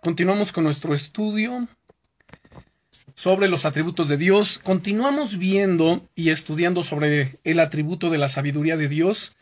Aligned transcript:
continuamos 0.00 0.52
con 0.52 0.64
nuestro 0.64 0.94
estudio 0.94 1.68
sobre 3.14 3.48
los 3.48 3.64
atributos 3.64 4.08
de 4.08 4.16
Dios. 4.16 4.58
Continuamos 4.58 5.38
viendo 5.38 6.06
y 6.14 6.30
estudiando 6.30 6.82
sobre 6.82 7.38
el 7.44 7.60
atributo 7.60 8.10
de 8.10 8.18
la 8.18 8.28
sabiduría 8.28 8.76
de 8.76 8.88
Dios, 8.88 9.32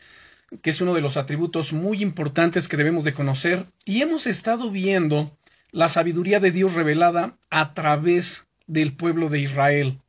que 0.61 0.71
es 0.71 0.81
uno 0.81 0.93
de 0.93 1.01
los 1.01 1.17
atributos 1.17 1.73
muy 1.73 2.01
importantes 2.01 2.67
que 2.67 2.77
debemos 2.77 3.03
de 3.03 3.13
conocer. 3.13 3.65
Y 3.85 4.01
hemos 4.01 4.25
estado 4.25 4.71
viendo 4.71 5.37
la 5.71 5.89
sabiduría 5.89 6.39
de 6.39 6.51
Dios 6.51 6.73
revelada 6.73 7.37
a 7.49 7.73
través 7.73 8.47
del 8.65 8.93
pueblo 8.93 9.29
de 9.29 9.39
Israel. 9.41 9.99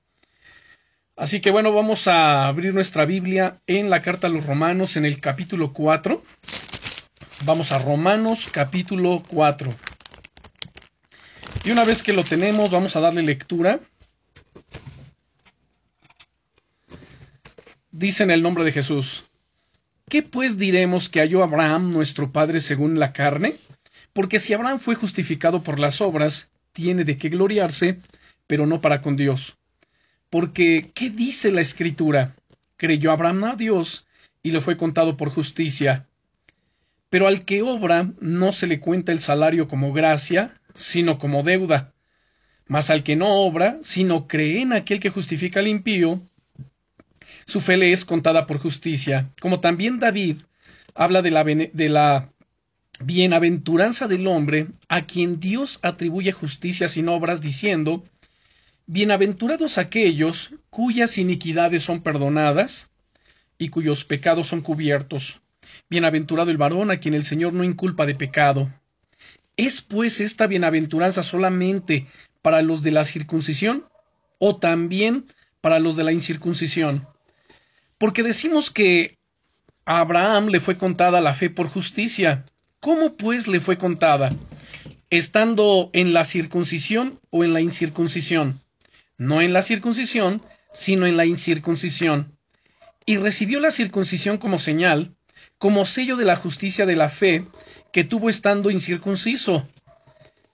Así 1.16 1.40
que 1.40 1.50
bueno, 1.50 1.72
vamos 1.72 2.06
a 2.06 2.46
abrir 2.46 2.72
nuestra 2.72 3.04
Biblia 3.04 3.60
en 3.66 3.90
la 3.90 4.02
carta 4.02 4.28
a 4.28 4.30
los 4.30 4.46
Romanos 4.46 4.96
en 4.96 5.04
el 5.04 5.20
capítulo 5.20 5.72
4. 5.72 6.22
Vamos 7.44 7.72
a 7.72 7.78
Romanos 7.78 8.48
capítulo 8.50 9.24
4. 9.28 9.74
Y 11.64 11.70
una 11.70 11.84
vez 11.84 12.02
que 12.02 12.12
lo 12.12 12.24
tenemos, 12.24 12.70
vamos 12.70 12.96
a 12.96 13.00
darle 13.00 13.22
lectura. 13.22 13.80
Dice 17.90 18.22
en 18.22 18.30
el 18.30 18.42
nombre 18.42 18.64
de 18.64 18.72
Jesús, 18.72 19.24
¿qué 20.08 20.22
pues 20.22 20.56
diremos 20.56 21.08
que 21.08 21.20
halló 21.20 21.42
Abraham 21.42 21.90
nuestro 21.92 22.30
padre 22.32 22.60
según 22.60 22.98
la 22.98 23.12
carne? 23.12 23.56
Porque 24.12 24.38
si 24.38 24.54
Abraham 24.54 24.78
fue 24.78 24.94
justificado 24.94 25.62
por 25.62 25.78
las 25.78 26.00
obras, 26.00 26.50
tiene 26.72 27.04
de 27.04 27.16
qué 27.16 27.28
gloriarse, 27.28 27.98
pero 28.46 28.66
no 28.66 28.80
para 28.80 29.00
con 29.00 29.16
Dios. 29.16 29.56
Porque, 30.30 30.90
¿qué 30.94 31.10
dice 31.10 31.50
la 31.50 31.60
Escritura? 31.60 32.36
Creyó 32.76 33.10
Abraham 33.10 33.44
a 33.44 33.56
Dios 33.56 34.06
y 34.42 34.52
le 34.52 34.60
fue 34.60 34.76
contado 34.76 35.16
por 35.16 35.30
justicia. 35.30 36.06
Pero 37.10 37.26
al 37.26 37.44
que 37.44 37.62
obra 37.62 38.12
no 38.20 38.52
se 38.52 38.66
le 38.66 38.80
cuenta 38.80 39.12
el 39.12 39.20
salario 39.20 39.66
como 39.66 39.92
gracia, 39.92 40.57
sino 40.78 41.18
como 41.18 41.42
deuda. 41.42 41.92
Mas 42.66 42.90
al 42.90 43.02
que 43.02 43.16
no 43.16 43.28
obra, 43.28 43.78
sino 43.82 44.28
cree 44.28 44.62
en 44.62 44.72
aquel 44.72 45.00
que 45.00 45.10
justifica 45.10 45.60
al 45.60 45.68
impío, 45.68 46.22
su 47.46 47.60
fe 47.60 47.76
le 47.76 47.92
es 47.92 48.04
contada 48.04 48.46
por 48.46 48.58
justicia. 48.58 49.30
Como 49.40 49.60
también 49.60 49.98
David 49.98 50.38
habla 50.94 51.22
de 51.22 51.30
la, 51.30 51.44
de 51.44 51.88
la 51.88 52.32
bienaventuranza 53.00 54.06
del 54.06 54.26
hombre 54.26 54.68
a 54.88 55.06
quien 55.06 55.40
Dios 55.40 55.78
atribuye 55.82 56.32
justicia 56.32 56.88
sin 56.88 57.08
obras, 57.08 57.40
diciendo 57.40 58.04
Bienaventurados 58.86 59.76
aquellos 59.76 60.54
cuyas 60.70 61.18
iniquidades 61.18 61.82
son 61.82 62.02
perdonadas 62.02 62.88
y 63.58 63.68
cuyos 63.68 64.04
pecados 64.04 64.48
son 64.48 64.62
cubiertos. 64.62 65.42
Bienaventurado 65.90 66.50
el 66.50 66.56
varón 66.56 66.90
a 66.90 66.98
quien 66.98 67.14
el 67.14 67.24
Señor 67.24 67.52
no 67.52 67.64
inculpa 67.64 68.06
de 68.06 68.14
pecado. 68.14 68.72
¿Es 69.58 69.82
pues 69.82 70.20
esta 70.20 70.46
bienaventuranza 70.46 71.22
solamente 71.22 72.06
para 72.40 72.62
los 72.62 72.82
de 72.82 72.92
la 72.92 73.04
circuncisión 73.04 73.84
o 74.38 74.56
también 74.56 75.26
para 75.60 75.78
los 75.78 75.96
de 75.96 76.04
la 76.04 76.12
incircuncisión? 76.12 77.06
Porque 77.98 78.22
decimos 78.22 78.70
que 78.70 79.18
a 79.84 80.00
Abraham 80.00 80.46
le 80.46 80.60
fue 80.60 80.78
contada 80.78 81.20
la 81.20 81.34
fe 81.34 81.50
por 81.50 81.68
justicia. 81.68 82.46
¿Cómo 82.80 83.16
pues 83.16 83.46
le 83.48 83.60
fue 83.60 83.76
contada? 83.76 84.30
¿Estando 85.10 85.90
en 85.92 86.14
la 86.14 86.24
circuncisión 86.24 87.20
o 87.28 87.44
en 87.44 87.52
la 87.52 87.60
incircuncisión? 87.60 88.62
no 89.18 89.42
en 89.42 89.52
la 89.52 89.62
circuncisión, 89.62 90.42
sino 90.72 91.06
en 91.06 91.16
la 91.16 91.26
incircuncisión, 91.26 92.38
y 93.04 93.16
recibió 93.16 93.60
la 93.60 93.72
circuncisión 93.72 94.38
como 94.38 94.58
señal, 94.58 95.16
como 95.58 95.84
sello 95.84 96.16
de 96.16 96.24
la 96.24 96.36
justicia 96.36 96.86
de 96.86 96.96
la 96.96 97.08
fe 97.08 97.44
que 97.92 98.04
tuvo 98.04 98.30
estando 98.30 98.70
incircunciso, 98.70 99.68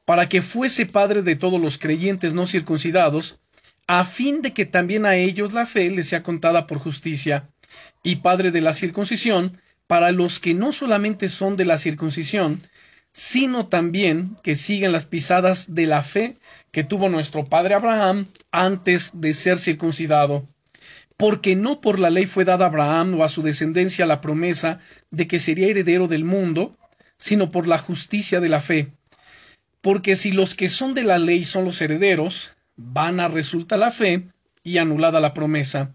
para 0.04 0.28
que 0.28 0.42
fuese 0.42 0.86
padre 0.86 1.22
de 1.22 1.36
todos 1.36 1.60
los 1.60 1.78
creyentes 1.78 2.34
no 2.34 2.46
circuncidados, 2.46 3.38
a 3.86 4.04
fin 4.04 4.42
de 4.42 4.52
que 4.52 4.66
también 4.66 5.06
a 5.06 5.16
ellos 5.16 5.52
la 5.52 5.66
fe 5.66 5.90
les 5.90 6.08
sea 6.08 6.22
contada 6.22 6.66
por 6.66 6.78
justicia, 6.78 7.48
y 8.02 8.16
padre 8.16 8.50
de 8.50 8.60
la 8.60 8.72
circuncisión, 8.72 9.60
para 9.86 10.12
los 10.12 10.40
que 10.40 10.54
no 10.54 10.72
solamente 10.72 11.28
son 11.28 11.56
de 11.56 11.64
la 11.64 11.78
circuncisión, 11.78 12.62
sino 13.12 13.68
también 13.68 14.36
que 14.42 14.54
sigan 14.54 14.92
las 14.92 15.06
pisadas 15.06 15.74
de 15.74 15.86
la 15.86 16.02
fe 16.02 16.36
que 16.72 16.82
tuvo 16.82 17.08
nuestro 17.08 17.44
padre 17.44 17.74
Abraham 17.74 18.26
antes 18.50 19.20
de 19.20 19.34
ser 19.34 19.58
circuncidado. 19.58 20.48
Porque 21.16 21.54
no 21.54 21.80
por 21.80 22.00
la 22.00 22.10
ley 22.10 22.26
fue 22.26 22.44
dada 22.44 22.64
a 22.64 22.68
Abraham 22.68 23.20
o 23.20 23.24
a 23.24 23.28
su 23.28 23.42
descendencia 23.42 24.04
la 24.04 24.20
promesa 24.20 24.80
de 25.12 25.28
que 25.28 25.38
sería 25.38 25.68
heredero 25.68 26.08
del 26.08 26.24
mundo, 26.24 26.76
sino 27.16 27.50
por 27.50 27.66
la 27.66 27.78
justicia 27.78 28.40
de 28.40 28.48
la 28.48 28.60
fe. 28.60 28.92
Porque 29.80 30.16
si 30.16 30.32
los 30.32 30.54
que 30.54 30.68
son 30.68 30.94
de 30.94 31.02
la 31.02 31.18
ley 31.18 31.44
son 31.44 31.64
los 31.64 31.80
herederos, 31.80 32.52
vana 32.76 33.28
resulta 33.28 33.76
la 33.76 33.90
fe 33.90 34.28
y 34.62 34.78
anulada 34.78 35.20
la 35.20 35.34
promesa. 35.34 35.92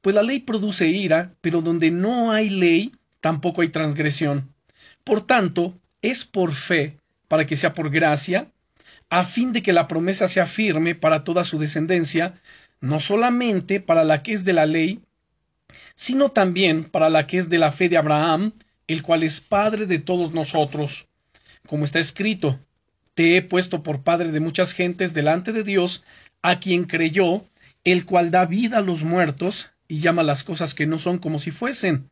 Pues 0.00 0.14
la 0.14 0.22
ley 0.22 0.40
produce 0.40 0.86
ira, 0.88 1.34
pero 1.40 1.60
donde 1.60 1.90
no 1.90 2.30
hay 2.30 2.48
ley, 2.48 2.92
tampoco 3.20 3.62
hay 3.62 3.68
transgresión. 3.68 4.52
Por 5.04 5.26
tanto, 5.26 5.78
es 6.02 6.24
por 6.24 6.52
fe, 6.52 6.98
para 7.26 7.46
que 7.46 7.56
sea 7.56 7.74
por 7.74 7.90
gracia, 7.90 8.50
a 9.10 9.24
fin 9.24 9.52
de 9.52 9.62
que 9.62 9.72
la 9.72 9.88
promesa 9.88 10.28
sea 10.28 10.46
firme 10.46 10.94
para 10.94 11.24
toda 11.24 11.44
su 11.44 11.58
descendencia, 11.58 12.40
no 12.80 13.00
solamente 13.00 13.80
para 13.80 14.04
la 14.04 14.22
que 14.22 14.32
es 14.32 14.44
de 14.44 14.52
la 14.52 14.66
ley, 14.66 15.00
sino 15.94 16.30
también 16.30 16.84
para 16.84 17.10
la 17.10 17.26
que 17.26 17.38
es 17.38 17.48
de 17.48 17.58
la 17.58 17.72
fe 17.72 17.88
de 17.88 17.96
Abraham, 17.96 18.52
el 18.88 19.02
cual 19.02 19.22
es 19.22 19.40
Padre 19.40 19.86
de 19.86 20.00
todos 20.00 20.32
nosotros. 20.32 21.06
Como 21.66 21.84
está 21.84 22.00
escrito, 22.00 22.58
te 23.14 23.36
he 23.36 23.42
puesto 23.42 23.82
por 23.82 24.02
Padre 24.02 24.32
de 24.32 24.40
muchas 24.40 24.72
gentes 24.72 25.14
delante 25.14 25.52
de 25.52 25.62
Dios, 25.62 26.02
a 26.42 26.58
quien 26.58 26.84
creyó, 26.84 27.44
el 27.84 28.04
cual 28.04 28.30
da 28.30 28.46
vida 28.46 28.78
a 28.78 28.82
los 28.82 29.04
muertos 29.04 29.70
y 29.86 30.00
llama 30.00 30.22
las 30.22 30.42
cosas 30.42 30.74
que 30.74 30.86
no 30.86 30.98
son 30.98 31.18
como 31.18 31.38
si 31.38 31.50
fuesen. 31.50 32.10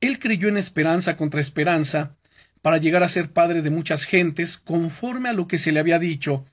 Él 0.00 0.18
creyó 0.18 0.48
en 0.48 0.56
esperanza 0.56 1.16
contra 1.16 1.40
esperanza, 1.40 2.16
para 2.62 2.78
llegar 2.78 3.02
a 3.02 3.08
ser 3.08 3.30
padre 3.30 3.62
de 3.62 3.70
muchas 3.70 4.04
gentes, 4.04 4.58
conforme 4.58 5.28
a 5.28 5.32
lo 5.32 5.46
que 5.46 5.58
se 5.58 5.70
le 5.70 5.80
había 5.80 5.98
dicho, 5.98 6.44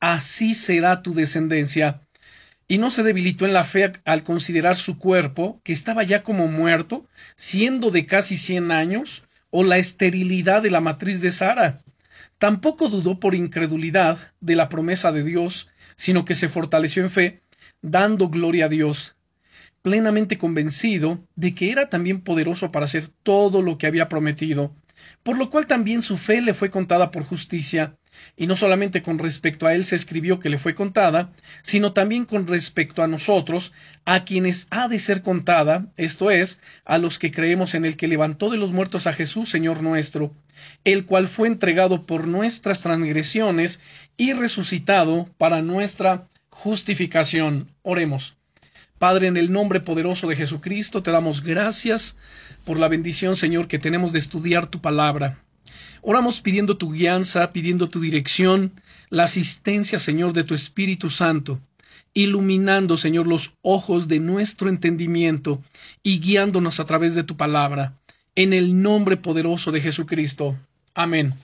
así 0.00 0.52
será 0.52 1.02
tu 1.02 1.14
descendencia. 1.14 2.02
Y 2.68 2.78
no 2.78 2.90
se 2.90 3.02
debilitó 3.02 3.46
en 3.46 3.52
la 3.52 3.64
fe 3.64 3.92
al 4.04 4.22
considerar 4.22 4.76
su 4.76 4.98
cuerpo, 4.98 5.60
que 5.64 5.72
estaba 5.72 6.02
ya 6.02 6.22
como 6.22 6.46
muerto, 6.48 7.06
siendo 7.36 7.90
de 7.90 8.06
casi 8.06 8.36
cien 8.38 8.70
años, 8.70 9.24
o 9.50 9.64
la 9.64 9.78
esterilidad 9.78 10.62
de 10.62 10.70
la 10.70 10.80
matriz 10.80 11.20
de 11.20 11.30
Sara. 11.30 11.82
Tampoco 12.38 12.88
dudó 12.88 13.20
por 13.20 13.34
incredulidad 13.34 14.32
de 14.40 14.56
la 14.56 14.68
promesa 14.68 15.12
de 15.12 15.22
Dios, 15.22 15.68
sino 15.96 16.24
que 16.24 16.34
se 16.34 16.48
fortaleció 16.48 17.02
en 17.02 17.10
fe, 17.10 17.42
dando 17.82 18.28
gloria 18.28 18.66
a 18.66 18.68
Dios, 18.68 19.16
plenamente 19.82 20.38
convencido 20.38 21.26
de 21.36 21.54
que 21.54 21.70
era 21.70 21.90
también 21.90 22.22
poderoso 22.22 22.72
para 22.72 22.86
hacer 22.86 23.08
todo 23.22 23.60
lo 23.60 23.76
que 23.76 23.86
había 23.86 24.08
prometido 24.08 24.74
por 25.22 25.38
lo 25.38 25.50
cual 25.50 25.66
también 25.66 26.02
su 26.02 26.16
fe 26.16 26.40
le 26.40 26.54
fue 26.54 26.70
contada 26.70 27.10
por 27.10 27.24
justicia, 27.24 27.96
y 28.36 28.46
no 28.46 28.56
solamente 28.56 29.02
con 29.02 29.18
respecto 29.18 29.66
a 29.66 29.74
él 29.74 29.84
se 29.84 29.96
escribió 29.96 30.40
que 30.40 30.48
le 30.48 30.58
fue 30.58 30.74
contada, 30.74 31.32
sino 31.62 31.92
también 31.92 32.24
con 32.24 32.46
respecto 32.46 33.02
a 33.02 33.06
nosotros, 33.06 33.72
a 34.04 34.24
quienes 34.24 34.66
ha 34.70 34.88
de 34.88 34.98
ser 34.98 35.22
contada, 35.22 35.86
esto 35.96 36.30
es, 36.30 36.60
a 36.84 36.98
los 36.98 37.18
que 37.18 37.30
creemos 37.30 37.74
en 37.74 37.84
el 37.84 37.96
que 37.96 38.08
levantó 38.08 38.50
de 38.50 38.56
los 38.58 38.72
muertos 38.72 39.06
a 39.06 39.12
Jesús, 39.12 39.50
Señor 39.50 39.82
nuestro, 39.82 40.32
el 40.84 41.06
cual 41.06 41.28
fue 41.28 41.48
entregado 41.48 42.06
por 42.06 42.26
nuestras 42.26 42.82
transgresiones 42.82 43.80
y 44.16 44.32
resucitado 44.32 45.28
para 45.38 45.62
nuestra 45.62 46.28
justificación. 46.50 47.70
Oremos. 47.82 48.36
Padre, 48.98 49.26
en 49.26 49.36
el 49.36 49.50
nombre 49.50 49.80
poderoso 49.80 50.28
de 50.28 50.36
Jesucristo, 50.36 51.02
te 51.02 51.10
damos 51.10 51.42
gracias 51.42 52.16
por 52.64 52.78
la 52.78 52.86
bendición, 52.86 53.36
Señor, 53.36 53.66
que 53.66 53.80
tenemos 53.80 54.12
de 54.12 54.20
estudiar 54.20 54.68
tu 54.68 54.80
palabra. 54.80 55.42
Oramos 56.00 56.40
pidiendo 56.40 56.76
tu 56.76 56.92
guianza, 56.92 57.52
pidiendo 57.52 57.88
tu 57.88 58.00
dirección, 58.00 58.72
la 59.10 59.24
asistencia, 59.24 59.98
Señor, 59.98 60.32
de 60.32 60.44
tu 60.44 60.54
Espíritu 60.54 61.10
Santo, 61.10 61.60
iluminando, 62.14 62.96
Señor, 62.96 63.26
los 63.26 63.54
ojos 63.62 64.08
de 64.08 64.18
nuestro 64.18 64.68
entendimiento 64.68 65.62
y 66.02 66.20
guiándonos 66.20 66.80
a 66.80 66.86
través 66.86 67.14
de 67.14 67.24
tu 67.24 67.36
palabra. 67.36 67.98
En 68.34 68.52
el 68.52 68.80
nombre 68.80 69.16
poderoso 69.16 69.72
de 69.72 69.80
Jesucristo. 69.80 70.56
Amén. 70.94 71.34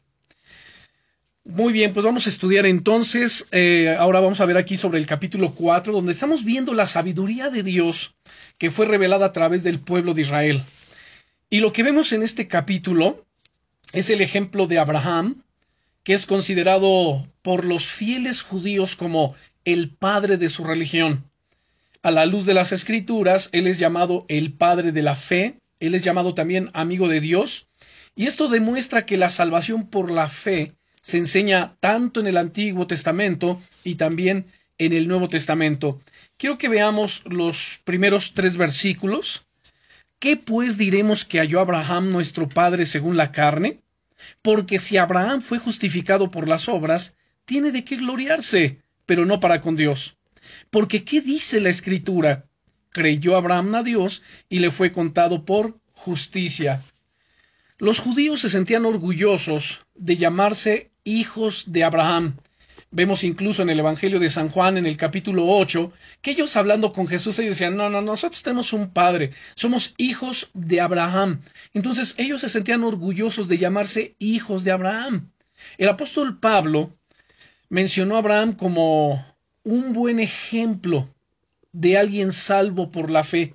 Muy 1.45 1.73
bien, 1.73 1.95
pues 1.95 2.05
vamos 2.05 2.27
a 2.27 2.29
estudiar 2.29 2.67
entonces. 2.67 3.49
Eh, 3.53 3.97
ahora 3.99 4.21
vamos 4.21 4.39
a 4.41 4.45
ver 4.45 4.59
aquí 4.59 4.77
sobre 4.77 4.99
el 4.99 5.07
capítulo 5.07 5.53
4, 5.53 5.95
donde 5.95 6.13
estamos 6.13 6.45
viendo 6.45 6.75
la 6.75 6.85
sabiduría 6.85 7.49
de 7.49 7.63
Dios 7.63 8.15
que 8.59 8.71
fue 8.71 8.85
revelada 8.85 9.25
a 9.25 9.33
través 9.33 9.63
del 9.63 9.81
pueblo 9.81 10.13
de 10.13 10.23
Israel. 10.23 10.63
Y 11.49 11.61
lo 11.61 11.73
que 11.73 11.83
vemos 11.83 12.13
en 12.13 12.23
este 12.23 12.49
capítulo 12.49 13.25
es 13.93 14.11
el 14.11 14.21
ejemplo 14.21 14.67
de 14.67 14.79
Abraham, 14.79 15.43
que 16.03 16.15
es 16.15 16.27
considerado 16.27 17.27
por 17.43 17.65
los 17.65 17.87
fieles 17.87 18.43
judíos 18.43 18.97
como 18.97 19.35
el 19.65 19.91
padre 19.91 20.37
de 20.37 20.49
su 20.49 20.65
religión. 20.65 21.25
A 22.03 22.11
la 22.11 22.27
luz 22.27 22.47
de 22.47 22.55
las 22.55 22.73
escrituras, 22.73 23.51
él 23.53 23.67
es 23.67 23.79
llamado 23.79 24.25
el 24.29 24.53
padre 24.53 24.93
de 24.93 25.03
la 25.03 25.17
fe, 25.17 25.59
él 25.81 25.95
es 25.95 26.03
llamado 26.03 26.35
también 26.35 26.71
amigo 26.73 27.09
de 27.09 27.21
Dios, 27.21 27.69
y 28.15 28.27
esto 28.27 28.49
demuestra 28.49 29.07
que 29.07 29.17
la 29.17 29.31
salvación 29.31 29.89
por 29.89 30.11
la 30.11 30.29
fe 30.29 30.73
se 31.01 31.19
enseña 31.19 31.77
tanto 31.81 32.21
en 32.21 32.27
el 32.27 32.37
Antiguo 32.37 32.87
Testamento 32.87 33.61
y 33.85 33.95
también 33.95 34.47
en 34.79 34.93
el 34.93 35.09
Nuevo 35.09 35.29
Testamento. 35.29 36.01
Quiero 36.37 36.59
que 36.59 36.69
veamos 36.69 37.23
los 37.27 37.81
primeros 37.85 38.35
tres 38.35 38.57
versículos. 38.57 39.47
¿Qué 40.19 40.37
pues 40.37 40.77
diremos 40.77 41.25
que 41.25 41.39
halló 41.39 41.61
Abraham 41.61 42.11
nuestro 42.11 42.49
Padre 42.49 42.87
según 42.87 43.17
la 43.17 43.31
carne? 43.31 43.83
Porque 44.43 44.81
si 44.81 44.97
Abraham 44.97 45.43
fue 45.43 45.61
justificado 45.61 46.31
por 46.33 46.49
las 46.49 46.69
obras, 46.69 47.17
tiene 47.45 47.71
de 47.71 47.85
qué 47.85 47.97
gloriarse, 47.97 48.83
pero 49.07 49.27
no 49.27 49.39
para 49.39 49.61
con 49.61 49.77
Dios. 49.77 50.17
Porque 50.71 51.05
¿qué 51.05 51.21
dice 51.21 51.61
la 51.61 51.69
Escritura? 51.69 52.47
Creyó 52.91 53.37
Abraham 53.37 53.77
a 53.77 53.83
Dios 53.85 54.25
y 54.49 54.59
le 54.59 54.73
fue 54.73 54.91
contado 54.91 55.45
por 55.45 55.79
justicia. 55.93 56.83
Los 57.79 58.01
judíos 58.01 58.41
se 58.41 58.49
sentían 58.49 58.87
orgullosos 58.87 59.83
de 59.95 60.17
llamarse 60.17 60.91
hijos 61.05 61.71
de 61.71 61.85
Abraham. 61.85 62.39
Vemos 62.91 63.23
incluso 63.23 63.63
en 63.63 63.69
el 63.69 63.81
Evangelio 63.81 64.19
de 64.19 64.31
San 64.31 64.49
Juan, 64.49 64.79
en 64.79 64.87
el 64.87 64.97
capítulo 64.97 65.47
8, 65.47 65.93
que 66.23 66.31
ellos 66.31 66.57
hablando 66.57 66.91
con 66.93 67.07
Jesús, 67.07 67.39
ellos 67.39 67.53
decían, 67.53 67.77
no, 67.77 67.91
no, 67.91 68.01
nosotros 68.01 68.43
tenemos 68.43 68.73
un 68.73 68.91
padre, 68.91 69.33
somos 69.55 69.95
hijos 69.99 70.51
de 70.55 70.81
Abraham. 70.81 71.43
Entonces 71.75 72.15
ellos 72.17 72.41
se 72.41 72.49
sentían 72.49 72.85
orgullosos 72.85 73.47
de 73.47 73.59
llamarse 73.59 74.17
hijos 74.19 74.65
de 74.65 74.71
Abraham. 74.71 75.31
El 75.77 75.89
apóstol 75.89 76.39
Pablo 76.39 76.97
mencionó 77.69 78.17
a 78.17 78.21
Abraham 78.21 78.55
como 78.55 79.25
un 79.65 79.93
buen 79.93 80.19
ejemplo 80.19 81.15
de 81.73 81.99
alguien 81.99 82.33
salvo 82.33 82.91
por 82.91 83.11
la 83.11 83.23
fe. 83.23 83.55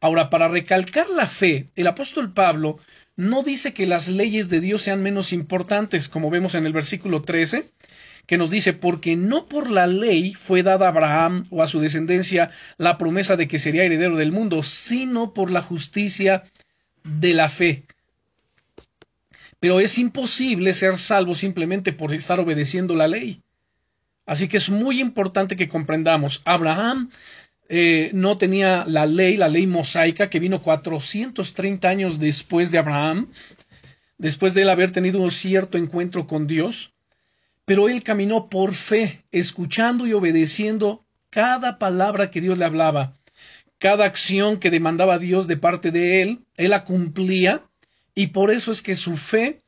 Ahora, 0.00 0.28
para 0.28 0.48
recalcar 0.48 1.08
la 1.08 1.26
fe, 1.26 1.70
el 1.76 1.86
apóstol 1.86 2.34
Pablo 2.34 2.78
no 3.16 3.42
dice 3.42 3.72
que 3.72 3.86
las 3.86 4.08
leyes 4.08 4.50
de 4.50 4.60
Dios 4.60 4.82
sean 4.82 5.02
menos 5.02 5.32
importantes, 5.32 6.10
como 6.10 6.28
vemos 6.28 6.54
en 6.54 6.66
el 6.66 6.74
versículo 6.74 7.22
13, 7.22 7.70
que 8.26 8.38
nos 8.38 8.50
dice, 8.50 8.72
porque 8.72 9.16
no 9.16 9.46
por 9.46 9.70
la 9.70 9.86
ley 9.86 10.34
fue 10.34 10.62
dada 10.62 10.86
a 10.86 10.88
Abraham 10.88 11.44
o 11.50 11.62
a 11.62 11.68
su 11.68 11.80
descendencia 11.80 12.50
la 12.78 12.96
promesa 12.98 13.36
de 13.36 13.48
que 13.48 13.58
sería 13.58 13.84
heredero 13.84 14.16
del 14.16 14.32
mundo, 14.32 14.62
sino 14.62 15.34
por 15.34 15.50
la 15.50 15.60
justicia 15.60 16.44
de 17.02 17.34
la 17.34 17.48
fe. 17.48 17.84
Pero 19.60 19.80
es 19.80 19.98
imposible 19.98 20.72
ser 20.74 20.98
salvo 20.98 21.34
simplemente 21.34 21.92
por 21.92 22.12
estar 22.12 22.40
obedeciendo 22.40 22.96
la 22.96 23.08
ley. 23.08 23.42
Así 24.26 24.48
que 24.48 24.56
es 24.56 24.70
muy 24.70 25.00
importante 25.00 25.56
que 25.56 25.68
comprendamos, 25.68 26.40
Abraham 26.46 27.10
eh, 27.68 28.10
no 28.14 28.38
tenía 28.38 28.84
la 28.86 29.04
ley, 29.06 29.36
la 29.36 29.48
ley 29.48 29.66
mosaica, 29.66 30.30
que 30.30 30.40
vino 30.40 30.62
430 30.62 31.88
años 31.88 32.18
después 32.18 32.70
de 32.70 32.78
Abraham, 32.78 33.28
después 34.16 34.54
de 34.54 34.62
él 34.62 34.70
haber 34.70 34.92
tenido 34.92 35.20
un 35.20 35.30
cierto 35.30 35.76
encuentro 35.76 36.26
con 36.26 36.46
Dios, 36.46 36.93
pero 37.64 37.88
él 37.88 38.02
caminó 38.02 38.48
por 38.48 38.74
fe, 38.74 39.24
escuchando 39.32 40.06
y 40.06 40.12
obedeciendo 40.12 41.04
cada 41.30 41.78
palabra 41.78 42.30
que 42.30 42.40
Dios 42.40 42.58
le 42.58 42.64
hablaba, 42.64 43.16
cada 43.78 44.04
acción 44.04 44.58
que 44.58 44.70
demandaba 44.70 45.18
Dios 45.18 45.46
de 45.46 45.56
parte 45.56 45.90
de 45.90 46.22
él, 46.22 46.44
él 46.56 46.70
la 46.70 46.84
cumplía, 46.84 47.64
y 48.14 48.28
por 48.28 48.50
eso 48.50 48.70
es 48.70 48.82
que 48.82 48.96
su 48.96 49.16
fe 49.16 49.62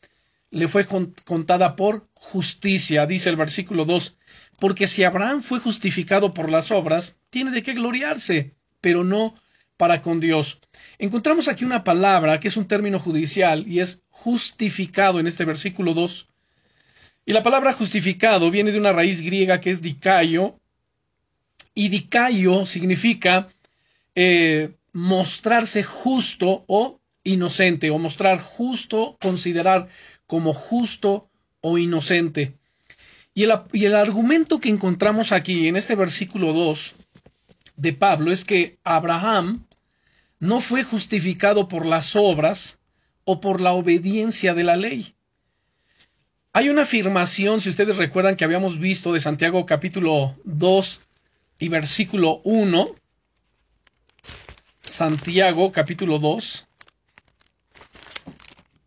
le 0.51 0.69
fue 0.69 0.87
contada 0.87 1.77
por 1.77 2.09
justicia, 2.15 3.07
dice 3.07 3.29
el 3.29 3.37
versículo 3.37 3.85
2, 3.85 4.17
porque 4.59 4.87
si 4.87 5.05
Abraham 5.05 5.43
fue 5.43 5.59
justificado 5.59 6.33
por 6.33 6.51
las 6.51 6.71
obras, 6.71 7.19
tiene 7.31 7.51
de 7.51 7.63
qué 7.63 7.75
gloriarse, 7.75 8.55
pero 8.81 9.05
no 9.05 9.35
para 9.77 10.01
con 10.01 10.21
Dios. 10.21 10.61
Encontramos 10.99 11.49
aquí 11.49 11.65
una 11.65 11.85
palabra 11.85 12.41
que 12.41 12.49
es 12.49 12.57
un 12.57 12.67
término 12.67 12.99
judicial 12.99 13.67
y 13.67 13.81
es 13.81 14.03
justificado 14.09 15.21
en 15.21 15.27
este 15.27 15.45
versículo 15.45 15.93
2. 15.93 16.29
Y 17.27 17.33
la 17.33 17.43
palabra 17.43 17.73
justificado 17.73 18.51
viene 18.53 18.71
de 18.71 18.79
una 18.79 18.93
raíz 18.93 19.21
griega 19.21 19.61
que 19.61 19.71
es 19.71 19.83
dicayo, 19.83 20.61
y 21.75 21.89
dicayo 21.89 22.65
significa 22.65 23.49
eh, 24.15 24.71
mostrarse 24.93 25.83
justo 25.83 26.65
o 26.69 27.01
inocente, 27.25 27.91
o 27.91 27.99
mostrar 27.99 28.41
justo, 28.41 29.19
considerar 29.21 29.89
como 30.29 30.55
justo 30.55 31.29
o 31.61 31.79
inocente. 31.79 32.55
Y 33.35 33.43
el, 33.43 33.95
argumento 33.95 34.61
que 34.61 34.71
encontramos 34.71 35.33
aquí 35.33 35.67
en 35.67 35.77
este 35.77 35.97
versículo 35.97 36.53
2 36.53 36.95
de 37.77 37.93
Pablo 37.93 38.31
es 38.31 38.45
que 38.45 38.79
Abraham 38.85 39.67
no 40.39 40.61
fue 40.61 40.85
justificado 40.85 41.67
por 41.67 41.85
las 41.85 42.15
obras 42.15 42.79
o 43.25 43.41
por 43.41 43.61
la 43.61 43.73
obediencia 43.73 44.55
de 44.55 44.65
la 44.65 44.77
ley. 44.77 45.16
Hay 46.57 46.71
una 46.71 46.85
afirmación, 46.85 47.61
si 47.61 47.69
ustedes 47.69 47.99
recuerdan, 47.99 48.35
que 48.35 48.43
habíamos 48.43 48.79
visto 48.79 49.13
de 49.13 49.21
Santiago 49.21 49.67
capítulo 49.67 50.37
2 50.45 51.01
y 51.59 51.69
versículo 51.69 52.41
1. 52.45 52.95
Santiago 54.81 55.71
capítulo 55.71 56.19
2 56.19 56.67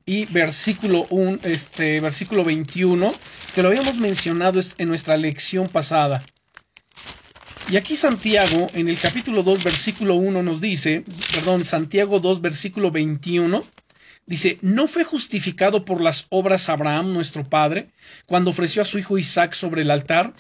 y 0.07 0.25
versículo 0.25 1.05
1, 1.11 1.41
este, 1.43 1.99
versículo 1.99 2.43
21 2.43 3.13
que 3.53 3.61
lo 3.61 3.67
habíamos 3.67 3.97
mencionado 3.97 4.59
en 4.79 4.87
nuestra 4.87 5.15
lección 5.15 5.67
pasada. 5.67 6.23
Y 7.71 7.77
aquí 7.77 7.95
Santiago, 7.95 8.65
en 8.73 8.89
el 8.89 8.97
capítulo 8.97 9.43
2, 9.43 9.63
versículo 9.63 10.15
1, 10.15 10.41
nos 10.41 10.59
dice, 10.59 11.03
perdón, 11.35 11.65
Santiago 11.65 12.19
2, 12.19 12.41
versículo 12.41 12.89
21, 12.89 13.61
dice, 14.29 14.59
¿no 14.61 14.87
fue 14.87 15.03
justificado 15.03 15.83
por 15.85 16.01
las 16.01 16.27
obras 16.29 16.69
Abraham, 16.69 17.13
nuestro 17.13 17.49
padre, 17.49 17.89
cuando 18.27 18.51
ofreció 18.51 18.83
a 18.83 18.85
su 18.85 18.99
hijo 18.99 19.17
Isaac 19.17 19.53
sobre 19.53 19.81
el 19.81 19.89
altar? 19.89 20.33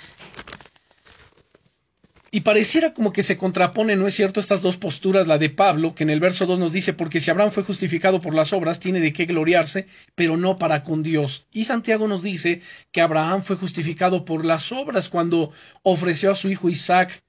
Y 2.31 2.41
pareciera 2.41 2.93
como 2.93 3.11
que 3.11 3.23
se 3.23 3.37
contrapone, 3.37 3.95
¿no 3.95 4.05
es 4.05 4.13
cierto?, 4.13 4.39
estas 4.39 4.61
dos 4.61 4.77
posturas, 4.77 5.25
la 5.25 5.39
de 5.39 5.49
Pablo, 5.49 5.95
que 5.95 6.03
en 6.03 6.11
el 6.11 6.19
verso 6.19 6.45
2 6.45 6.59
nos 6.59 6.71
dice, 6.71 6.93
porque 6.93 7.19
si 7.19 7.31
Abraham 7.31 7.49
fue 7.49 7.63
justificado 7.63 8.21
por 8.21 8.35
las 8.35 8.53
obras, 8.53 8.79
tiene 8.79 8.99
de 8.99 9.11
qué 9.11 9.25
gloriarse, 9.25 9.87
pero 10.13 10.37
no 10.37 10.59
para 10.59 10.83
con 10.83 11.01
Dios. 11.01 11.47
Y 11.51 11.63
Santiago 11.63 12.07
nos 12.07 12.21
dice 12.21 12.61
que 12.91 13.01
Abraham 13.01 13.41
fue 13.41 13.55
justificado 13.55 14.23
por 14.23 14.45
las 14.45 14.71
obras 14.71 15.09
cuando 15.09 15.51
ofreció 15.81 16.29
a 16.29 16.35
su 16.35 16.51
hijo 16.51 16.69
Isaac 16.69 17.23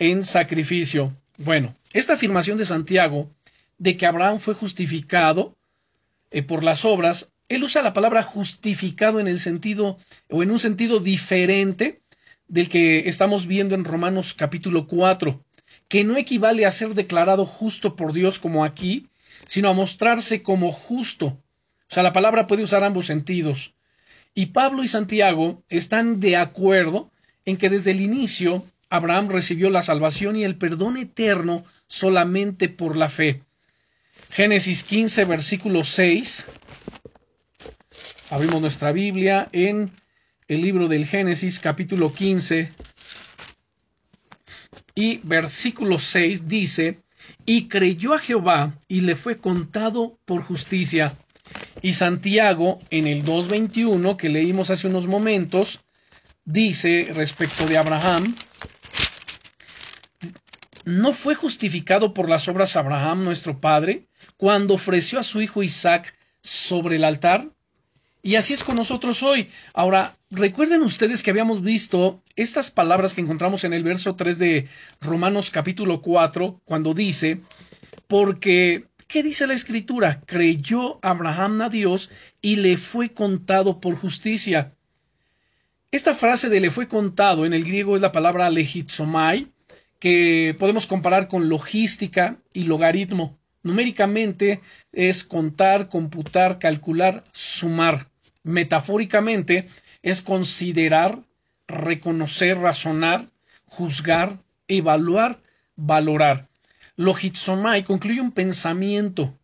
en 0.00 0.24
sacrificio. 0.24 1.16
Bueno, 1.38 1.76
esta 1.92 2.14
afirmación 2.14 2.58
de 2.58 2.64
Santiago 2.64 3.30
de 3.78 3.96
que 3.96 4.06
Abraham 4.06 4.40
fue 4.40 4.54
justificado 4.54 5.56
eh, 6.30 6.42
por 6.42 6.64
las 6.64 6.84
obras, 6.84 7.32
él 7.48 7.64
usa 7.64 7.82
la 7.82 7.92
palabra 7.92 8.22
justificado 8.22 9.18
en 9.20 9.26
el 9.26 9.40
sentido, 9.40 9.98
o 10.28 10.42
en 10.42 10.50
un 10.50 10.58
sentido 10.58 11.00
diferente, 11.00 12.02
del 12.46 12.68
que 12.68 13.08
estamos 13.08 13.46
viendo 13.46 13.74
en 13.74 13.84
Romanos 13.84 14.34
capítulo 14.34 14.86
4, 14.86 15.44
que 15.88 16.04
no 16.04 16.16
equivale 16.16 16.66
a 16.66 16.72
ser 16.72 16.94
declarado 16.94 17.46
justo 17.46 17.96
por 17.96 18.12
Dios 18.12 18.38
como 18.38 18.64
aquí, 18.64 19.08
sino 19.46 19.68
a 19.68 19.72
mostrarse 19.72 20.42
como 20.42 20.70
justo. 20.72 21.26
O 21.26 21.94
sea, 21.94 22.02
la 22.02 22.12
palabra 22.12 22.46
puede 22.46 22.62
usar 22.62 22.84
ambos 22.84 23.06
sentidos. 23.06 23.74
Y 24.34 24.46
Pablo 24.46 24.84
y 24.84 24.88
Santiago 24.88 25.64
están 25.68 26.20
de 26.20 26.36
acuerdo 26.36 27.10
en 27.44 27.56
que 27.56 27.68
desde 27.68 27.90
el 27.90 28.00
inicio 28.00 28.64
Abraham 28.88 29.28
recibió 29.28 29.70
la 29.70 29.82
salvación 29.82 30.36
y 30.36 30.44
el 30.44 30.56
perdón 30.56 30.96
eterno 30.96 31.64
solamente 31.86 32.68
por 32.68 32.96
la 32.96 33.08
fe. 33.08 33.42
Génesis 34.32 34.84
15, 34.84 35.24
versículo 35.24 35.82
6. 35.82 36.46
Abrimos 38.30 38.60
nuestra 38.60 38.92
Biblia 38.92 39.48
en 39.50 39.90
el 40.46 40.62
libro 40.62 40.86
del 40.86 41.04
Génesis 41.04 41.58
capítulo 41.58 42.14
15 42.14 42.70
y 44.94 45.18
versículo 45.24 45.98
6 45.98 46.46
dice, 46.46 47.00
y 47.44 47.66
creyó 47.66 48.14
a 48.14 48.20
Jehová 48.20 48.78
y 48.86 49.00
le 49.00 49.16
fue 49.16 49.38
contado 49.38 50.20
por 50.24 50.42
justicia. 50.42 51.16
Y 51.82 51.94
Santiago 51.94 52.78
en 52.90 53.08
el 53.08 53.24
2.21 53.24 54.16
que 54.16 54.28
leímos 54.28 54.70
hace 54.70 54.86
unos 54.86 55.08
momentos, 55.08 55.84
dice 56.44 57.08
respecto 57.14 57.66
de 57.66 57.78
Abraham, 57.78 58.36
¿no 60.84 61.12
fue 61.12 61.34
justificado 61.34 62.14
por 62.14 62.28
las 62.28 62.46
obras 62.46 62.76
Abraham 62.76 63.24
nuestro 63.24 63.60
padre 63.60 64.06
cuando 64.40 64.72
ofreció 64.72 65.20
a 65.20 65.22
su 65.22 65.42
hijo 65.42 65.62
Isaac 65.62 66.14
sobre 66.40 66.96
el 66.96 67.04
altar? 67.04 67.50
Y 68.22 68.36
así 68.36 68.54
es 68.54 68.64
con 68.64 68.74
nosotros 68.74 69.22
hoy. 69.22 69.50
Ahora, 69.74 70.16
recuerden 70.30 70.80
ustedes 70.80 71.22
que 71.22 71.28
habíamos 71.28 71.62
visto 71.62 72.22
estas 72.36 72.70
palabras 72.70 73.12
que 73.12 73.20
encontramos 73.20 73.64
en 73.64 73.74
el 73.74 73.84
verso 73.84 74.16
3 74.16 74.38
de 74.38 74.68
Romanos 75.02 75.50
capítulo 75.50 76.00
4, 76.00 76.62
cuando 76.64 76.94
dice, 76.94 77.42
porque, 78.06 78.86
¿qué 79.06 79.22
dice 79.22 79.46
la 79.46 79.52
escritura? 79.52 80.22
Creyó 80.24 81.00
Abraham 81.02 81.60
a 81.60 81.68
Dios 81.68 82.10
y 82.40 82.56
le 82.56 82.78
fue 82.78 83.12
contado 83.12 83.78
por 83.78 83.94
justicia. 83.94 84.72
Esta 85.90 86.14
frase 86.14 86.48
de 86.48 86.60
le 86.60 86.70
fue 86.70 86.88
contado 86.88 87.44
en 87.44 87.52
el 87.52 87.64
griego 87.64 87.94
es 87.94 88.00
la 88.00 88.12
palabra 88.12 88.48
legitsomai, 88.48 89.48
que 89.98 90.56
podemos 90.58 90.86
comparar 90.86 91.28
con 91.28 91.50
logística 91.50 92.38
y 92.54 92.62
logaritmo. 92.62 93.39
Numéricamente 93.62 94.60
es 94.92 95.24
contar, 95.24 95.88
computar, 95.88 96.58
calcular, 96.58 97.24
sumar 97.32 98.08
metafóricamente, 98.42 99.68
es 100.02 100.22
considerar, 100.22 101.22
reconocer, 101.66 102.58
razonar, 102.58 103.28
juzgar, 103.66 104.38
evaluar, 104.66 105.40
valorar. 105.76 106.48
Logizomai 106.96 107.84
concluye 107.84 108.20
un 108.20 108.32
pensamiento, 108.32 109.38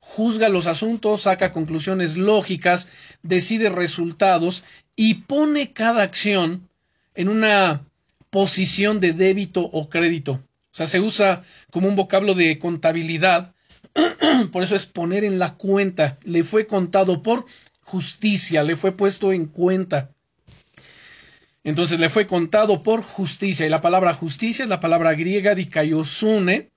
juzga 0.00 0.48
los 0.48 0.66
asuntos, 0.66 1.22
saca 1.22 1.52
conclusiones 1.52 2.16
lógicas, 2.16 2.88
decide 3.22 3.68
resultados 3.68 4.64
y 4.96 5.14
pone 5.14 5.72
cada 5.72 6.02
acción 6.02 6.68
en 7.14 7.28
una 7.28 7.84
posición 8.30 9.00
de 9.00 9.12
débito 9.12 9.62
o 9.62 9.88
crédito. 9.88 10.42
Sea, 10.78 10.86
se 10.86 11.00
usa 11.00 11.42
como 11.72 11.88
un 11.88 11.96
vocablo 11.96 12.34
de 12.34 12.56
contabilidad, 12.60 13.52
por 14.52 14.62
eso 14.62 14.76
es 14.76 14.86
poner 14.86 15.24
en 15.24 15.40
la 15.40 15.54
cuenta. 15.54 16.18
Le 16.22 16.44
fue 16.44 16.68
contado 16.68 17.20
por 17.20 17.46
justicia, 17.80 18.62
le 18.62 18.76
fue 18.76 18.92
puesto 18.92 19.32
en 19.32 19.46
cuenta. 19.46 20.12
Entonces 21.64 21.98
le 21.98 22.10
fue 22.10 22.28
contado 22.28 22.84
por 22.84 23.02
justicia, 23.02 23.66
y 23.66 23.68
la 23.68 23.80
palabra 23.80 24.14
justicia 24.14 24.62
es 24.62 24.68
la 24.68 24.78
palabra 24.78 25.14
griega 25.14 25.56
dikaiosune, 25.56 26.70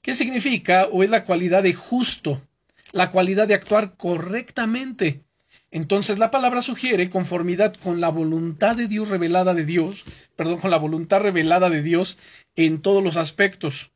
que 0.00 0.14
significa 0.14 0.86
o 0.90 1.02
es 1.02 1.10
la 1.10 1.24
cualidad 1.24 1.64
de 1.64 1.74
justo, 1.74 2.40
la 2.92 3.10
cualidad 3.10 3.46
de 3.46 3.56
actuar 3.56 3.94
correctamente. 3.98 5.20
Entonces 5.74 6.20
la 6.20 6.30
palabra 6.30 6.62
sugiere 6.62 7.10
conformidad 7.10 7.74
con 7.74 8.00
la 8.00 8.08
voluntad 8.08 8.76
de 8.76 8.86
Dios 8.86 9.08
revelada 9.08 9.54
de 9.54 9.64
Dios, 9.64 10.04
perdón, 10.36 10.60
con 10.60 10.70
la 10.70 10.76
voluntad 10.76 11.18
revelada 11.18 11.68
de 11.68 11.82
Dios 11.82 12.16
en 12.54 12.80
todos 12.80 13.02
los 13.02 13.16
aspectos. 13.16 13.90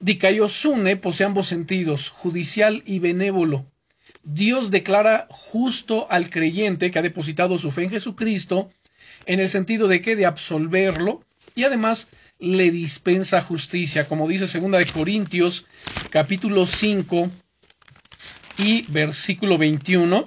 Dikaiosune 0.00 0.96
posee 0.96 1.26
ambos 1.26 1.46
sentidos, 1.46 2.08
judicial 2.08 2.82
y 2.86 3.00
benévolo. 3.00 3.66
Dios 4.22 4.70
declara 4.70 5.26
justo 5.28 6.10
al 6.10 6.30
creyente 6.30 6.90
que 6.90 6.98
ha 6.98 7.02
depositado 7.02 7.58
su 7.58 7.70
fe 7.70 7.82
en 7.82 7.90
Jesucristo, 7.90 8.70
en 9.26 9.40
el 9.40 9.50
sentido 9.50 9.88
de 9.88 10.00
que 10.00 10.16
de 10.16 10.24
absolverlo 10.24 11.22
y 11.54 11.64
además 11.64 12.08
le 12.38 12.70
dispensa 12.70 13.42
justicia, 13.42 14.08
como 14.08 14.26
dice 14.26 14.46
segunda 14.46 14.78
de 14.78 14.86
Corintios 14.86 15.66
capítulo 16.08 16.64
5 16.64 17.30
y 18.56 18.90
versículo 18.90 19.58
21. 19.58 20.26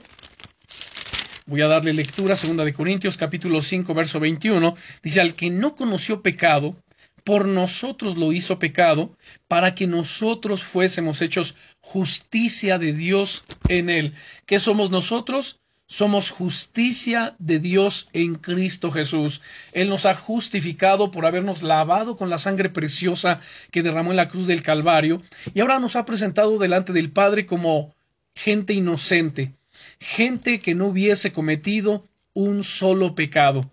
Voy 1.49 1.61
a 1.61 1.67
darle 1.67 1.93
lectura, 1.93 2.35
segunda 2.35 2.65
de 2.65 2.73
Corintios 2.73 3.15
capítulo 3.15 3.61
5 3.61 3.93
verso 3.93 4.19
21, 4.19 4.75
dice 5.01 5.21
al 5.21 5.33
que 5.33 5.49
no 5.49 5.75
conoció 5.75 6.21
pecado, 6.21 6.75
por 7.23 7.45
nosotros 7.45 8.17
lo 8.17 8.33
hizo 8.33 8.59
pecado, 8.59 9.15
para 9.47 9.73
que 9.73 9.87
nosotros 9.87 10.61
fuésemos 10.61 11.21
hechos 11.21 11.55
justicia 11.79 12.77
de 12.77 12.91
Dios 12.91 13.45
en 13.69 13.89
él. 13.89 14.13
¿Qué 14.45 14.59
somos 14.59 14.91
nosotros? 14.91 15.61
Somos 15.85 16.31
justicia 16.31 17.37
de 17.39 17.59
Dios 17.59 18.09
en 18.11 18.35
Cristo 18.35 18.91
Jesús. 18.91 19.41
Él 19.71 19.87
nos 19.87 20.05
ha 20.05 20.15
justificado 20.15 21.11
por 21.11 21.25
habernos 21.25 21.63
lavado 21.63 22.17
con 22.17 22.29
la 22.29 22.39
sangre 22.39 22.69
preciosa 22.69 23.39
que 23.71 23.83
derramó 23.83 24.11
en 24.11 24.17
la 24.17 24.27
cruz 24.27 24.47
del 24.47 24.63
Calvario 24.63 25.21
y 25.53 25.61
ahora 25.61 25.79
nos 25.79 25.95
ha 25.95 26.03
presentado 26.03 26.57
delante 26.57 26.91
del 26.91 27.09
Padre 27.09 27.45
como 27.45 27.95
gente 28.35 28.73
inocente, 28.73 29.53
gente 29.99 30.59
que 30.59 30.75
no 30.75 30.87
hubiese 30.87 31.31
cometido 31.31 32.05
un 32.33 32.63
solo 32.63 33.15
pecado. 33.15 33.71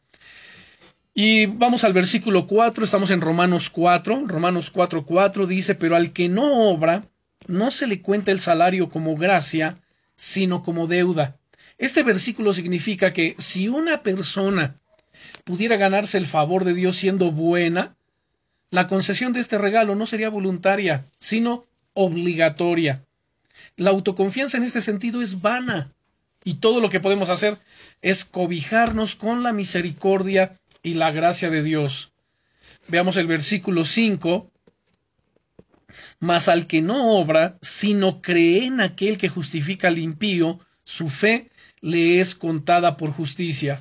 Y 1.14 1.46
vamos 1.46 1.84
al 1.84 1.92
versículo 1.92 2.46
4, 2.46 2.84
estamos 2.84 3.10
en 3.10 3.20
Romanos 3.20 3.70
4, 3.70 4.24
Romanos 4.26 4.70
4, 4.70 5.04
4 5.06 5.46
dice, 5.46 5.74
pero 5.76 5.94
al 5.94 6.12
que 6.12 6.28
no 6.28 6.68
obra, 6.68 7.06
no 7.46 7.70
se 7.70 7.86
le 7.86 8.02
cuenta 8.02 8.32
el 8.32 8.40
salario 8.40 8.88
como 8.88 9.14
gracia, 9.14 9.78
sino 10.16 10.62
como 10.62 10.86
deuda. 10.86 11.36
Este 11.78 12.02
versículo 12.02 12.52
significa 12.52 13.12
que 13.12 13.36
si 13.38 13.68
una 13.68 14.02
persona 14.02 14.80
pudiera 15.44 15.76
ganarse 15.76 16.18
el 16.18 16.26
favor 16.26 16.64
de 16.64 16.74
Dios 16.74 16.96
siendo 16.96 17.30
buena, 17.30 17.96
la 18.70 18.88
concesión 18.88 19.32
de 19.32 19.40
este 19.40 19.58
regalo 19.58 19.94
no 19.94 20.06
sería 20.06 20.30
voluntaria, 20.30 21.06
sino 21.18 21.66
obligatoria. 21.92 23.04
La 23.76 23.90
autoconfianza 23.90 24.56
en 24.56 24.64
este 24.64 24.80
sentido 24.80 25.22
es 25.22 25.40
vana, 25.40 25.90
y 26.44 26.54
todo 26.54 26.80
lo 26.80 26.90
que 26.90 27.00
podemos 27.00 27.30
hacer 27.30 27.58
es 28.02 28.24
cobijarnos 28.24 29.16
con 29.16 29.42
la 29.42 29.52
misericordia 29.52 30.60
y 30.82 30.94
la 30.94 31.10
gracia 31.10 31.50
de 31.50 31.62
Dios. 31.62 32.12
Veamos 32.88 33.16
el 33.16 33.26
versículo 33.26 33.84
5. 33.84 34.50
Mas 36.20 36.48
al 36.48 36.66
que 36.66 36.82
no 36.82 37.12
obra, 37.18 37.56
sino 37.62 38.20
cree 38.20 38.66
en 38.66 38.80
aquel 38.80 39.16
que 39.16 39.28
justifica 39.28 39.88
al 39.88 39.98
impío, 39.98 40.60
su 40.84 41.08
fe 41.08 41.50
le 41.80 42.20
es 42.20 42.34
contada 42.34 42.96
por 42.96 43.10
justicia. 43.10 43.80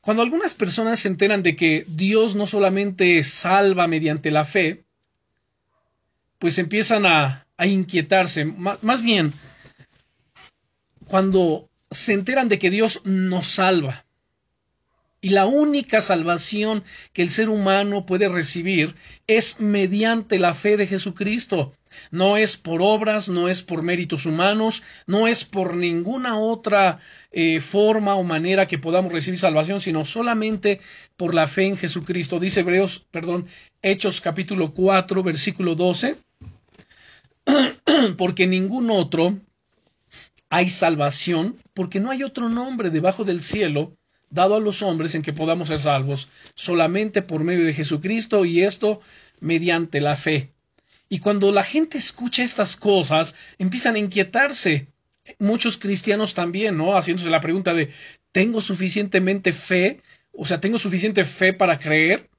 Cuando 0.00 0.22
algunas 0.22 0.54
personas 0.54 1.00
se 1.00 1.08
enteran 1.08 1.42
de 1.42 1.56
que 1.56 1.84
Dios 1.88 2.34
no 2.34 2.46
solamente 2.46 3.22
salva 3.24 3.86
mediante 3.88 4.30
la 4.30 4.44
fe, 4.44 4.84
pues 6.38 6.58
empiezan 6.58 7.06
a, 7.06 7.46
a 7.62 7.66
inquietarse. 7.66 8.44
más 8.44 9.02
bien, 9.02 9.32
cuando 11.06 11.68
se 11.92 12.12
enteran 12.12 12.48
de 12.48 12.58
que 12.58 12.70
Dios 12.70 13.02
nos 13.04 13.46
salva, 13.46 14.04
y 15.24 15.28
la 15.28 15.46
única 15.46 16.00
salvación 16.00 16.82
que 17.12 17.22
el 17.22 17.30
ser 17.30 17.48
humano 17.48 18.04
puede 18.04 18.28
recibir 18.28 18.96
es 19.28 19.60
mediante 19.60 20.40
la 20.40 20.52
fe 20.52 20.76
de 20.76 20.88
Jesucristo. 20.88 21.72
No 22.10 22.36
es 22.36 22.56
por 22.56 22.82
obras, 22.82 23.28
no 23.28 23.48
es 23.48 23.62
por 23.62 23.82
méritos 23.82 24.26
humanos, 24.26 24.82
no 25.06 25.28
es 25.28 25.44
por 25.44 25.76
ninguna 25.76 26.38
otra 26.38 26.98
eh, 27.30 27.60
forma 27.60 28.16
o 28.16 28.24
manera 28.24 28.66
que 28.66 28.78
podamos 28.78 29.12
recibir 29.12 29.38
salvación, 29.38 29.80
sino 29.80 30.04
solamente 30.04 30.80
por 31.16 31.32
la 31.32 31.46
fe 31.46 31.68
en 31.68 31.76
Jesucristo. 31.76 32.40
Dice 32.40 32.60
Hebreos, 32.60 33.06
perdón, 33.12 33.46
Hechos 33.80 34.20
capítulo 34.20 34.74
4, 34.74 35.22
versículo 35.22 35.76
12. 35.76 36.16
porque 38.16 38.46
ningún 38.46 38.90
otro 38.90 39.38
hay 40.48 40.68
salvación, 40.68 41.56
porque 41.74 41.98
no 41.98 42.10
hay 42.10 42.22
otro 42.22 42.48
nombre 42.48 42.90
debajo 42.90 43.24
del 43.24 43.42
cielo 43.42 43.96
dado 44.28 44.54
a 44.56 44.60
los 44.60 44.82
hombres 44.82 45.14
en 45.14 45.22
que 45.22 45.32
podamos 45.32 45.68
ser 45.68 45.80
salvos, 45.80 46.28
solamente 46.54 47.22
por 47.22 47.44
medio 47.44 47.64
de 47.64 47.74
Jesucristo 47.74 48.44
y 48.44 48.62
esto 48.62 49.00
mediante 49.40 50.00
la 50.00 50.16
fe. 50.16 50.50
Y 51.08 51.18
cuando 51.18 51.52
la 51.52 51.62
gente 51.62 51.98
escucha 51.98 52.42
estas 52.42 52.76
cosas, 52.76 53.34
empiezan 53.58 53.96
a 53.96 53.98
inquietarse. 53.98 54.88
Muchos 55.38 55.76
cristianos 55.76 56.32
también, 56.32 56.78
¿no? 56.78 56.96
Haciéndose 56.96 57.28
la 57.28 57.42
pregunta 57.42 57.74
de, 57.74 57.90
¿tengo 58.32 58.62
suficientemente 58.62 59.52
fe? 59.52 60.00
O 60.32 60.46
sea, 60.46 60.60
¿tengo 60.60 60.78
suficiente 60.78 61.24
fe 61.24 61.52
para 61.52 61.78
creer? 61.78 62.30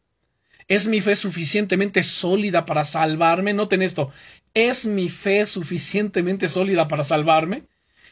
¿Es 0.68 0.88
mi 0.88 1.02
fe 1.02 1.16
suficientemente 1.16 2.04
sólida 2.04 2.66
para 2.66 2.86
salvarme? 2.86 3.54
Noten 3.54 3.82
esto, 3.82 4.12
¿es 4.54 4.86
mi 4.86 5.10
fe 5.10 5.46
suficientemente 5.46 6.48
sólida 6.48 6.88
para 6.88 7.04
salvarme? 7.04 7.68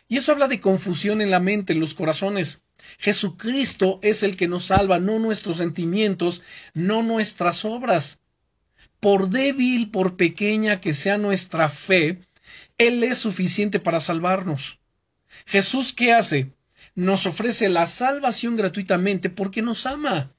Y 0.08 0.18
eso 0.18 0.34
habla 0.34 0.48
de 0.48 0.60
confusión 0.60 1.22
en 1.22 1.32
la 1.32 1.40
mente, 1.40 1.74
en 1.74 1.80
los 1.80 1.94
corazones. 1.94 2.64
Jesucristo 2.98 4.00
es 4.02 4.24
el 4.24 4.36
que 4.36 4.48
nos 4.48 4.66
salva, 4.66 5.00
no 5.00 5.20
nuestros 5.20 5.58
sentimientos, 5.58 6.42
no 6.74 7.04
nuestras 7.04 7.64
obras. 7.64 8.20
Por 9.00 9.30
débil, 9.30 9.90
por 9.90 10.18
pequeña 10.18 10.82
que 10.82 10.94
sea 10.94 11.18
nuestra 11.18 11.70
fe, 11.70 12.20
Él 12.78 13.04
es 13.04 13.20
suficiente 13.20 13.80
para 13.80 14.02
salvarnos. 14.02 14.80
Jesús, 15.46 15.94
¿qué 15.94 16.12
hace? 16.12 16.52
Nos 16.94 17.26
ofrece 17.26 17.70
la 17.70 17.88
salvación 17.88 18.58
gratuitamente 18.58 19.30
porque 19.30 19.62
nos 19.62 19.86
ama 19.86 20.34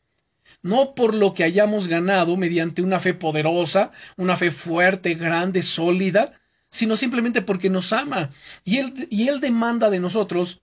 no 0.62 0.95
por 0.95 1.14
lo 1.14 1.35
que 1.35 1.45
hayamos 1.45 1.88
ganado 1.88 2.37
mediante 2.37 2.83
una 2.83 3.00
fe 3.00 3.14
poderosa, 3.14 3.92
una 4.16 4.37
fe 4.37 4.50
fuerte, 4.50 5.14
grande, 5.14 5.62
sólida, 5.62 6.40
sino 6.71 6.97
simplemente 6.97 7.42
porque 7.42 7.69
nos 7.69 7.92
ama. 7.92 8.31
Y 8.64 8.78
Él, 8.78 9.09
y 9.11 9.28
él 9.28 9.40
demanda 9.40 9.90
de 9.90 10.00
nosotros 10.00 10.62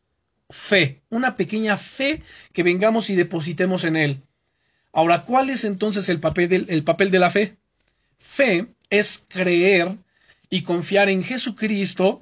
fe, 0.49 1.01
una 1.09 1.35
pequeña 1.35 1.77
fe 1.77 2.23
que 2.53 2.63
vengamos 2.63 3.09
y 3.09 3.15
depositemos 3.15 3.83
en 3.83 3.95
Él. 3.95 4.21
Ahora, 4.91 5.23
¿cuál 5.25 5.49
es 5.49 5.65
entonces 5.65 6.09
el 6.09 6.19
papel, 6.19 6.65
el 6.69 6.83
papel 6.83 7.11
de 7.11 7.19
la 7.19 7.29
fe? 7.29 7.57
Fe 8.17 8.67
es 8.89 9.25
creer 9.27 9.97
y 10.49 10.63
confiar 10.63 11.09
en 11.09 11.23
Jesucristo 11.23 12.21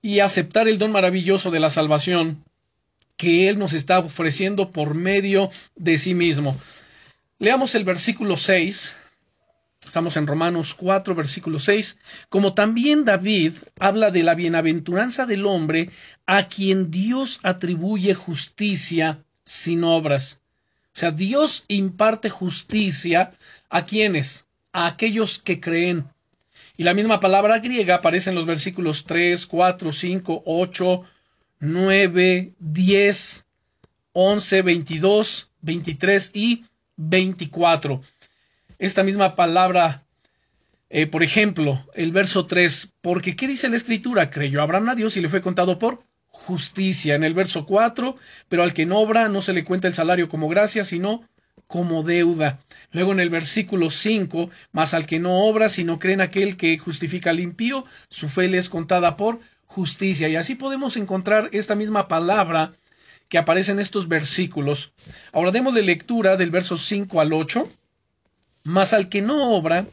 y 0.00 0.20
aceptar 0.20 0.68
el 0.68 0.78
don 0.78 0.92
maravilloso 0.92 1.50
de 1.50 1.60
la 1.60 1.70
salvación 1.70 2.44
que 3.16 3.48
Él 3.48 3.58
nos 3.58 3.72
está 3.72 3.98
ofreciendo 3.98 4.70
por 4.70 4.94
medio 4.94 5.50
de 5.74 5.98
sí 5.98 6.14
mismo. 6.14 6.56
Leamos 7.42 7.74
el 7.74 7.82
versículo 7.82 8.36
6 8.36 8.94
Estamos 9.84 10.16
en 10.16 10.28
Romanos 10.28 10.74
4, 10.74 11.16
versículo 11.16 11.58
6. 11.58 11.98
Como 12.28 12.54
también 12.54 13.04
David 13.04 13.54
habla 13.80 14.12
de 14.12 14.22
la 14.22 14.36
bienaventuranza 14.36 15.26
del 15.26 15.44
hombre 15.44 15.90
a 16.24 16.46
quien 16.46 16.92
Dios 16.92 17.40
atribuye 17.42 18.14
justicia 18.14 19.24
sin 19.44 19.82
obras. 19.82 20.40
O 20.94 21.00
sea, 21.00 21.10
Dios 21.10 21.64
imparte 21.66 22.30
justicia 22.30 23.32
a 23.68 23.84
quienes? 23.86 24.46
A 24.72 24.86
aquellos 24.86 25.40
que 25.40 25.58
creen. 25.58 26.04
Y 26.76 26.84
la 26.84 26.94
misma 26.94 27.18
palabra 27.18 27.58
griega 27.58 27.96
aparece 27.96 28.30
en 28.30 28.36
los 28.36 28.46
versículos 28.46 29.04
3, 29.04 29.44
4, 29.46 29.90
5, 29.90 30.42
8, 30.46 31.02
9, 31.58 32.52
10, 32.60 33.44
11, 34.12 34.62
22, 34.62 35.50
23 35.60 36.30
y 36.34 36.66
24. 37.08 38.02
Esta 38.78 39.02
misma 39.02 39.34
palabra, 39.34 40.04
eh, 40.90 41.06
por 41.06 41.22
ejemplo, 41.22 41.86
el 41.94 42.12
verso 42.12 42.46
3, 42.46 42.94
porque 43.00 43.36
¿qué 43.36 43.46
dice 43.46 43.68
la 43.68 43.76
escritura? 43.76 44.30
Creyó 44.30 44.62
Abraham 44.62 44.90
a 44.90 44.94
Dios 44.94 45.16
y 45.16 45.20
le 45.20 45.28
fue 45.28 45.40
contado 45.40 45.78
por 45.78 46.04
justicia. 46.28 47.14
En 47.14 47.24
el 47.24 47.34
verso 47.34 47.66
4, 47.66 48.16
pero 48.48 48.62
al 48.62 48.74
que 48.74 48.86
no 48.86 48.98
obra 48.98 49.28
no 49.28 49.42
se 49.42 49.52
le 49.52 49.64
cuenta 49.64 49.88
el 49.88 49.94
salario 49.94 50.28
como 50.28 50.48
gracia, 50.48 50.84
sino 50.84 51.22
como 51.66 52.02
deuda. 52.02 52.60
Luego 52.90 53.12
en 53.12 53.20
el 53.20 53.30
versículo 53.30 53.90
5, 53.90 54.50
más 54.72 54.94
al 54.94 55.06
que 55.06 55.18
no 55.18 55.44
obra, 55.44 55.68
sino 55.68 55.98
cree 55.98 56.14
en 56.14 56.20
aquel 56.20 56.56
que 56.56 56.76
justifica 56.78 57.30
al 57.30 57.40
impío, 57.40 57.84
su 58.08 58.28
fe 58.28 58.48
le 58.48 58.58
es 58.58 58.68
contada 58.68 59.16
por 59.16 59.40
justicia. 59.66 60.28
Y 60.28 60.36
así 60.36 60.54
podemos 60.54 60.96
encontrar 60.96 61.48
esta 61.52 61.74
misma 61.74 62.08
palabra 62.08 62.74
que 63.32 63.38
aparece 63.38 63.72
en 63.72 63.80
estos 63.80 64.08
versículos. 64.08 64.92
Ahora 65.32 65.52
demos 65.52 65.74
de 65.74 65.80
lectura 65.80 66.36
del 66.36 66.50
verso 66.50 66.76
5 66.76 67.18
al 67.18 67.32
8. 67.32 67.66
Mas 68.62 68.92
al 68.92 69.08
que 69.08 69.22
no 69.22 69.54
obra, 69.54 69.86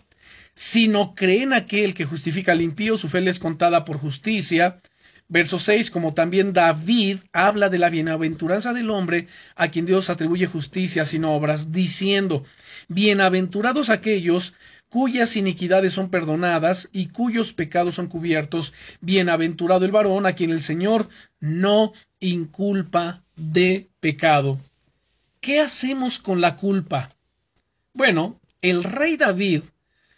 sino 0.53 1.13
cree 1.13 1.43
en 1.43 1.53
aquel 1.53 1.93
que 1.93 2.03
justifica 2.03 2.51
al 2.51 2.61
impío, 2.61 2.97
su 2.97 3.07
fe 3.07 3.21
le 3.21 3.31
es 3.31 3.39
contada 3.39 3.85
por 3.85 3.97
justicia. 3.97 4.81
Verso 5.29 5.57
6, 5.57 5.89
como 5.89 6.13
también 6.13 6.51
David 6.51 7.19
habla 7.31 7.69
de 7.69 7.77
la 7.77 7.89
bienaventuranza 7.89 8.73
del 8.73 8.89
hombre 8.89 9.27
a 9.55 9.69
quien 9.69 9.85
Dios 9.85 10.09
atribuye 10.09 10.45
justicia 10.45 11.05
sin 11.05 11.23
obras, 11.23 11.71
diciendo, 11.71 12.43
Bienaventurados 12.89 13.89
aquellos 13.89 14.53
cuyas 14.89 15.37
iniquidades 15.37 15.93
son 15.93 16.09
perdonadas 16.09 16.89
y 16.91 17.07
cuyos 17.07 17.53
pecados 17.53 17.95
son 17.95 18.07
cubiertos. 18.07 18.73
Bienaventurado 18.99 19.85
el 19.85 19.91
varón 19.91 20.25
a 20.25 20.33
quien 20.33 20.49
el 20.49 20.61
Señor 20.61 21.07
no 21.39 21.93
inculpa 22.19 23.23
de 23.39 23.87
pecado. 23.99 24.59
¿Qué 25.39 25.59
hacemos 25.61 26.19
con 26.19 26.41
la 26.41 26.57
culpa? 26.57 27.09
Bueno, 27.93 28.39
el 28.61 28.83
rey 28.83 29.15
David 29.15 29.63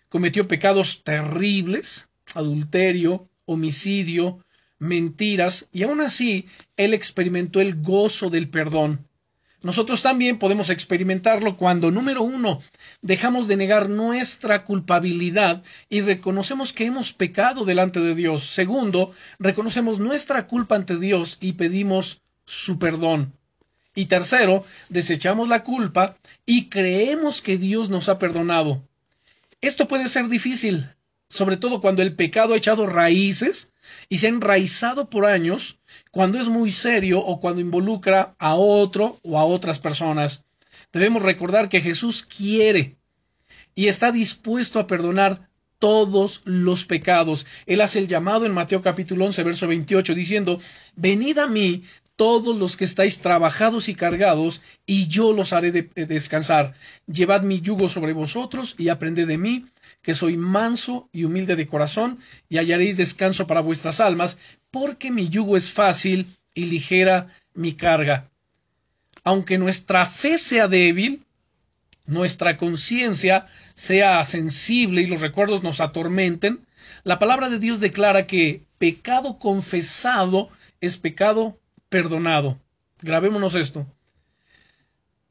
cometió 0.10 0.48
pecados 0.48 1.04
terribles, 1.04 2.10
adulterio, 2.34 3.30
homicidio, 3.46 4.44
mentiras, 4.80 5.70
y 5.72 5.84
aun 5.84 6.02
así 6.02 6.48
él 6.76 6.94
experimentó 6.94 7.62
el 7.62 7.80
gozo 7.80 8.32
del 8.32 8.50
perdón. 8.50 9.08
Nosotros 9.62 10.02
también 10.02 10.40
podemos 10.40 10.72
experimentarlo 10.72 11.56
cuando, 11.56 11.92
número 11.92 12.24
uno, 12.24 12.62
dejamos 13.04 13.48
de 13.48 13.58
negar 13.58 13.90
nuestra 13.90 14.64
culpabilidad 14.64 15.62
y 15.88 16.02
reconocemos 16.02 16.74
que 16.74 16.86
hemos 16.86 17.14
pecado 17.14 17.64
delante 17.64 18.00
de 18.00 18.16
Dios. 18.16 18.50
Segundo, 18.50 19.12
reconocemos 19.38 20.00
nuestra 20.00 20.48
culpa 20.48 20.76
ante 20.76 20.98
Dios 20.98 21.38
y 21.40 21.54
pedimos 21.54 22.24
su 22.52 22.78
perdón. 22.78 23.34
Y 23.96 24.08
tercero, 24.08 24.66
desechamos 24.90 25.48
la 25.48 25.64
culpa 25.64 26.18
y 26.46 26.68
creemos 26.68 27.42
que 27.42 27.58
Dios 27.58 27.90
nos 27.90 28.10
ha 28.10 28.20
perdonado. 28.20 28.84
Esto 29.62 29.88
puede 29.88 30.10
ser 30.10 30.28
difícil, 30.28 30.90
sobre 31.30 31.56
todo 31.56 31.80
cuando 31.80 32.02
el 32.02 32.14
pecado 32.14 32.54
ha 32.54 32.58
echado 32.58 32.88
raíces 32.88 33.72
y 34.10 34.18
se 34.18 34.28
ha 34.28 34.30
enraizado 34.30 35.10
por 35.10 35.26
años, 35.26 35.80
cuando 36.12 36.40
es 36.40 36.50
muy 36.50 36.72
serio 36.72 37.20
o 37.20 37.40
cuando 37.40 37.62
involucra 37.62 38.36
a 38.38 38.56
otro 38.56 39.20
o 39.24 39.40
a 39.40 39.46
otras 39.46 39.80
personas. 39.80 40.44
Debemos 40.92 41.24
recordar 41.24 41.70
que 41.70 41.80
Jesús 41.80 42.24
quiere 42.24 42.98
y 43.76 43.88
está 43.88 44.12
dispuesto 44.12 44.80
a 44.80 44.88
perdonar 44.88 45.50
todos 45.82 46.42
los 46.46 46.86
pecados. 46.86 47.48
Él 47.66 47.82
hace 47.82 47.98
el 47.98 48.08
llamado 48.08 48.46
en 48.46 48.54
Mateo 48.54 48.84
capítulo 48.84 49.26
11, 49.26 49.42
verso 49.42 49.68
28, 49.68 50.14
diciendo, 50.14 50.60
Venid 50.96 51.40
a 51.40 51.48
mí 51.48 51.84
todos 52.16 52.58
los 52.58 52.78
que 52.78 52.86
estáis 52.86 53.20
trabajados 53.22 53.90
y 53.90 53.96
cargados, 53.96 54.62
y 54.86 55.08
yo 55.08 55.34
los 55.34 55.54
haré 55.54 55.72
descansar. 55.72 56.74
Llevad 57.08 57.42
mi 57.42 57.62
yugo 57.62 57.90
sobre 57.90 58.14
vosotros 58.14 58.76
y 58.78 58.90
aprended 58.90 59.28
de 59.28 59.38
mí, 59.38 59.66
que 60.02 60.14
soy 60.14 60.38
manso 60.38 61.10
y 61.12 61.24
humilde 61.24 61.56
de 61.56 61.68
corazón, 61.68 62.20
y 62.50 62.58
hallaréis 62.58 62.98
descanso 62.98 63.48
para 63.48 63.62
vuestras 63.62 64.00
almas, 64.00 64.38
porque 64.72 65.12
mi 65.12 65.30
yugo 65.30 65.58
es 65.58 65.72
fácil 65.72 66.28
y 66.54 66.66
ligera 66.66 67.28
mi 67.54 67.74
carga. 67.74 68.30
Aunque 69.24 69.58
nuestra 69.58 70.06
fe 70.06 70.38
sea 70.38 70.68
débil, 70.68 71.24
nuestra 72.06 72.58
conciencia 72.58 73.48
sea 73.74 74.24
sensible 74.26 75.02
y 75.02 75.08
los 75.08 75.22
recuerdos 75.22 75.64
nos 75.64 75.80
atormenten, 75.80 76.66
la 77.04 77.20
palabra 77.20 77.50
de 77.50 77.60
Dios 77.60 77.80
declara 77.80 78.28
que 78.28 78.64
pecado 78.78 79.40
confesado 79.40 80.50
es 80.82 80.98
pecado 80.98 81.58
perdonado. 81.92 82.58
Grabémonos 83.04 83.54
esto. 83.54 83.86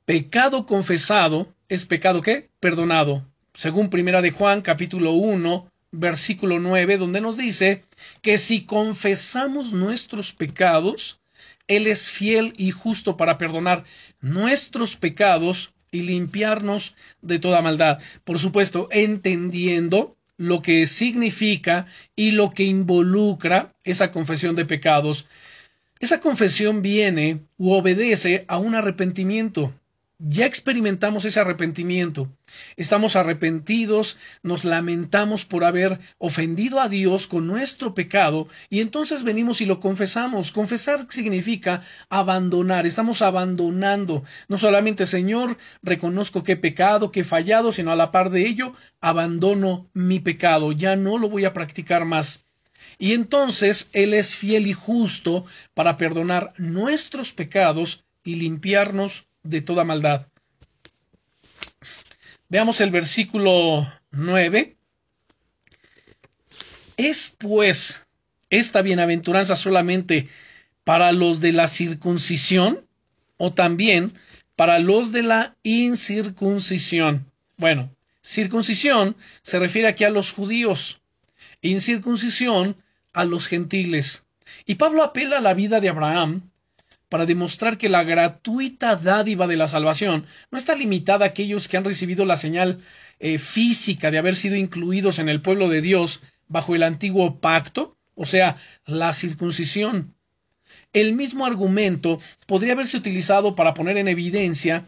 Pecado 0.05 0.66
confesado 0.66 1.53
es 1.68 1.85
pecado 1.87 2.23
qué? 2.23 2.49
Perdonado 2.61 3.25
según 3.55 3.90
Primera 3.90 4.23
de 4.23 4.31
Juan 4.31 4.62
capítulo 4.62 5.12
1 5.12 5.68
versículo 5.92 6.61
9, 6.61 6.99
donde 6.99 7.20
nos 7.20 7.37
dice 7.37 7.83
que 8.23 8.38
si 8.38 8.64
confesamos 8.64 9.73
nuestros 9.73 10.33
pecados, 10.33 11.20
Él 11.66 11.87
es 11.87 12.09
fiel 12.09 12.55
y 12.57 12.70
justo 12.70 13.16
para 13.16 13.38
perdonar 13.38 13.85
nuestros 14.20 14.96
pecados 14.96 15.73
y 15.90 16.03
limpiarnos 16.03 16.94
de 17.23 17.40
toda 17.40 17.61
maldad. 17.61 17.99
Por 18.25 18.38
supuesto, 18.38 18.88
entendiendo 18.92 20.16
lo 20.37 20.62
que 20.62 20.87
significa 20.87 21.87
y 22.14 22.31
lo 22.31 22.53
que 22.53 22.62
involucra 22.62 23.75
esa 23.83 24.12
confesión 24.12 24.55
de 24.55 24.64
pecados. 24.64 25.27
Esa 26.01 26.21
confesión 26.21 26.83
viene 26.83 27.41
u 27.57 27.73
obedece 27.73 28.45
a 28.49 28.59
un 28.59 28.75
arrepentimiento 28.75 29.73
ya 30.23 30.45
experimentamos 30.45 31.25
ese 31.25 31.41
arrepentimiento. 31.41 32.29
Estamos 32.77 33.17
arrepentidos, 33.17 34.19
nos 34.43 34.67
lamentamos 34.67 35.47
por 35.47 35.65
haber 35.65 35.99
ofendido 36.19 36.81
a 36.81 36.91
Dios 36.91 37.27
con 37.27 37.47
nuestro 37.47 37.95
pecado 37.95 38.47
y 38.69 38.81
entonces 38.81 39.23
venimos 39.23 39.63
y 39.63 39.67
lo 39.67 39.81
confesamos. 39.81 40.53
Confesar 40.53 41.07
significa 41.09 41.83
abandonar. 42.11 42.87
Estamos 42.87 43.23
abandonando. 43.23 44.23
No 44.49 44.59
solamente, 44.59 45.07
Señor, 45.07 45.57
reconozco 45.83 46.43
que 46.43 46.53
he 46.53 46.57
pecado, 46.57 47.11
que 47.11 47.21
he 47.21 47.25
fallado, 47.25 47.73
sino 47.73 47.91
a 47.91 47.97
la 47.97 48.13
par 48.13 48.29
de 48.29 48.47
ello, 48.47 48.75
abandono 49.01 49.89
mi 49.95 50.21
pecado. 50.21 50.73
Ya 50.73 50.97
no 50.97 51.17
lo 51.17 51.31
voy 51.31 51.47
a 51.47 51.55
practicar 51.55 52.05
más. 52.05 52.45
Y 53.03 53.15
entonces 53.15 53.89
Él 53.95 54.13
es 54.13 54.35
fiel 54.37 54.67
y 54.67 54.75
justo 54.75 55.47
para 55.73 55.97
perdonar 55.97 56.53
nuestros 56.59 57.33
pecados 57.33 58.05
y 58.23 58.35
limpiarnos 58.35 59.27
de 59.43 59.63
toda 59.63 59.85
maldad. 59.85 60.27
Veamos 62.51 62.83
el 62.83 62.91
versículo 62.91 63.91
9. 64.11 64.77
¿Es 66.99 67.35
pues 67.39 68.05
esta 68.51 68.83
bienaventuranza 68.83 69.57
solamente 69.57 70.29
para 70.85 71.11
los 71.13 71.41
de 71.41 71.53
la 71.53 71.69
circuncisión 71.69 72.87
o 73.39 73.55
también 73.55 74.13
para 74.57 74.79
los 74.79 75.11
de 75.11 75.23
la 75.23 75.57
incircuncisión? 75.63 77.33
Bueno, 77.57 77.97
circuncisión 78.21 79.17
se 79.41 79.59
refiere 79.59 79.89
aquí 79.89 80.05
a 80.05 80.11
los 80.11 80.33
judíos, 80.33 81.01
incircuncisión 81.63 82.77
a 83.12 83.25
los 83.25 83.46
gentiles. 83.49 84.27
Y 84.66 84.77
Pablo 84.77 85.03
apela 85.03 85.38
a 85.38 85.40
la 85.40 85.55
vida 85.55 85.81
de 85.81 85.88
Abraham 85.88 86.51
para 87.11 87.27
demostrar 87.27 87.77
que 87.77 87.88
la 87.88 88.05
gratuita 88.05 88.94
dádiva 88.96 89.46
de 89.49 89.57
la 89.57 89.66
salvación 89.66 90.27
no 90.51 90.59
está 90.59 90.75
limitada 90.77 91.25
a 91.25 91.29
aquellos 91.29 91.66
que 91.68 91.77
han 91.77 91.85
recibido 91.85 92.25
la 92.25 92.37
señal 92.37 92.81
eh, 93.18 93.38
física 93.38 94.11
de 94.11 94.18
haber 94.18 94.37
sido 94.37 94.55
incluidos 94.55 95.18
en 95.18 95.29
el 95.29 95.42
pueblo 95.42 95.68
de 95.68 95.83
Dios 95.83 96.20
bajo 96.46 96.75
el 96.75 96.85
antiguo 96.85 97.40
pacto, 97.40 97.96
o 98.14 98.27
sea, 98.27 98.57
la 98.87 99.12
circuncisión. 99.12 100.14
El 100.92 101.14
mismo 101.14 101.46
argumento 101.46 102.20
podría 102.46 102.75
haberse 102.75 102.96
utilizado 102.96 103.57
para 103.57 103.75
poner 103.75 103.96
en 103.96 104.07
evidencia 104.07 104.87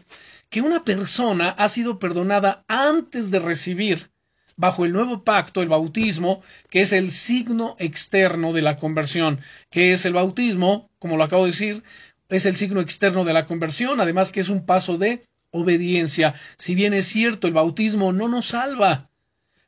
que 0.49 0.61
una 0.61 0.85
persona 0.85 1.49
ha 1.49 1.67
sido 1.67 1.99
perdonada 1.99 2.63
antes 2.69 3.31
de 3.31 3.39
recibir 3.39 4.12
bajo 4.55 4.85
el 4.85 4.93
nuevo 4.93 5.23
pacto 5.23 5.61
el 5.61 5.69
bautismo, 5.69 6.41
que 6.69 6.81
es 6.81 6.93
el 6.93 7.11
signo 7.11 7.75
externo 7.79 8.53
de 8.53 8.61
la 8.61 8.77
conversión, 8.77 9.39
que 9.69 9.93
es 9.93 10.05
el 10.05 10.13
bautismo, 10.13 10.89
como 10.99 11.17
lo 11.17 11.23
acabo 11.23 11.43
de 11.43 11.51
decir, 11.51 11.83
es 12.29 12.45
el 12.45 12.55
signo 12.55 12.81
externo 12.81 13.23
de 13.25 13.33
la 13.33 13.45
conversión, 13.45 14.01
además 14.01 14.31
que 14.31 14.39
es 14.39 14.49
un 14.49 14.65
paso 14.65 14.97
de 14.97 15.25
obediencia. 15.51 16.33
Si 16.57 16.75
bien 16.75 16.93
es 16.93 17.05
cierto, 17.05 17.47
el 17.47 17.53
bautismo 17.53 18.11
no 18.11 18.27
nos 18.27 18.47
salva, 18.47 19.09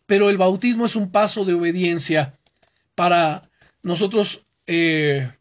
pero 0.06 0.30
el 0.30 0.38
bautismo 0.38 0.86
es 0.86 0.96
un 0.96 1.12
paso 1.12 1.46
de 1.46 1.54
obediencia 1.54 2.38
para 2.96 3.50
nosotros 3.84 4.46
eh, 4.68 5.32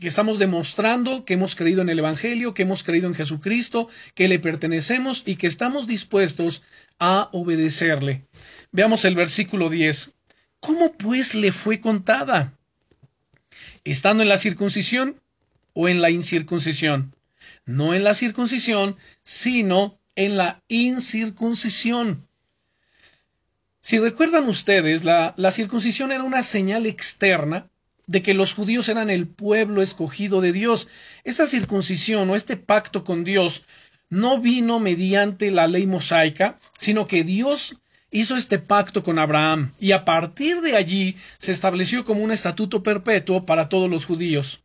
que 0.00 0.08
estamos 0.08 0.38
demostrando 0.38 1.24
que 1.26 1.34
hemos 1.34 1.54
creído 1.54 1.82
en 1.82 1.90
el 1.90 1.98
Evangelio, 1.98 2.54
que 2.54 2.62
hemos 2.62 2.82
creído 2.82 3.06
en 3.06 3.14
Jesucristo, 3.14 3.88
que 4.14 4.28
le 4.28 4.38
pertenecemos 4.38 5.22
y 5.26 5.36
que 5.36 5.46
estamos 5.46 5.86
dispuestos 5.86 6.62
a 6.98 7.28
obedecerle. 7.32 8.24
Veamos 8.72 9.04
el 9.04 9.14
versículo 9.14 9.68
10. 9.68 10.12
¿Cómo 10.58 10.92
pues 10.92 11.34
le 11.34 11.52
fue 11.52 11.80
contada? 11.80 12.54
Estando 13.84 14.22
en 14.22 14.30
la 14.30 14.38
circuncisión, 14.38 15.20
o 15.74 15.88
en 15.88 16.00
la 16.00 16.10
incircuncisión. 16.10 17.14
no 17.64 17.94
en 17.94 18.04
la 18.04 18.14
circuncisión, 18.14 18.96
sino 19.22 19.98
en 20.16 20.36
la 20.36 20.62
incircuncisión. 20.68 22.26
Si 23.80 23.98
recuerdan 23.98 24.48
ustedes, 24.48 25.04
la, 25.04 25.34
la 25.36 25.50
circuncisión 25.50 26.10
era 26.10 26.24
una 26.24 26.42
señal 26.42 26.86
externa 26.86 27.69
de 28.10 28.22
que 28.22 28.34
los 28.34 28.54
judíos 28.54 28.88
eran 28.88 29.08
el 29.08 29.28
pueblo 29.28 29.82
escogido 29.82 30.40
de 30.40 30.52
Dios. 30.52 30.88
Esta 31.22 31.46
circuncisión 31.46 32.28
o 32.28 32.34
este 32.34 32.56
pacto 32.56 33.04
con 33.04 33.22
Dios 33.22 33.62
no 34.08 34.40
vino 34.40 34.80
mediante 34.80 35.52
la 35.52 35.68
ley 35.68 35.86
mosaica, 35.86 36.58
sino 36.76 37.06
que 37.06 37.22
Dios 37.22 37.76
hizo 38.10 38.34
este 38.34 38.58
pacto 38.58 39.04
con 39.04 39.20
Abraham 39.20 39.74
y 39.78 39.92
a 39.92 40.04
partir 40.04 40.60
de 40.60 40.74
allí 40.74 41.14
se 41.38 41.52
estableció 41.52 42.04
como 42.04 42.24
un 42.24 42.32
estatuto 42.32 42.82
perpetuo 42.82 43.46
para 43.46 43.68
todos 43.68 43.88
los 43.88 44.06
judíos. 44.06 44.64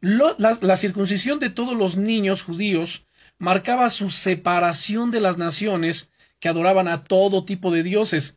la, 0.00 0.34
la 0.60 0.76
circuncisión 0.76 1.38
de 1.38 1.50
todos 1.50 1.76
los 1.76 1.96
niños 1.96 2.42
judíos 2.42 3.06
marcaba 3.38 3.88
su 3.88 4.10
separación 4.10 5.12
de 5.12 5.20
las 5.20 5.38
naciones 5.38 6.10
que 6.40 6.48
adoraban 6.48 6.88
a 6.88 7.04
todo 7.04 7.44
tipo 7.44 7.70
de 7.70 7.84
dioses, 7.84 8.36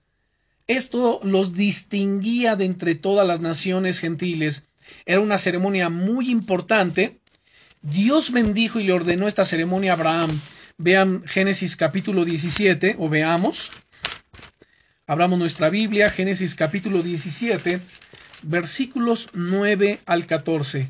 esto 0.71 1.19
los 1.23 1.53
distinguía 1.53 2.55
de 2.55 2.65
entre 2.65 2.95
todas 2.95 3.27
las 3.27 3.41
naciones 3.41 3.99
gentiles. 3.99 4.67
Era 5.05 5.19
una 5.19 5.37
ceremonia 5.37 5.89
muy 5.89 6.29
importante. 6.29 7.19
Dios 7.81 8.31
bendijo 8.31 8.79
y 8.79 8.83
le 8.83 8.93
ordenó 8.93 9.27
esta 9.27 9.45
ceremonia 9.45 9.91
a 9.91 9.95
Abraham. 9.95 10.39
Vean 10.77 11.23
Génesis 11.25 11.75
capítulo 11.75 12.25
17 12.25 12.95
o 12.99 13.09
veamos. 13.09 13.71
Abramos 15.07 15.39
nuestra 15.39 15.69
Biblia, 15.69 16.09
Génesis 16.09 16.55
capítulo 16.55 17.03
17, 17.03 17.81
versículos 18.43 19.29
9 19.33 19.99
al 20.05 20.25
14. 20.25 20.89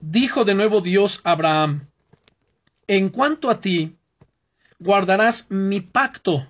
Dijo 0.00 0.44
de 0.44 0.54
nuevo 0.54 0.80
Dios 0.80 1.20
a 1.24 1.32
Abraham, 1.32 1.86
En 2.86 3.10
cuanto 3.10 3.48
a 3.48 3.60
ti, 3.60 3.96
guardarás 4.78 5.50
mi 5.50 5.80
pacto 5.80 6.46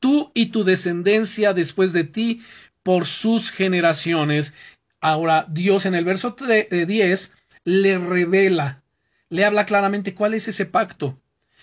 tú 0.00 0.30
y 0.34 0.46
tu 0.46 0.64
descendencia 0.64 1.52
después 1.52 1.92
de 1.92 2.04
ti 2.04 2.42
por 2.82 3.06
sus 3.06 3.50
generaciones. 3.50 4.54
Ahora 5.00 5.46
Dios 5.48 5.86
en 5.86 5.94
el 5.94 6.04
verso 6.04 6.36
10 6.38 6.70
eh, 6.70 7.28
le 7.64 7.98
revela, 7.98 8.82
le 9.28 9.44
habla 9.44 9.66
claramente 9.66 10.14
cuál 10.14 10.34
es 10.34 10.48
ese 10.48 10.66
pacto. 10.66 11.18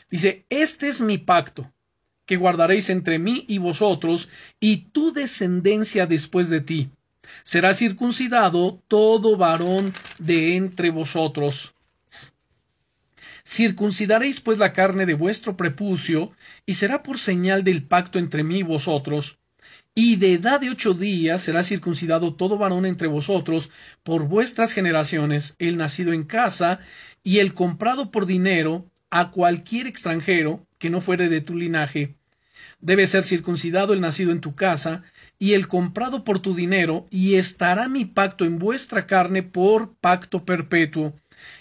Dice, 0.09 0.45
este 0.49 0.87
es 0.87 1.01
mi 1.01 1.17
pacto 1.17 1.71
que 2.25 2.37
guardaréis 2.37 2.89
entre 2.89 3.19
mí 3.19 3.45
y 3.47 3.59
vosotros 3.59 4.29
y 4.59 4.77
tu 4.89 5.13
descendencia 5.13 6.05
después 6.07 6.49
de 6.49 6.61
ti. 6.61 6.89
Será 7.43 7.73
circuncidado 7.73 8.81
todo 8.87 9.37
varón 9.37 9.93
de 10.19 10.55
entre 10.55 10.89
vosotros. 10.89 11.74
Circuncidaréis 13.47 14.41
pues 14.41 14.57
la 14.57 14.73
carne 14.73 15.05
de 15.05 15.13
vuestro 15.13 15.55
prepucio, 15.55 16.31
y 16.65 16.73
será 16.73 17.03
por 17.03 17.19
señal 17.19 17.63
del 17.63 17.83
pacto 17.83 18.17
entre 18.17 18.43
mí 18.43 18.59
y 18.59 18.63
vosotros. 18.63 19.37
Y 19.93 20.15
de 20.15 20.33
edad 20.33 20.59
de 20.59 20.71
ocho 20.71 20.95
días 20.95 21.41
será 21.41 21.61
circuncidado 21.61 22.33
todo 22.33 22.57
varón 22.57 22.87
entre 22.87 23.07
vosotros 23.07 23.69
por 24.01 24.27
vuestras 24.27 24.73
generaciones, 24.73 25.55
el 25.59 25.77
nacido 25.77 26.11
en 26.11 26.23
casa 26.23 26.79
y 27.23 27.37
el 27.37 27.53
comprado 27.53 28.09
por 28.09 28.25
dinero 28.25 28.89
a 29.11 29.29
cualquier 29.29 29.85
extranjero 29.85 30.65
que 30.79 30.89
no 30.89 30.99
fuere 30.99 31.29
de 31.29 31.41
tu 31.41 31.55
linaje. 31.55 32.15
Debe 32.81 33.05
ser 33.05 33.23
circuncidado 33.23 33.93
el 33.93 34.01
nacido 34.01 34.31
en 34.31 34.41
tu 34.41 34.55
casa 34.55 35.03
y 35.37 35.53
el 35.53 35.67
comprado 35.67 36.23
por 36.23 36.39
tu 36.39 36.55
dinero, 36.55 37.05
y 37.11 37.35
estará 37.35 37.87
mi 37.89 38.05
pacto 38.05 38.43
en 38.43 38.57
vuestra 38.57 39.05
carne 39.05 39.43
por 39.43 39.93
pacto 39.97 40.45
perpetuo 40.45 41.13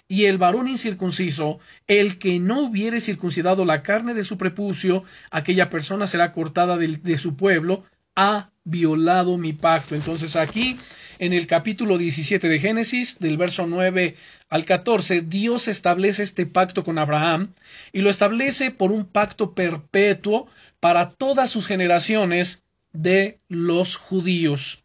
y 0.09 0.27
el 0.27 0.39
varón 0.39 0.69
incircunciso, 0.69 1.59
el 1.87 2.19
que 2.19 2.39
no 2.39 2.61
hubiere 2.61 3.01
circuncidado 3.01 3.65
la 3.65 3.83
carne 3.83 4.15
de 4.15 4.25
su 4.25 4.39
prepucio, 4.39 5.05
aquella 5.31 5.71
persona 5.71 6.07
será 6.07 6.33
cortada 6.33 6.77
de, 6.77 7.19
su 7.19 7.37
pueblo, 7.37 7.85
ha 8.17 8.51
violado 8.65 9.39
mi 9.39 9.53
pacto. 9.53 9.95
Entonces 9.95 10.37
aquí, 10.37 10.79
en 11.19 11.33
el 11.33 11.47
capítulo 11.47 11.99
17 11.99 12.49
de 12.49 12.59
Génesis, 12.59 13.19
del 13.19 13.37
verso 13.37 13.67
9 13.67 14.17
al 14.49 14.65
14, 14.65 15.23
Dios 15.23 15.69
establece 15.69 16.23
este 16.23 16.47
pacto 16.47 16.85
con 16.85 16.99
Abraham 16.99 17.55
y 17.93 18.03
lo 18.03 18.11
establece 18.11 18.71
por 18.71 18.93
un 18.93 19.05
pacto 19.05 19.55
perpetuo 19.55 20.49
para 20.81 21.11
todas 21.11 21.51
sus 21.51 21.67
generaciones 21.67 22.63
de 22.93 23.41
los 23.49 23.97
judíos. 23.97 24.84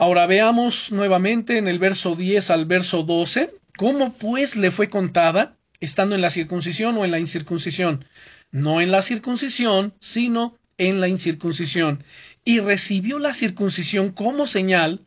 Ahora 0.00 0.26
veamos 0.26 0.92
nuevamente 0.92 1.58
en 1.58 1.66
el 1.66 1.80
verso 1.80 2.14
10 2.14 2.50
al 2.50 2.66
verso 2.66 3.02
12, 3.02 3.52
cómo 3.76 4.12
pues 4.12 4.54
le 4.54 4.70
fue 4.70 4.88
contada, 4.88 5.56
estando 5.80 6.14
en 6.14 6.20
la 6.20 6.30
circuncisión 6.30 6.96
o 6.96 7.04
en 7.04 7.10
la 7.10 7.18
incircuncisión. 7.18 8.04
No 8.52 8.80
en 8.80 8.92
la 8.92 9.02
circuncisión, 9.02 9.94
sino 9.98 10.56
en 10.76 11.00
la 11.00 11.08
incircuncisión. 11.08 12.04
Y 12.44 12.60
recibió 12.60 13.18
la 13.18 13.34
circuncisión 13.34 14.12
como 14.12 14.46
señal, 14.46 15.00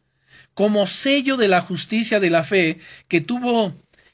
como 0.53 0.85
sello 0.85 1.37
de 1.37 1.47
la 1.47 1.61
justicia 1.61 2.19
de 2.19 2.29
la 2.29 2.43
fe 2.43 2.79
que 3.07 3.21
tuvo 3.21 3.73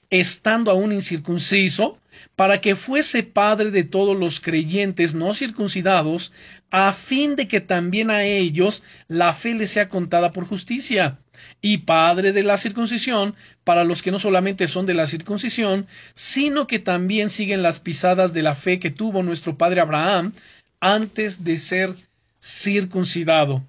estando 0.10 0.72
aún 0.72 0.92
incircunciso, 0.92 1.98
para 2.36 2.62
que 2.62 2.76
fuese 2.76 3.24
padre 3.24 3.72
de 3.72 3.84
todos 3.84 4.18
los 4.18 4.40
creyentes 4.40 5.14
no 5.14 5.34
circuncidados, 5.34 6.32
a 6.72 6.94
fin 6.94 7.36
de 7.36 7.48
que 7.48 7.62
también 7.62 8.10
a 8.10 8.24
ellos 8.24 8.84
la 9.08 9.34
fe 9.34 9.54
les 9.54 9.72
sea 9.72 9.90
contada 9.90 10.32
por 10.32 10.46
justicia, 10.46 11.20
y 11.62 11.80
padre 11.80 12.32
de 12.32 12.44
la 12.44 12.58
circuncisión 12.58 13.36
para 13.64 13.84
los 13.84 14.02
que 14.02 14.12
no 14.12 14.20
solamente 14.20 14.68
son 14.68 14.86
de 14.86 14.94
la 14.94 15.08
circuncisión, 15.08 15.88
sino 16.16 16.68
que 16.68 16.80
también 16.80 17.30
siguen 17.30 17.62
las 17.62 17.80
pisadas 17.80 18.34
de 18.34 18.44
la 18.44 18.56
fe 18.56 18.80
que 18.80 18.92
tuvo 18.92 19.24
nuestro 19.24 19.58
padre 19.58 19.82
Abraham 19.82 20.34
antes 20.80 21.44
de 21.44 21.58
ser 21.58 21.96
circuncidado. 22.42 23.64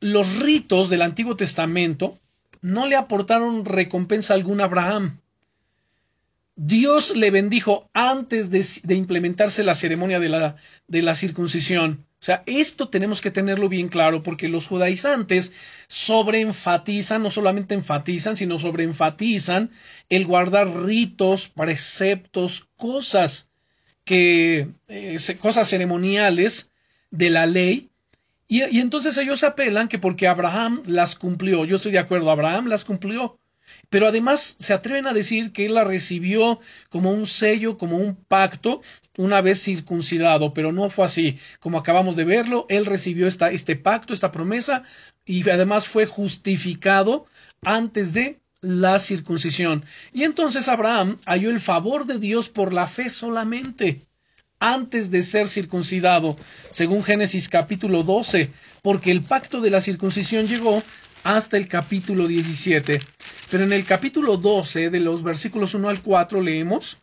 Los 0.00 0.36
ritos 0.36 0.88
del 0.88 1.02
Antiguo 1.02 1.36
Testamento 1.36 2.18
no 2.62 2.86
le 2.86 2.96
aportaron 2.96 3.64
recompensa 3.64 4.34
alguna 4.34 4.64
a 4.64 4.66
Abraham. 4.66 5.20
Dios 6.56 7.16
le 7.16 7.30
bendijo 7.30 7.88
antes 7.94 8.50
de, 8.50 8.94
implementarse 8.94 9.64
la 9.64 9.74
ceremonia 9.74 10.20
de 10.20 10.28
la, 10.28 10.56
de 10.88 11.02
la 11.02 11.14
circuncisión. 11.14 12.04
O 12.20 12.22
sea, 12.22 12.42
esto 12.44 12.90
tenemos 12.90 13.22
que 13.22 13.30
tenerlo 13.30 13.70
bien 13.70 13.88
claro 13.88 14.22
porque 14.22 14.48
los 14.48 14.66
judaizantes 14.66 15.54
sobreenfatizan, 15.88 17.22
no 17.22 17.30
solamente 17.30 17.72
enfatizan, 17.72 18.36
sino 18.36 18.58
sobreenfatizan 18.58 19.70
el 20.10 20.26
guardar 20.26 20.68
ritos, 20.84 21.48
preceptos, 21.48 22.68
cosas 22.76 23.48
que, 24.04 24.68
eh, 24.88 25.18
cosas 25.40 25.70
ceremoniales 25.70 26.70
de 27.10 27.30
la 27.30 27.46
ley. 27.46 27.89
Y, 28.50 28.80
entonces 28.80 29.16
ellos 29.16 29.44
apelan 29.44 29.86
que 29.86 30.00
porque 30.00 30.26
Abraham 30.26 30.82
las 30.86 31.14
cumplió, 31.14 31.64
yo 31.64 31.76
estoy 31.76 31.92
de 31.92 32.00
acuerdo, 32.00 32.32
Abraham 32.32 32.66
las 32.66 32.84
cumplió, 32.84 33.38
pero 33.90 34.08
además 34.08 34.56
se 34.58 34.74
atreven 34.74 35.06
a 35.06 35.12
decir 35.12 35.52
que 35.52 35.66
él 35.66 35.74
la 35.74 35.84
recibió 35.84 36.58
como 36.88 37.12
un 37.12 37.28
sello, 37.28 37.78
como 37.78 37.96
un 37.98 38.16
pacto, 38.16 38.82
una 39.16 39.40
vez 39.40 39.62
circuncidado, 39.62 40.52
pero 40.52 40.72
no 40.72 40.90
fue 40.90 41.04
así. 41.04 41.38
Como 41.60 41.78
acabamos 41.78 42.16
de 42.16 42.24
verlo, 42.24 42.66
él 42.68 42.86
recibió 42.86 43.28
esta, 43.28 43.52
este 43.52 43.76
pacto, 43.76 44.14
esta 44.14 44.32
promesa, 44.32 44.82
y 45.24 45.48
además 45.48 45.86
fue 45.86 46.06
justificado 46.06 47.26
antes 47.64 48.12
de 48.14 48.40
la 48.62 48.98
circuncisión. 48.98 49.84
Y 50.12 50.24
entonces 50.24 50.66
Abraham 50.66 51.18
halló 51.24 51.50
el 51.50 51.60
favor 51.60 52.04
de 52.04 52.18
Dios 52.18 52.48
por 52.48 52.72
la 52.72 52.88
fe 52.88 53.10
solamente 53.10 54.09
antes 54.60 55.10
de 55.10 55.22
ser 55.22 55.48
circuncidado, 55.48 56.36
según 56.70 57.02
Génesis 57.02 57.48
capítulo 57.48 58.02
12, 58.02 58.50
porque 58.82 59.10
el 59.10 59.22
pacto 59.22 59.60
de 59.60 59.70
la 59.70 59.80
circuncisión 59.80 60.46
llegó 60.46 60.82
hasta 61.24 61.56
el 61.56 61.66
capítulo 61.66 62.28
17. 62.28 63.00
Pero 63.50 63.64
en 63.64 63.72
el 63.72 63.84
capítulo 63.84 64.36
12, 64.36 64.90
de 64.90 65.00
los 65.00 65.22
versículos 65.22 65.74
1 65.74 65.88
al 65.88 66.02
4, 66.02 66.42
leemos, 66.42 66.98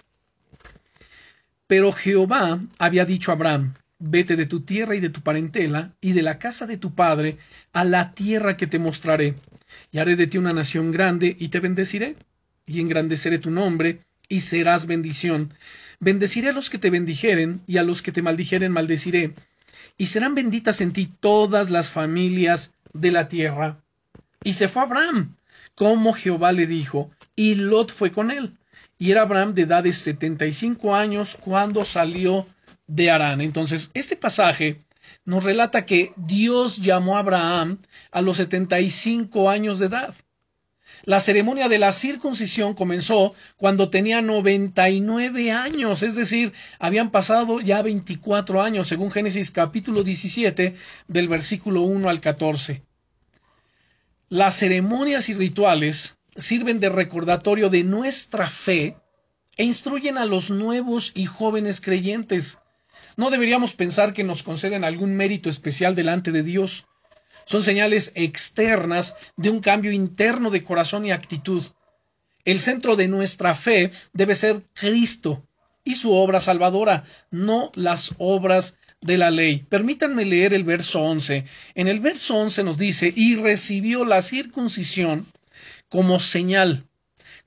Pero 1.66 1.92
Jehová 1.92 2.62
había 2.78 3.06
dicho 3.06 3.32
a 3.32 3.36
Abraham, 3.36 3.74
Vete 4.00 4.36
de 4.36 4.46
tu 4.46 4.62
tierra 4.62 4.96
y 4.96 5.00
de 5.00 5.10
tu 5.10 5.22
parentela 5.22 5.92
y 6.00 6.14
de 6.14 6.22
la 6.22 6.38
casa 6.38 6.68
de 6.68 6.78
tu 6.78 6.94
padre 6.94 7.40
a 7.74 7.84
la 7.84 8.14
tierra 8.14 8.56
que 8.56 8.68
te 8.68 8.78
mostraré, 8.78 9.34
y 9.92 9.98
haré 9.98 10.16
de 10.16 10.28
ti 10.28 10.38
una 10.38 10.54
nación 10.54 10.92
grande 10.92 11.36
y 11.40 11.48
te 11.48 11.60
bendeciré, 11.60 12.16
y 12.68 12.80
engrandeceré 12.80 13.40
tu 13.40 13.50
nombre, 13.50 14.02
y 14.30 14.42
serás 14.42 14.86
bendición. 14.86 15.54
Bendeciré 16.00 16.50
a 16.50 16.54
los 16.54 16.70
que 16.70 16.78
te 16.78 16.90
bendijeren, 16.90 17.62
y 17.68 17.78
a 17.78 17.84
los 17.84 18.02
que 18.02 18.12
te 18.12 18.22
maldijeren 18.22 18.72
maldeciré, 18.72 19.34
y 19.98 20.08
serán 20.08 20.36
benditas 20.36 20.82
en 20.82 20.94
ti 20.94 21.08
todas 21.20 21.70
las 21.70 21.90
familias 21.90 22.76
de 22.94 23.12
la 23.12 23.28
tierra. 23.28 23.82
Y 24.44 24.54
se 24.54 24.68
fue 24.68 24.84
Abraham, 24.84 25.36
como 25.76 26.14
Jehová 26.14 26.52
le 26.52 26.68
dijo, 26.68 27.10
y 27.36 27.56
Lot 27.56 27.92
fue 27.92 28.12
con 28.12 28.32
él. 28.32 28.58
Y 29.00 29.12
era 29.12 29.24
Abraham 29.24 29.54
de 29.54 29.64
edad 29.64 29.84
de 29.84 29.94
setenta 29.94 30.46
y 30.46 30.54
cinco 30.54 30.96
años 30.96 31.38
cuando 31.40 31.86
salió 31.86 32.48
de 32.88 33.12
Arán. 33.12 33.42
Entonces, 33.42 33.92
este 33.94 34.16
pasaje 34.16 34.82
nos 35.26 35.44
relata 35.44 35.86
que 35.86 36.14
Dios 36.16 36.78
llamó 36.78 37.18
a 37.18 37.20
Abraham 37.20 37.80
a 38.12 38.22
los 38.22 38.38
setenta 38.38 38.80
y 38.80 38.90
cinco 38.90 39.50
años 39.50 39.78
de 39.80 39.88
edad. 39.88 40.16
La 41.04 41.20
ceremonia 41.20 41.70
de 41.70 41.80
la 41.80 41.92
circuncisión 41.92 42.74
comenzó 42.74 43.34
cuando 43.56 43.90
tenía 43.90 44.22
99 44.22 45.52
años, 45.52 46.04
es 46.04 46.16
decir, 46.16 46.54
habían 46.80 47.12
pasado 47.12 47.62
ya 47.62 47.82
24 47.82 48.62
años, 48.62 48.88
según 48.88 49.12
Génesis 49.12 49.52
capítulo 49.52 50.04
17, 50.04 50.76
del 51.08 51.28
versículo 51.28 51.82
1 51.82 52.10
al 52.10 52.20
14. 52.20 52.84
Las 54.30 54.56
ceremonias 54.56 55.30
y 55.30 55.34
rituales 55.34 56.18
sirven 56.36 56.80
de 56.80 56.90
recordatorio 56.90 57.70
de 57.70 57.84
nuestra 57.84 58.50
fe 58.50 58.98
e 59.56 59.64
instruyen 59.64 60.18
a 60.18 60.26
los 60.26 60.52
nuevos 60.52 61.12
y 61.16 61.26
jóvenes 61.26 61.82
creyentes. 61.82 62.60
No 63.16 63.30
deberíamos 63.30 63.74
pensar 63.74 64.14
que 64.14 64.24
nos 64.24 64.44
conceden 64.44 64.84
algún 64.84 65.16
mérito 65.16 65.50
especial 65.50 65.96
delante 65.96 66.32
de 66.32 66.44
Dios. 66.44 66.88
Son 67.48 67.64
señales 67.64 68.12
externas 68.14 69.16
de 69.38 69.50
un 69.50 69.62
cambio 69.62 69.94
interno 69.94 70.50
de 70.50 70.66
corazón 70.66 71.06
y 71.06 71.12
actitud. 71.12 71.64
El 72.44 72.60
centro 72.60 72.98
de 72.98 73.08
nuestra 73.08 73.56
fe 73.56 73.92
debe 74.12 74.36
ser 74.36 74.64
Cristo 74.74 75.48
y 75.86 75.96
su 75.96 76.12
obra 76.12 76.42
salvadora, 76.42 77.06
no 77.32 77.72
las 77.74 78.14
obras 78.18 78.76
de 79.00 79.18
la 79.18 79.32
ley. 79.32 79.66
Permítanme 79.70 80.26
leer 80.26 80.54
el 80.54 80.66
verso 80.66 81.02
11. 81.02 81.46
En 81.76 81.88
el 81.88 82.02
verso 82.02 82.36
11 82.36 82.66
nos 82.66 82.78
dice, 82.78 83.14
y 83.16 83.38
recibió 83.38 84.04
la 84.04 84.22
circuncisión 84.22 85.26
como 85.88 86.20
señal, 86.20 86.84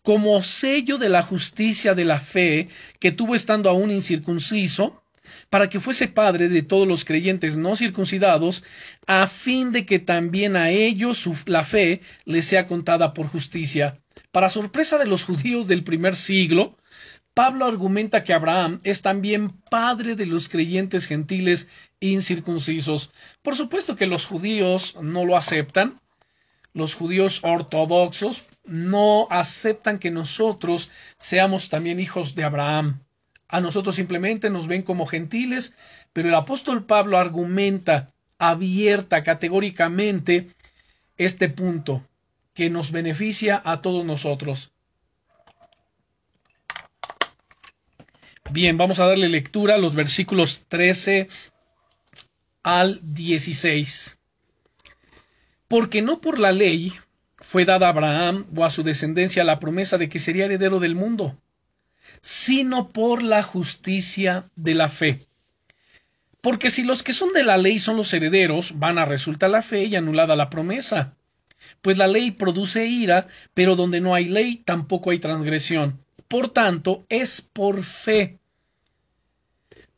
como 0.03 0.43
sello 0.43 0.97
de 0.97 1.11
la 1.11 1.23
justicia 1.23 1.95
de 1.95 2.07
la 2.07 2.21
fe 2.21 2.69
que 3.01 3.13
tuvo 3.13 3.35
estando 3.35 3.69
aún 3.69 3.91
incircunciso, 3.91 5.00
para 5.49 5.69
que 5.69 5.81
fuese 5.81 6.09
padre 6.09 6.49
de 6.49 6.63
todos 6.63 6.87
los 6.87 7.05
creyentes 7.05 7.57
no 7.57 7.77
circuncidados, 7.77 8.65
a 9.07 9.27
fin 9.27 9.73
de 9.73 9.87
que 9.87 9.99
también 9.99 10.57
a 10.57 10.71
ellos 10.71 11.29
la 11.47 11.65
fe 11.65 12.01
les 12.25 12.47
sea 12.47 12.67
contada 12.67 13.15
por 13.15 13.27
justicia. 13.29 14.01
Para 14.33 14.51
sorpresa 14.51 14.99
de 14.99 15.07
los 15.07 15.25
judíos 15.25 15.67
del 15.67 15.85
primer 15.85 16.15
siglo, 16.17 16.77
Pablo 17.35 17.65
argumenta 17.65 18.25
que 18.25 18.33
Abraham 18.33 18.81
es 18.85 19.03
también 19.03 19.51
padre 19.71 20.17
de 20.17 20.27
los 20.27 20.49
creyentes 20.49 21.07
gentiles 21.07 21.69
incircuncisos. 22.01 23.13
Por 23.43 23.57
supuesto 23.57 23.97
que 23.97 24.07
los 24.07 24.27
judíos 24.27 24.97
no 25.01 25.25
lo 25.25 25.37
aceptan. 25.37 26.01
Los 26.73 26.95
judíos 26.95 27.41
ortodoxos 27.43 28.45
no 28.65 29.27
aceptan 29.31 29.99
que 29.99 30.11
nosotros 30.11 30.91
seamos 31.19 31.69
también 31.69 31.99
hijos 32.01 32.35
de 32.35 32.45
Abraham. 32.45 33.01
A 33.51 33.61
nosotros 33.61 33.97
simplemente 33.97 34.49
nos 34.49 34.69
ven 34.69 34.83
como 34.83 35.07
gentiles, 35.07 35.77
pero 36.13 36.29
el 36.29 36.35
apóstol 36.37 36.87
Pablo 36.87 37.19
argumenta 37.19 38.13
abierta 38.39 39.25
categóricamente 39.25 40.55
este 41.17 41.49
punto 41.49 42.07
que 42.55 42.71
nos 42.71 42.93
beneficia 42.93 43.61
a 43.65 43.83
todos 43.83 44.05
nosotros. 44.05 44.73
Bien, 48.53 48.77
vamos 48.77 49.01
a 49.01 49.07
darle 49.07 49.29
lectura 49.29 49.75
a 49.75 49.79
los 49.79 49.95
versículos 49.95 50.63
13 50.69 51.29
al 52.63 53.01
16. 53.03 54.17
Porque 55.67 56.03
no 56.03 56.21
por 56.21 56.39
la 56.39 56.53
ley 56.53 56.93
fue 57.39 57.65
dada 57.65 57.87
a 57.87 57.91
Abraham 57.91 58.47
o 58.57 58.65
a 58.65 58.71
su 58.71 58.83
descendencia 58.83 59.45
la 59.45 59.59
promesa 59.59 59.99
de 59.99 60.09
que 60.09 60.19
sería 60.19 60.45
heredero 60.45 60.79
del 60.79 60.95
mundo, 60.95 61.37
sino 62.21 62.89
por 62.89 63.23
la 63.23 63.43
justicia 63.43 64.45
de 64.57 64.75
la 64.75 64.89
fe. 64.89 65.27
Porque 66.41 66.71
si 66.71 66.83
los 66.83 67.03
que 67.03 67.13
son 67.13 67.33
de 67.33 67.43
la 67.43 67.59
ley 67.59 67.79
son 67.79 67.97
los 67.97 68.13
herederos, 68.15 68.79
van 68.79 68.99
a 68.99 69.05
resultar 69.05 69.51
la 69.51 69.63
fe 69.63 69.85
y 69.85 69.97
anulada 69.97 70.37
la 70.37 70.51
promesa. 70.51 71.15
Pues 71.83 71.99
la 71.99 72.07
ley 72.07 72.31
produce 72.31 72.87
ira, 72.87 73.29
pero 73.55 73.77
donde 73.77 74.01
no 74.01 74.15
hay 74.15 74.27
ley 74.27 74.57
tampoco 74.65 75.11
hay 75.11 75.19
transgresión. 75.19 76.01
Por 76.29 76.49
tanto, 76.49 77.05
es 77.09 77.41
por 77.43 77.85
fe, 77.85 78.39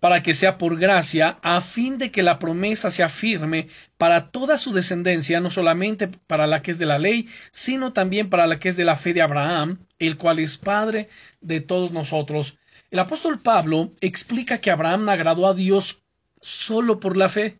para 0.02 0.24
que 0.24 0.34
sea 0.34 0.58
por 0.58 0.80
gracia, 0.80 1.38
a 1.42 1.60
fin 1.60 1.96
de 1.96 2.10
que 2.10 2.24
la 2.24 2.40
promesa 2.40 2.90
sea 2.90 3.08
firme 3.08 3.68
para 3.98 4.32
toda 4.32 4.58
su 4.58 4.72
descendencia, 4.72 5.38
no 5.38 5.48
solamente 5.48 6.08
para 6.08 6.48
la 6.48 6.60
que 6.60 6.72
es 6.72 6.78
de 6.80 6.86
la 6.86 6.98
ley, 6.98 7.28
sino 7.52 7.92
también 7.92 8.28
para 8.28 8.48
la 8.48 8.58
que 8.58 8.70
es 8.70 8.76
de 8.76 8.84
la 8.84 8.96
fe 8.96 9.14
de 9.14 9.22
Abraham, 9.22 9.78
el 10.06 10.16
cual 10.16 10.38
es 10.38 10.58
Padre 10.58 11.08
de 11.40 11.60
todos 11.60 11.92
nosotros. 11.92 12.58
El 12.90 12.98
apóstol 12.98 13.40
Pablo 13.40 13.92
explica 14.00 14.58
que 14.58 14.70
Abraham 14.70 15.08
agradó 15.08 15.46
a 15.46 15.54
Dios 15.54 16.02
solo 16.40 17.00
por 17.00 17.16
la 17.16 17.28
fe, 17.28 17.58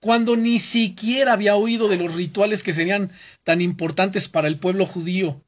cuando 0.00 0.36
ni 0.36 0.58
siquiera 0.58 1.32
había 1.32 1.56
oído 1.56 1.88
de 1.88 1.96
los 1.96 2.14
rituales 2.14 2.62
que 2.62 2.72
serían 2.72 3.12
tan 3.44 3.60
importantes 3.60 4.28
para 4.28 4.48
el 4.48 4.58
pueblo 4.58 4.86
judío. 4.86 5.42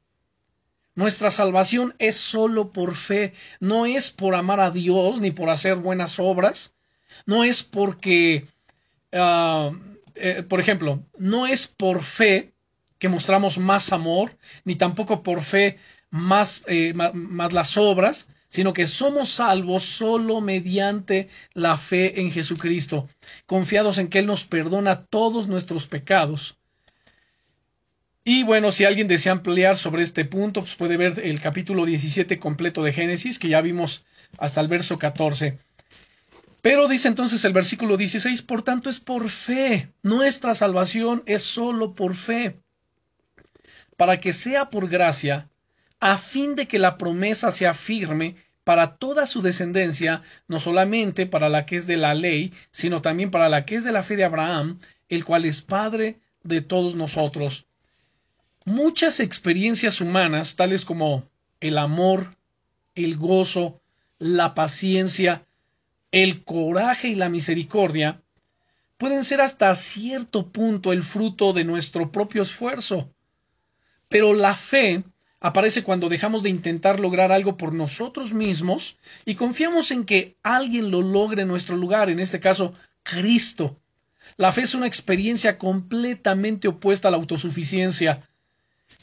Nuestra 0.95 1.31
salvación 1.31 1.95
es 1.99 2.17
solo 2.17 2.71
por 2.73 2.95
fe, 2.95 3.33
no 3.61 3.85
es 3.85 4.11
por 4.11 4.35
amar 4.35 4.59
a 4.59 4.71
Dios 4.71 5.21
ni 5.21 5.31
por 5.31 5.49
hacer 5.49 5.75
buenas 5.75 6.19
obras, 6.19 6.75
no 7.25 7.45
es 7.45 7.63
porque, 7.63 8.47
ah, 9.13 9.71
eh, 10.15 10.43
por 10.43 10.59
ejemplo, 10.59 11.03
no 11.17 11.47
es 11.47 11.67
por 11.67 12.03
fe 12.03 12.53
que 12.99 13.09
mostramos 13.09 13.57
más 13.57 13.91
amor, 13.91 14.37
ni 14.63 14.75
tampoco 14.75 15.23
por 15.23 15.41
fe 15.41 15.79
más, 16.11 16.63
eh, 16.67 16.93
más 16.93 17.53
las 17.53 17.77
obras, 17.77 18.27
sino 18.47 18.73
que 18.73 18.85
somos 18.85 19.29
salvos 19.29 19.83
solo 19.83 20.41
mediante 20.41 21.29
la 21.53 21.77
fe 21.77 22.21
en 22.21 22.31
Jesucristo, 22.31 23.07
confiados 23.45 23.97
en 23.97 24.09
que 24.09 24.19
Él 24.19 24.25
nos 24.25 24.45
perdona 24.45 25.05
todos 25.05 25.47
nuestros 25.47 25.87
pecados. 25.87 26.57
Y 28.23 28.43
bueno, 28.43 28.71
si 28.71 28.83
alguien 28.83 29.07
desea 29.07 29.31
ampliar 29.31 29.77
sobre 29.77 30.03
este 30.03 30.25
punto, 30.25 30.61
pues 30.61 30.75
puede 30.75 30.97
ver 30.97 31.19
el 31.23 31.39
capítulo 31.39 31.85
17 31.85 32.37
completo 32.39 32.83
de 32.83 32.93
Génesis, 32.93 33.39
que 33.39 33.47
ya 33.47 33.61
vimos 33.61 34.05
hasta 34.37 34.61
el 34.61 34.67
verso 34.67 34.99
14. 34.99 35.57
Pero 36.61 36.87
dice 36.87 37.07
entonces 37.07 37.43
el 37.45 37.53
versículo 37.53 37.97
16, 37.97 38.41
por 38.43 38.63
tanto 38.63 38.89
es 38.89 38.99
por 38.99 39.29
fe, 39.29 39.89
nuestra 40.03 40.53
salvación 40.53 41.23
es 41.25 41.41
solo 41.41 41.95
por 41.95 42.15
fe, 42.15 42.59
para 43.97 44.19
que 44.19 44.33
sea 44.33 44.69
por 44.69 44.87
gracia, 44.87 45.49
a 46.01 46.17
fin 46.17 46.55
de 46.55 46.67
que 46.67 46.79
la 46.79 46.97
promesa 46.97 47.51
sea 47.51 47.73
firme 47.73 48.35
para 48.63 48.97
toda 48.97 49.27
su 49.27 49.41
descendencia, 49.41 50.23
no 50.47 50.59
solamente 50.59 51.27
para 51.27 51.47
la 51.47 51.65
que 51.65 51.75
es 51.75 51.87
de 51.87 51.95
la 51.95 52.15
ley, 52.15 52.53
sino 52.71 53.01
también 53.01 53.31
para 53.31 53.49
la 53.49 53.65
que 53.65 53.75
es 53.75 53.83
de 53.83 53.91
la 53.91 54.03
fe 54.03 54.15
de 54.15 54.23
Abraham, 54.23 54.79
el 55.09 55.23
cual 55.23 55.45
es 55.45 55.61
Padre 55.61 56.19
de 56.43 56.61
todos 56.61 56.95
nosotros. 56.95 57.67
Muchas 58.65 59.19
experiencias 59.19 60.01
humanas, 60.01 60.55
tales 60.55 60.85
como 60.85 61.29
el 61.59 61.77
amor, 61.77 62.35
el 62.95 63.15
gozo, 63.15 63.79
la 64.17 64.55
paciencia, 64.55 65.45
el 66.11 66.43
coraje 66.43 67.09
y 67.09 67.15
la 67.15 67.29
misericordia, 67.29 68.21
pueden 68.97 69.23
ser 69.23 69.41
hasta 69.41 69.73
cierto 69.75 70.51
punto 70.51 70.93
el 70.93 71.03
fruto 71.03 71.53
de 71.53 71.63
nuestro 71.63 72.11
propio 72.11 72.41
esfuerzo. 72.41 73.13
Pero 74.09 74.33
la 74.33 74.55
fe 74.55 75.03
aparece 75.41 75.83
cuando 75.83 76.07
dejamos 76.07 76.43
de 76.43 76.49
intentar 76.49 76.99
lograr 76.99 77.31
algo 77.31 77.57
por 77.57 77.73
nosotros 77.73 78.31
mismos 78.31 78.97
y 79.25 79.35
confiamos 79.35 79.91
en 79.91 80.05
que 80.05 80.37
alguien 80.43 80.91
lo 80.91 81.01
logre 81.01 81.41
en 81.41 81.47
nuestro 81.47 81.75
lugar, 81.75 82.09
en 82.09 82.19
este 82.19 82.39
caso, 82.39 82.73
Cristo. 83.03 83.77
La 84.37 84.51
fe 84.51 84.61
es 84.61 84.75
una 84.75 84.85
experiencia 84.85 85.57
completamente 85.57 86.67
opuesta 86.67 87.07
a 87.07 87.11
la 87.11 87.17
autosuficiencia. 87.17 88.29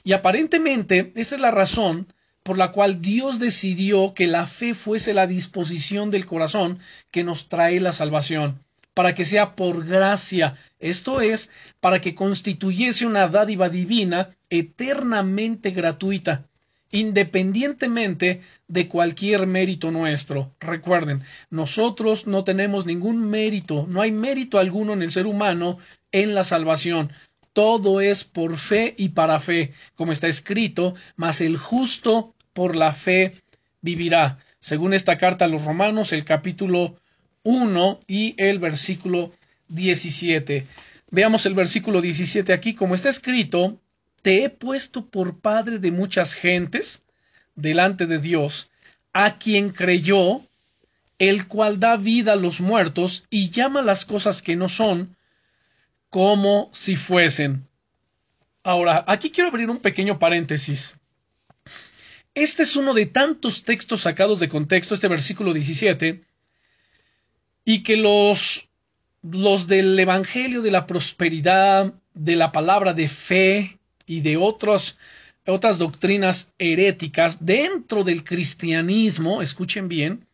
Y 0.05 0.12
aparentemente, 0.12 1.12
esta 1.16 1.35
es 1.35 1.40
la 1.40 1.51
razón 1.51 2.07
por 2.44 2.57
la 2.57 2.70
cual 2.70 3.03
Dios 3.03 3.40
decidió 3.40 4.14
que 4.14 4.29
la 4.29 4.46
fe 4.46 4.74
fuese 4.74 5.14
la 5.14 5.27
disposición 5.27 6.12
del 6.12 6.24
corazón 6.24 6.79
que 7.11 7.24
nos 7.24 7.48
trae 7.48 7.81
la 7.81 7.92
salvación, 7.92 8.64
para 8.98 9.14
que 9.14 9.24
sea 9.24 9.54
por 9.54 9.87
gracia, 9.87 10.56
esto 10.80 11.20
es, 11.20 11.52
para 11.78 12.00
que 12.00 12.16
constituyese 12.16 13.06
una 13.06 13.28
dádiva 13.28 13.68
divina 13.68 14.34
eternamente 14.50 15.70
gratuita, 15.70 16.48
independientemente 16.90 18.40
de 18.66 18.88
cualquier 18.88 19.46
mérito 19.46 19.92
nuestro. 19.92 20.52
Recuerden, 20.58 21.22
nosotros 21.48 22.26
no 22.26 22.42
tenemos 22.42 22.87
ningún 22.87 23.30
mérito, 23.30 23.87
no 23.88 24.00
hay 24.00 24.11
mérito 24.11 24.58
alguno 24.58 24.94
en 24.94 25.02
el 25.02 25.12
ser 25.12 25.28
humano 25.28 25.78
en 26.11 26.34
la 26.34 26.42
salvación. 26.42 27.12
Todo 27.52 28.00
es 28.00 28.24
por 28.24 28.58
fe 28.58 28.96
y 28.98 29.11
para 29.11 29.38
fe, 29.38 29.74
como 29.94 30.11
está 30.11 30.26
escrito, 30.26 30.96
mas 31.14 31.40
el 31.40 31.56
justo 31.56 32.34
por 32.52 32.74
la 32.74 32.92
fe 32.92 33.34
vivirá. 33.80 34.38
Según 34.58 34.92
esta 34.92 35.18
carta 35.18 35.44
a 35.44 35.48
los 35.48 35.64
romanos, 35.64 36.12
el 36.12 36.24
capítulo 36.24 36.96
1 37.48 38.00
y 38.06 38.34
el 38.37 38.58
versículo 38.58 39.32
17. 39.68 40.66
Veamos 41.11 41.46
el 41.46 41.54
versículo 41.54 42.02
17 42.02 42.52
aquí, 42.52 42.74
como 42.74 42.94
está 42.94 43.08
escrito, 43.08 43.80
te 44.20 44.44
he 44.44 44.50
puesto 44.50 45.06
por 45.06 45.40
padre 45.40 45.78
de 45.78 45.90
muchas 45.90 46.34
gentes 46.34 47.02
delante 47.54 48.04
de 48.04 48.18
Dios, 48.18 48.68
a 49.14 49.38
quien 49.38 49.70
creyó, 49.70 50.42
el 51.18 51.48
cual 51.48 51.80
da 51.80 51.96
vida 51.96 52.34
a 52.34 52.37
los 52.37 52.61
muertos 52.61 53.24
y 53.30 53.48
llama 53.48 53.80
las 53.80 54.04
cosas 54.04 54.42
que 54.42 54.54
no 54.54 54.68
son 54.68 55.16
como 56.11 56.68
si 56.74 56.96
fuesen. 56.96 57.66
Ahora, 58.62 59.06
aquí 59.08 59.30
quiero 59.30 59.48
abrir 59.48 59.70
un 59.70 59.78
pequeño 59.78 60.18
paréntesis. 60.18 60.96
Este 62.34 62.62
es 62.62 62.76
uno 62.76 62.92
de 62.92 63.06
tantos 63.06 63.64
textos 63.64 64.02
sacados 64.02 64.38
de 64.38 64.50
contexto, 64.50 64.94
este 64.94 65.08
versículo 65.08 65.54
17, 65.54 66.27
y 67.68 67.83
que 67.83 67.98
los, 67.98 68.70
los 69.20 69.66
del 69.66 70.00
Evangelio 70.00 70.62
de 70.62 70.70
la 70.70 70.87
prosperidad, 70.87 71.92
de 72.14 72.35
la 72.35 72.50
palabra 72.50 72.94
de 72.94 73.11
fe 73.11 73.78
y 74.07 74.22
de 74.22 74.38
otros, 74.38 74.96
otras 75.46 75.76
doctrinas 75.76 76.54
heréticas 76.59 77.44
dentro 77.44 78.04
del 78.04 78.24
cristianismo, 78.24 79.42
escuchen 79.42 79.87
bien, 79.87 80.26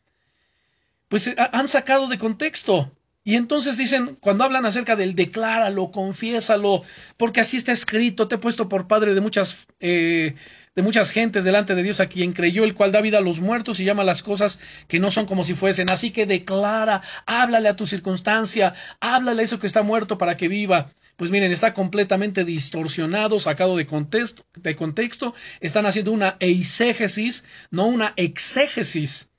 pues 1.08 1.34
han 1.36 1.66
sacado 1.66 2.06
de 2.06 2.18
contexto. 2.18 2.92
Y 3.24 3.34
entonces 3.34 3.76
dicen, 3.76 4.16
cuando 4.20 4.44
hablan 4.44 4.64
acerca 4.64 4.94
del 4.94 5.16
decláralo, 5.16 5.90
confiésalo, 5.90 6.82
porque 7.16 7.40
así 7.40 7.56
está 7.56 7.72
escrito, 7.72 8.28
te 8.28 8.36
he 8.36 8.38
puesto 8.38 8.68
por 8.68 8.86
padre 8.86 9.12
de 9.12 9.20
muchas, 9.20 9.66
eh, 9.80 10.36
de 10.74 10.82
muchas 10.82 11.10
gentes 11.10 11.44
delante 11.44 11.74
de 11.74 11.82
Dios 11.82 12.00
a 12.00 12.06
quien 12.06 12.32
creyó, 12.32 12.64
el 12.64 12.74
cual 12.74 12.90
da 12.90 13.00
vida 13.00 13.18
a 13.18 13.22
los 13.22 13.40
muertos 13.40 13.78
y 13.78 13.84
llama 13.84 14.02
las 14.02 14.22
cosas 14.22 14.58
que 14.88 14.98
no 14.98 15.10
son 15.10 15.26
como 15.26 15.44
si 15.44 15.54
fuesen. 15.54 15.88
Así 15.90 16.10
que 16.10 16.26
declara, 16.26 17.02
háblale 17.26 17.68
a 17.68 17.76
tu 17.76 17.86
circunstancia, 17.86 18.74
háblale 19.00 19.42
a 19.42 19.44
eso 19.44 19.60
que 19.60 19.68
está 19.68 19.82
muerto 19.82 20.18
para 20.18 20.36
que 20.36 20.48
viva. 20.48 20.92
Pues 21.16 21.30
miren, 21.30 21.52
está 21.52 21.74
completamente 21.74 22.44
distorsionado, 22.44 23.38
sacado 23.38 23.76
de 23.76 23.86
contexto, 23.86 24.44
de 24.56 24.74
contexto. 24.74 25.34
Están 25.60 25.86
haciendo 25.86 26.10
una 26.10 26.36
eisegesis, 26.40 27.44
no 27.70 27.86
una 27.86 28.14
exégesis. 28.16 29.30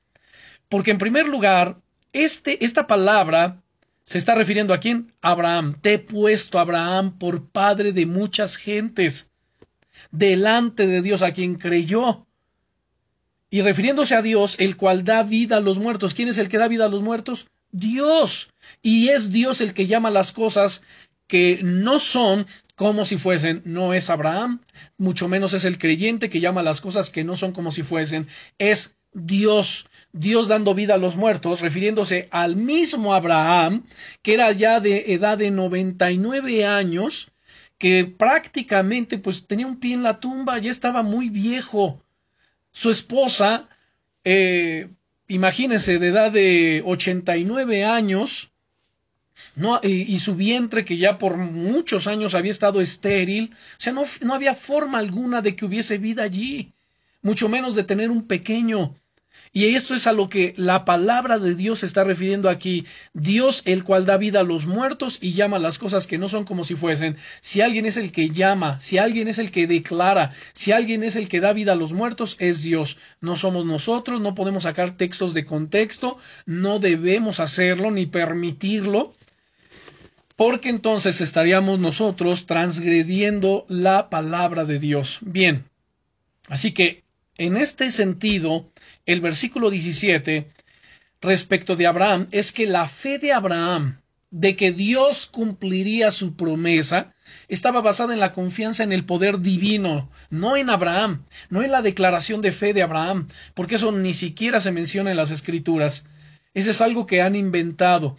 Porque 0.69 0.91
en 0.91 0.97
primer 0.97 1.27
lugar, 1.27 1.81
este, 2.13 2.63
esta 2.63 2.87
palabra 2.87 3.61
se 4.05 4.17
está 4.19 4.35
refiriendo 4.35 4.73
a 4.73 4.79
quién? 4.79 5.13
Abraham. 5.21 5.75
Te 5.81 5.95
he 5.95 5.99
puesto 5.99 6.59
Abraham 6.59 7.17
por 7.17 7.49
padre 7.49 7.91
de 7.91 8.05
muchas 8.05 8.55
gentes, 8.55 9.31
delante 10.17 10.87
de 10.87 11.01
Dios 11.01 11.21
a 11.21 11.31
quien 11.31 11.55
creyó. 11.55 12.25
Y 13.49 13.61
refiriéndose 13.61 14.15
a 14.15 14.21
Dios, 14.21 14.55
el 14.59 14.75
cual 14.75 15.03
da 15.03 15.23
vida 15.23 15.57
a 15.57 15.61
los 15.61 15.79
muertos. 15.79 16.13
¿Quién 16.13 16.27
es 16.27 16.37
el 16.37 16.49
que 16.49 16.57
da 16.57 16.67
vida 16.67 16.85
a 16.85 16.89
los 16.89 17.01
muertos? 17.01 17.47
Dios. 17.71 18.49
Y 18.81 19.09
es 19.09 19.31
Dios 19.31 19.61
el 19.61 19.73
que 19.73 19.87
llama 19.87 20.09
las 20.09 20.31
cosas 20.31 20.81
que 21.27 21.59
no 21.63 21.99
son 21.99 22.47
como 22.75 23.05
si 23.05 23.17
fuesen. 23.17 23.61
No 23.65 23.93
es 23.93 24.09
Abraham, 24.09 24.61
mucho 24.97 25.27
menos 25.27 25.53
es 25.53 25.65
el 25.65 25.77
creyente 25.77 26.29
que 26.29 26.41
llama 26.41 26.63
las 26.63 26.81
cosas 26.81 27.09
que 27.09 27.23
no 27.23 27.37
son 27.37 27.51
como 27.51 27.71
si 27.71 27.83
fuesen. 27.83 28.27
Es 28.57 28.95
Dios. 29.13 29.87
Dios 30.11 30.47
dando 30.47 30.73
vida 30.73 30.93
a 30.93 30.97
los 30.97 31.17
muertos, 31.17 31.59
refiriéndose 31.59 32.29
al 32.31 32.55
mismo 32.55 33.13
Abraham, 33.13 33.83
que 34.21 34.33
era 34.33 34.51
ya 34.53 34.79
de 34.79 35.13
edad 35.13 35.37
de 35.37 35.51
99 35.51 36.65
años, 36.65 37.31
que 37.77 38.05
prácticamente 38.05 39.17
pues 39.17 39.47
tenía 39.47 39.67
un 39.67 39.79
pie 39.79 39.93
en 39.93 40.03
la 40.03 40.19
tumba, 40.19 40.57
ya 40.59 40.71
estaba 40.71 41.03
muy 41.03 41.29
viejo. 41.29 42.01
Su 42.71 42.89
esposa, 42.89 43.67
eh, 44.23 44.89
imagínense, 45.27 45.99
de 45.99 46.07
edad 46.07 46.31
de 46.31 46.81
89 46.85 47.85
años, 47.85 48.51
no, 49.55 49.79
y, 49.83 50.13
y, 50.13 50.19
su 50.19 50.35
vientre 50.35 50.85
que 50.85 50.97
ya 50.97 51.17
por 51.17 51.37
muchos 51.37 52.07
años 52.07 52.35
había 52.35 52.51
estado 52.51 52.79
estéril, 52.79 53.53
o 53.53 53.81
sea, 53.81 53.91
no, 53.91 54.05
no 54.21 54.33
había 54.33 54.55
forma 54.55 54.97
alguna 54.99 55.41
de 55.41 55.55
que 55.55 55.65
hubiese 55.65 55.97
vida 55.97 56.23
allí, 56.23 56.73
mucho 57.21 57.49
menos 57.49 57.75
de 57.75 57.83
tener 57.83 58.11
un 58.11 58.27
pequeño. 58.27 58.95
Y 59.55 59.73
esto 59.73 59.95
es 59.95 60.05
a 60.05 60.11
lo 60.11 60.27
que 60.27 60.53
la 60.57 60.83
palabra 60.83 61.39
de 61.39 61.55
Dios 61.55 61.79
se 61.79 61.85
está 61.85 62.03
refiriendo 62.03 62.49
aquí. 62.49 62.85
Dios, 63.13 63.61
el 63.63 63.85
cual 63.85 64.05
da 64.05 64.17
vida 64.17 64.41
a 64.41 64.43
los 64.43 64.65
muertos 64.65 65.17
y 65.21 65.31
llama 65.31 65.59
las 65.59 65.79
cosas 65.79 66.07
que 66.07 66.17
no 66.17 66.27
son 66.27 66.43
como 66.43 66.65
si 66.65 66.75
fuesen. 66.75 67.15
Si 67.39 67.61
alguien 67.61 67.85
es 67.85 67.95
el 67.95 68.11
que 68.11 68.31
llama, 68.31 68.81
si 68.81 68.97
alguien 68.97 69.29
es 69.29 69.39
el 69.39 69.51
que 69.51 69.65
declara, 69.65 70.33
si 70.51 70.73
alguien 70.73 71.03
es 71.03 71.15
el 71.15 71.29
que 71.29 71.39
da 71.39 71.53
vida 71.53 71.71
a 71.71 71.77
los 71.77 71.93
muertos, 71.93 72.35
es 72.39 72.63
Dios. 72.63 72.97
No 73.21 73.37
somos 73.37 73.65
nosotros, 73.65 74.19
no 74.19 74.35
podemos 74.35 74.63
sacar 74.63 74.97
textos 74.97 75.33
de 75.33 75.45
contexto, 75.45 76.17
no 76.45 76.79
debemos 76.79 77.39
hacerlo 77.39 77.91
ni 77.91 78.07
permitirlo 78.07 79.13
porque 80.35 80.67
entonces 80.67 81.21
estaríamos 81.21 81.79
nosotros 81.79 82.45
transgrediendo 82.45 83.65
la 83.69 84.09
palabra 84.09 84.65
de 84.65 84.79
Dios. 84.79 85.19
Bien, 85.21 85.63
así 86.49 86.73
que 86.73 87.05
en 87.37 87.57
este 87.57 87.91
sentido, 87.91 88.69
el 89.05 89.21
versículo 89.21 89.69
17 89.69 90.49
respecto 91.21 91.75
de 91.75 91.87
Abraham 91.87 92.27
es 92.31 92.51
que 92.51 92.65
la 92.65 92.87
fe 92.87 93.19
de 93.19 93.33
Abraham 93.33 94.01
de 94.31 94.55
que 94.55 94.71
Dios 94.71 95.27
cumpliría 95.27 96.11
su 96.11 96.35
promesa 96.35 97.15
estaba 97.47 97.81
basada 97.81 98.13
en 98.13 98.19
la 98.19 98.33
confianza 98.33 98.83
en 98.83 98.91
el 98.91 99.05
poder 99.05 99.39
divino, 99.39 100.09
no 100.29 100.57
en 100.57 100.69
Abraham, 100.69 101.25
no 101.49 101.63
en 101.63 101.71
la 101.71 101.81
declaración 101.81 102.41
de 102.41 102.51
fe 102.51 102.73
de 102.73 102.83
Abraham, 102.83 103.29
porque 103.53 103.75
eso 103.75 103.91
ni 103.91 104.13
siquiera 104.13 104.59
se 104.59 104.73
menciona 104.73 105.11
en 105.11 105.17
las 105.17 105.31
escrituras. 105.31 106.05
Eso 106.53 106.71
es 106.71 106.81
algo 106.81 107.05
que 107.05 107.21
han 107.21 107.35
inventado. 107.35 108.17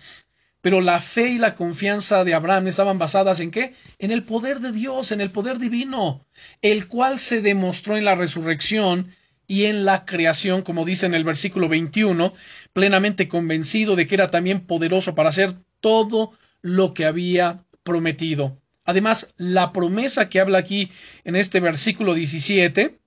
Pero 0.63 0.81
la 0.81 1.01
fe 1.01 1.29
y 1.29 1.39
la 1.39 1.55
confianza 1.55 2.25
de 2.25 2.35
Abraham 2.35 2.67
estaban 2.67 2.99
basadas 2.99 3.39
en 3.41 3.51
qué? 3.51 3.75
En 3.99 4.11
el 4.11 4.25
poder 4.25 4.61
de 4.61 4.73
Dios, 4.73 5.13
en 5.13 5.21
el 5.21 5.31
poder 5.31 5.59
divino, 5.59 6.27
el 6.63 6.89
cual 6.89 7.19
se 7.19 7.41
demostró 7.41 7.97
en 7.97 8.05
la 8.05 8.15
resurrección 8.15 9.15
y 9.47 9.65
en 9.65 9.85
la 9.85 10.05
creación, 10.05 10.63
como 10.63 10.85
dice 10.85 11.07
en 11.07 11.15
el 11.15 11.25
versículo 11.25 11.69
21, 11.69 12.33
plenamente 12.73 13.29
convencido 13.29 13.97
de 13.97 14.07
que 14.07 14.15
era 14.15 14.31
también 14.31 14.61
poderoso 14.61 15.15
para 15.15 15.29
hacer 15.29 15.55
todo 15.81 16.33
lo 16.63 16.95
que 16.95 17.07
había 17.07 17.65
prometido. 17.83 18.59
Además, 18.85 19.33
la 19.37 19.73
promesa 19.73 20.29
que 20.29 20.41
habla 20.41 20.59
aquí 20.59 20.91
en 21.25 21.37
este 21.37 21.61
versículo 21.61 22.15
17, 22.15 22.99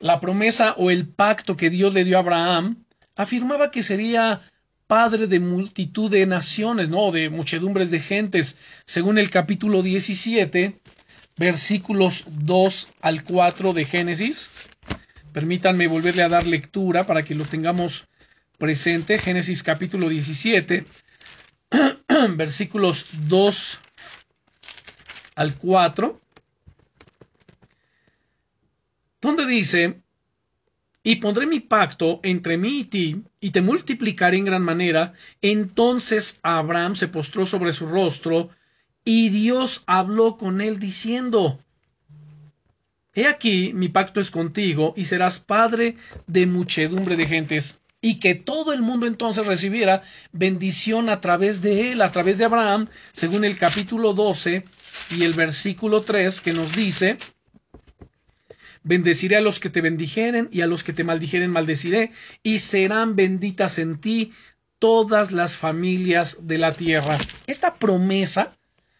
la 0.00 0.20
promesa 0.20 0.74
o 0.76 0.90
el 0.90 1.08
pacto 1.08 1.56
que 1.56 1.70
Dios 1.70 1.94
le 1.94 2.04
dio 2.04 2.16
a 2.16 2.20
Abraham, 2.20 2.84
afirmaba 3.16 3.70
que 3.70 3.82
sería 3.82 4.42
padre 4.86 5.26
de 5.26 5.38
multitud 5.38 6.10
de 6.10 6.26
naciones, 6.26 6.88
no, 6.88 7.12
de 7.12 7.30
muchedumbres 7.30 7.90
de 7.90 8.00
gentes, 8.00 8.56
según 8.84 9.18
el 9.18 9.30
capítulo 9.30 9.82
17, 9.82 10.80
versículos 11.38 12.24
2 12.28 12.88
al 13.00 13.24
4 13.24 13.72
de 13.72 13.84
Génesis. 13.84 14.50
Permítanme 15.32 15.86
volverle 15.86 16.22
a 16.22 16.28
dar 16.28 16.46
lectura 16.46 17.04
para 17.04 17.22
que 17.22 17.34
lo 17.34 17.44
tengamos 17.44 18.06
presente. 18.58 19.18
Génesis 19.18 19.62
capítulo 19.62 20.08
17, 20.08 20.84
versículos 22.36 23.06
2 23.28 23.80
al 25.36 25.54
4, 25.54 26.20
donde 29.20 29.46
dice, 29.46 30.00
y 31.04 31.16
pondré 31.16 31.46
mi 31.46 31.60
pacto 31.60 32.18
entre 32.24 32.58
mí 32.58 32.80
y 32.80 32.84
ti, 32.84 33.22
y 33.40 33.50
te 33.50 33.62
multiplicaré 33.62 34.38
en 34.38 34.44
gran 34.46 34.62
manera. 34.62 35.14
Entonces 35.40 36.40
Abraham 36.42 36.96
se 36.96 37.06
postró 37.06 37.46
sobre 37.46 37.72
su 37.72 37.86
rostro, 37.86 38.50
y 39.10 39.30
Dios 39.30 39.84
habló 39.86 40.36
con 40.36 40.60
él 40.60 40.78
diciendo, 40.78 41.58
He 43.14 43.26
aquí 43.26 43.72
mi 43.72 43.88
pacto 43.88 44.20
es 44.20 44.30
contigo, 44.30 44.92
y 44.98 45.06
serás 45.06 45.38
padre 45.38 45.96
de 46.26 46.44
muchedumbre 46.44 47.16
de 47.16 47.26
gentes, 47.26 47.80
y 48.02 48.20
que 48.20 48.34
todo 48.34 48.74
el 48.74 48.82
mundo 48.82 49.06
entonces 49.06 49.46
recibiera 49.46 50.02
bendición 50.32 51.08
a 51.08 51.22
través 51.22 51.62
de 51.62 51.92
él, 51.92 52.02
a 52.02 52.12
través 52.12 52.36
de 52.36 52.44
Abraham, 52.44 52.88
según 53.12 53.46
el 53.46 53.56
capítulo 53.56 54.12
12 54.12 54.64
y 55.16 55.24
el 55.24 55.32
versículo 55.32 56.02
3 56.02 56.42
que 56.42 56.52
nos 56.52 56.70
dice, 56.72 57.16
Bendeciré 58.82 59.36
a 59.36 59.40
los 59.40 59.58
que 59.58 59.70
te 59.70 59.80
bendijeren 59.80 60.50
y 60.52 60.60
a 60.60 60.66
los 60.66 60.84
que 60.84 60.92
te 60.92 61.02
maldijeren 61.02 61.50
maldeciré, 61.50 62.12
y 62.42 62.58
serán 62.58 63.16
benditas 63.16 63.78
en 63.78 64.02
ti 64.02 64.34
todas 64.78 65.32
las 65.32 65.56
familias 65.56 66.40
de 66.42 66.58
la 66.58 66.74
tierra. 66.74 67.16
Esta 67.46 67.76
promesa 67.76 68.52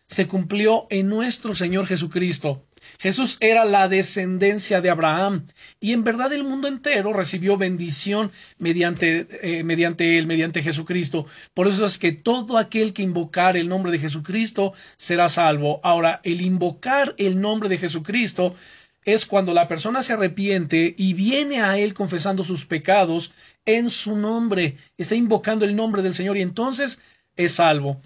se 0.08 0.26
cumplió 0.26 0.86
en 0.90 1.08
nuestro 1.08 1.54
Señor 1.54 1.86
Jesucristo. 1.86 2.64
Jesús 2.98 3.36
era 3.40 3.64
la 3.64 3.88
descendencia 3.88 4.80
de 4.80 4.88
Abraham 4.88 5.46
y 5.80 5.92
en 5.92 6.04
verdad 6.04 6.32
el 6.32 6.44
mundo 6.44 6.66
entero 6.66 7.12
recibió 7.12 7.56
bendición 7.58 8.32
mediante, 8.58 9.26
eh, 9.42 9.64
mediante 9.64 10.18
él, 10.18 10.26
mediante 10.26 10.62
Jesucristo. 10.62 11.26
Por 11.54 11.68
eso 11.68 11.84
es 11.84 11.98
que 11.98 12.12
todo 12.12 12.56
aquel 12.56 12.94
que 12.94 13.02
invocar 13.02 13.56
el 13.56 13.68
nombre 13.68 13.92
de 13.92 13.98
Jesucristo 13.98 14.72
será 14.96 15.28
salvo. 15.28 15.80
Ahora, 15.82 16.20
el 16.24 16.40
invocar 16.40 17.14
el 17.18 17.40
nombre 17.40 17.68
de 17.68 17.78
Jesucristo 17.78 18.54
es 19.04 19.26
cuando 19.26 19.54
la 19.54 19.68
persona 19.68 20.02
se 20.02 20.14
arrepiente 20.14 20.94
y 20.96 21.14
viene 21.14 21.62
a 21.62 21.78
él 21.78 21.94
confesando 21.94 22.44
sus 22.44 22.64
pecados 22.64 23.32
en 23.64 23.90
su 23.90 24.16
nombre, 24.16 24.76
está 24.96 25.14
invocando 25.14 25.64
el 25.64 25.76
nombre 25.76 26.02
del 26.02 26.14
Señor 26.14 26.36
y 26.36 26.42
entonces 26.42 27.00
es 27.36 27.54
salvo. 27.54 28.00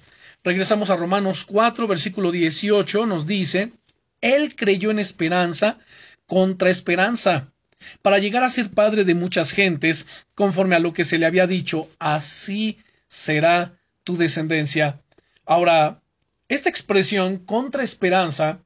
Regresamos 0.44 0.90
a 0.90 0.96
Romanos 0.96 1.44
4, 1.44 1.86
versículo 1.86 2.32
18, 2.32 3.06
nos 3.06 3.26
dice, 3.26 3.72
Él 4.20 4.56
creyó 4.56 4.90
en 4.90 4.98
esperanza 4.98 5.78
contra 6.26 6.68
esperanza, 6.68 7.52
para 8.00 8.18
llegar 8.18 8.42
a 8.42 8.50
ser 8.50 8.70
padre 8.70 9.04
de 9.04 9.14
muchas 9.14 9.52
gentes, 9.52 10.06
conforme 10.34 10.74
a 10.74 10.80
lo 10.80 10.92
que 10.92 11.04
se 11.04 11.18
le 11.18 11.26
había 11.26 11.46
dicho, 11.46 11.88
así 12.00 12.78
será 13.06 13.78
tu 14.02 14.16
descendencia. 14.16 15.00
Ahora, 15.44 16.02
Esta 16.48 16.68
expresión 16.68 17.38
contra 17.38 17.82
esperanza, 17.82 18.60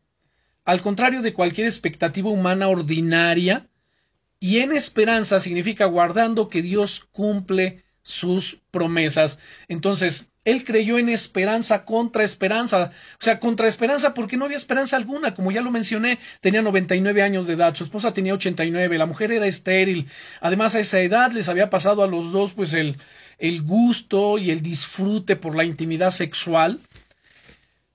al 0.64 0.80
contrario 0.80 1.22
de 1.22 1.32
cualquier 1.32 1.68
expectativa 1.68 2.30
humana 2.30 2.66
ordinaria, 2.66 3.68
y 4.40 4.58
en 4.58 4.72
esperanza 4.72 5.38
significa 5.38 5.84
guardando 5.84 6.48
que 6.48 6.62
Dios 6.62 7.06
cumple 7.12 7.84
sus 8.06 8.58
promesas. 8.70 9.40
Entonces, 9.66 10.28
él 10.44 10.62
creyó 10.62 10.96
en 10.96 11.08
esperanza 11.08 11.84
contra 11.84 12.22
esperanza. 12.22 12.92
O 13.20 13.24
sea, 13.24 13.40
contra 13.40 13.66
esperanza 13.66 14.14
porque 14.14 14.36
no 14.36 14.44
había 14.44 14.56
esperanza 14.56 14.96
alguna. 14.96 15.34
Como 15.34 15.50
ya 15.50 15.60
lo 15.60 15.72
mencioné, 15.72 16.20
tenía 16.40 16.62
99 16.62 17.22
años 17.22 17.48
de 17.48 17.54
edad, 17.54 17.74
su 17.74 17.82
esposa 17.82 18.14
tenía 18.14 18.32
89, 18.34 18.96
la 18.96 19.06
mujer 19.06 19.32
era 19.32 19.48
estéril. 19.48 20.06
Además, 20.40 20.76
a 20.76 20.80
esa 20.80 21.00
edad 21.00 21.32
les 21.32 21.48
había 21.48 21.68
pasado 21.68 22.04
a 22.04 22.06
los 22.06 22.30
dos 22.30 22.52
pues 22.52 22.74
el, 22.74 22.96
el 23.38 23.62
gusto 23.62 24.38
y 24.38 24.52
el 24.52 24.62
disfrute 24.62 25.34
por 25.34 25.56
la 25.56 25.64
intimidad 25.64 26.12
sexual. 26.12 26.78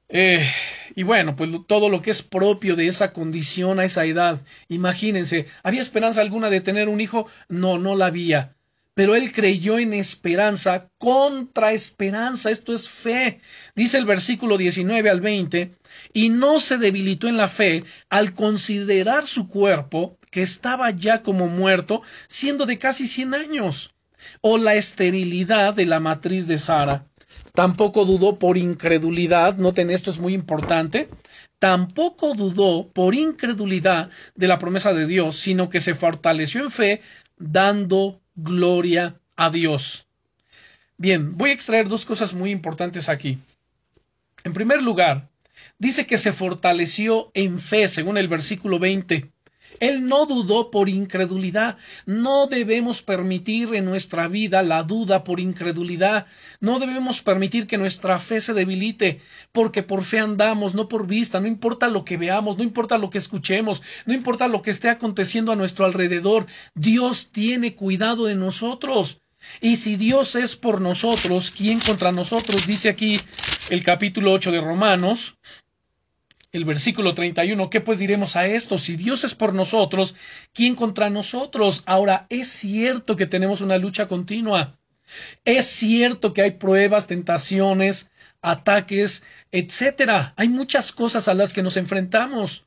Eh, 0.09 0.45
y 0.93 1.03
bueno, 1.03 1.37
pues 1.37 1.49
todo 1.67 1.87
lo 1.87 2.01
que 2.01 2.11
es 2.11 2.21
propio 2.21 2.75
de 2.75 2.87
esa 2.87 3.13
condición 3.13 3.79
a 3.79 3.85
esa 3.85 4.03
edad. 4.03 4.41
Imagínense, 4.67 5.47
¿había 5.63 5.79
esperanza 5.79 6.19
alguna 6.19 6.49
de 6.49 6.59
tener 6.59 6.89
un 6.89 6.99
hijo? 6.99 7.27
No, 7.47 7.77
no 7.77 7.95
la 7.95 8.07
había 8.07 8.55
pero 8.93 9.15
él 9.15 9.31
creyó 9.31 9.79
en 9.79 9.93
esperanza 9.93 10.89
contra 10.97 11.71
esperanza. 11.71 12.51
Esto 12.51 12.73
es 12.73 12.89
fe. 12.89 13.39
Dice 13.75 13.97
el 13.97 14.05
versículo 14.05 14.57
19 14.57 15.09
al 15.09 15.21
20, 15.21 15.75
y 16.13 16.29
no 16.29 16.59
se 16.59 16.77
debilitó 16.77 17.27
en 17.27 17.37
la 17.37 17.47
fe 17.47 17.83
al 18.09 18.33
considerar 18.33 19.25
su 19.25 19.47
cuerpo, 19.47 20.17
que 20.29 20.41
estaba 20.41 20.91
ya 20.91 21.21
como 21.21 21.47
muerto, 21.47 22.01
siendo 22.27 22.65
de 22.65 22.77
casi 22.77 23.07
cien 23.07 23.33
años, 23.33 23.93
o 24.41 24.57
la 24.57 24.75
esterilidad 24.75 25.73
de 25.73 25.85
la 25.85 25.99
matriz 25.99 26.47
de 26.47 26.57
Sara. 26.57 27.05
Tampoco 27.53 28.05
dudó 28.05 28.39
por 28.39 28.57
incredulidad, 28.57 29.57
noten 29.57 29.89
esto 29.89 30.09
es 30.09 30.19
muy 30.19 30.33
importante, 30.33 31.09
tampoco 31.59 32.33
dudó 32.33 32.89
por 32.93 33.13
incredulidad 33.13 34.09
de 34.35 34.47
la 34.47 34.57
promesa 34.57 34.93
de 34.93 35.05
Dios, 35.05 35.37
sino 35.37 35.69
que 35.69 35.81
se 35.81 35.95
fortaleció 35.95 36.61
en 36.61 36.71
fe, 36.71 37.01
dando 37.37 38.20
gloria 38.35 39.19
a 39.35 39.49
Dios. 39.49 40.07
Bien, 40.97 41.37
voy 41.37 41.49
a 41.49 41.53
extraer 41.53 41.87
dos 41.87 42.05
cosas 42.05 42.33
muy 42.33 42.51
importantes 42.51 43.09
aquí. 43.09 43.39
En 44.43 44.53
primer 44.53 44.81
lugar, 44.81 45.29
dice 45.79 46.05
que 46.05 46.17
se 46.17 46.33
fortaleció 46.33 47.31
en 47.33 47.59
fe, 47.59 47.87
según 47.87 48.17
el 48.17 48.27
versículo 48.27 48.79
20. 48.79 49.31
Él 49.81 50.07
no 50.07 50.27
dudó 50.27 50.69
por 50.69 50.87
incredulidad. 50.89 51.75
No 52.05 52.45
debemos 52.45 53.01
permitir 53.01 53.73
en 53.73 53.83
nuestra 53.83 54.27
vida 54.27 54.61
la 54.61 54.83
duda 54.83 55.23
por 55.23 55.39
incredulidad. 55.39 56.27
No 56.59 56.79
debemos 56.79 57.21
permitir 57.21 57.65
que 57.65 57.79
nuestra 57.79 58.19
fe 58.19 58.39
se 58.41 58.53
debilite, 58.53 59.21
porque 59.51 59.81
por 59.81 60.03
fe 60.03 60.19
andamos, 60.19 60.75
no 60.75 60.87
por 60.87 61.07
vista. 61.07 61.39
No 61.41 61.47
importa 61.47 61.87
lo 61.87 62.05
que 62.05 62.17
veamos, 62.17 62.57
no 62.57 62.63
importa 62.63 62.99
lo 62.99 63.09
que 63.09 63.17
escuchemos, 63.17 63.81
no 64.05 64.13
importa 64.13 64.47
lo 64.47 64.61
que 64.61 64.69
esté 64.69 64.87
aconteciendo 64.87 65.51
a 65.51 65.55
nuestro 65.55 65.85
alrededor. 65.85 66.45
Dios 66.75 67.31
tiene 67.31 67.75
cuidado 67.75 68.25
de 68.25 68.35
nosotros. 68.35 69.21
Y 69.59 69.77
si 69.77 69.95
Dios 69.95 70.35
es 70.35 70.55
por 70.55 70.81
nosotros, 70.81 71.51
¿quién 71.51 71.79
contra 71.79 72.11
nosotros? 72.11 72.67
Dice 72.67 72.89
aquí 72.89 73.17
el 73.69 73.83
capítulo 73.83 74.33
8 74.33 74.51
de 74.51 74.61
Romanos, 74.61 75.35
el 76.51 76.65
versículo 76.65 77.13
31, 77.13 77.69
¿qué 77.69 77.79
pues 77.79 77.97
diremos 77.97 78.35
a 78.35 78.45
esto? 78.45 78.77
Si 78.77 78.97
Dios 78.97 79.23
es 79.23 79.35
por 79.35 79.53
nosotros, 79.53 80.15
¿quién 80.53 80.75
contra 80.75 81.09
nosotros? 81.09 81.83
Ahora, 81.85 82.25
es 82.29 82.49
cierto 82.49 83.15
que 83.15 83.25
tenemos 83.25 83.61
una 83.61 83.77
lucha 83.77 84.07
continua. 84.07 84.77
Es 85.45 85.65
cierto 85.67 86.33
que 86.33 86.41
hay 86.41 86.51
pruebas, 86.51 87.07
tentaciones, 87.07 88.11
ataques, 88.41 89.23
etcétera. 89.51 90.33
Hay 90.35 90.49
muchas 90.49 90.91
cosas 90.91 91.27
a 91.27 91.33
las 91.33 91.53
que 91.53 91.63
nos 91.63 91.77
enfrentamos. 91.77 92.65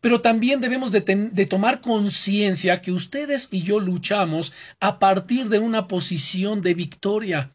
Pero 0.00 0.20
también 0.20 0.60
debemos 0.60 0.90
de, 0.90 1.00
de 1.00 1.46
tomar 1.46 1.80
conciencia 1.80 2.80
que 2.82 2.92
ustedes 2.92 3.48
y 3.52 3.62
yo 3.62 3.78
luchamos 3.80 4.52
a 4.80 4.98
partir 4.98 5.48
de 5.48 5.60
una 5.60 5.86
posición 5.88 6.60
de 6.60 6.74
victoria 6.74 7.54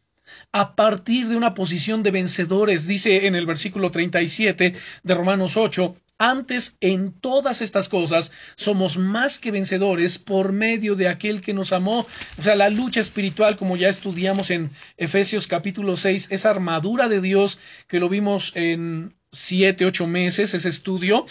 a 0.52 0.74
partir 0.74 1.28
de 1.28 1.36
una 1.36 1.54
posición 1.54 2.02
de 2.02 2.10
vencedores, 2.10 2.86
dice 2.86 3.26
en 3.26 3.34
el 3.34 3.46
versículo 3.46 3.90
37 3.90 4.74
de 5.02 5.14
Romanos 5.14 5.56
8, 5.56 5.96
antes 6.18 6.76
en 6.80 7.12
todas 7.12 7.62
estas 7.62 7.88
cosas 7.88 8.32
somos 8.56 8.98
más 8.98 9.38
que 9.38 9.52
vencedores 9.52 10.18
por 10.18 10.52
medio 10.52 10.96
de 10.96 11.08
aquel 11.08 11.40
que 11.40 11.54
nos 11.54 11.72
amó. 11.72 12.06
O 12.38 12.42
sea, 12.42 12.56
la 12.56 12.70
lucha 12.70 13.00
espiritual, 13.00 13.56
como 13.56 13.76
ya 13.76 13.88
estudiamos 13.88 14.50
en 14.50 14.72
Efesios 14.96 15.46
capítulo 15.46 15.96
6, 15.96 16.28
esa 16.30 16.50
armadura 16.50 17.08
de 17.08 17.20
Dios 17.20 17.60
que 17.86 18.00
lo 18.00 18.08
vimos 18.08 18.52
en 18.56 19.14
siete, 19.32 19.84
ocho 19.84 20.06
meses, 20.06 20.54
ese 20.54 20.68
estudio, 20.68 21.26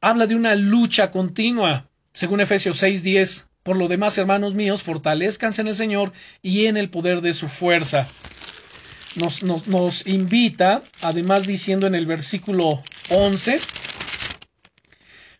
habla 0.00 0.26
de 0.26 0.36
una 0.36 0.54
lucha 0.54 1.10
continua. 1.10 1.88
Según 2.12 2.40
Efesios 2.40 2.78
6, 2.78 3.02
10, 3.02 3.48
por 3.64 3.76
lo 3.76 3.88
demás, 3.88 4.16
hermanos 4.18 4.54
míos, 4.54 4.82
fortalezcanse 4.82 5.62
en 5.62 5.68
el 5.68 5.74
Señor 5.74 6.12
y 6.42 6.66
en 6.66 6.76
el 6.76 6.90
poder 6.90 7.22
de 7.22 7.32
su 7.32 7.48
fuerza. 7.48 8.06
Nos, 9.16 9.42
nos, 9.42 10.06
invita, 10.06 10.82
además 11.00 11.46
diciendo 11.46 11.86
en 11.86 11.94
el 11.94 12.04
versículo 12.04 12.82
11, 13.08 13.58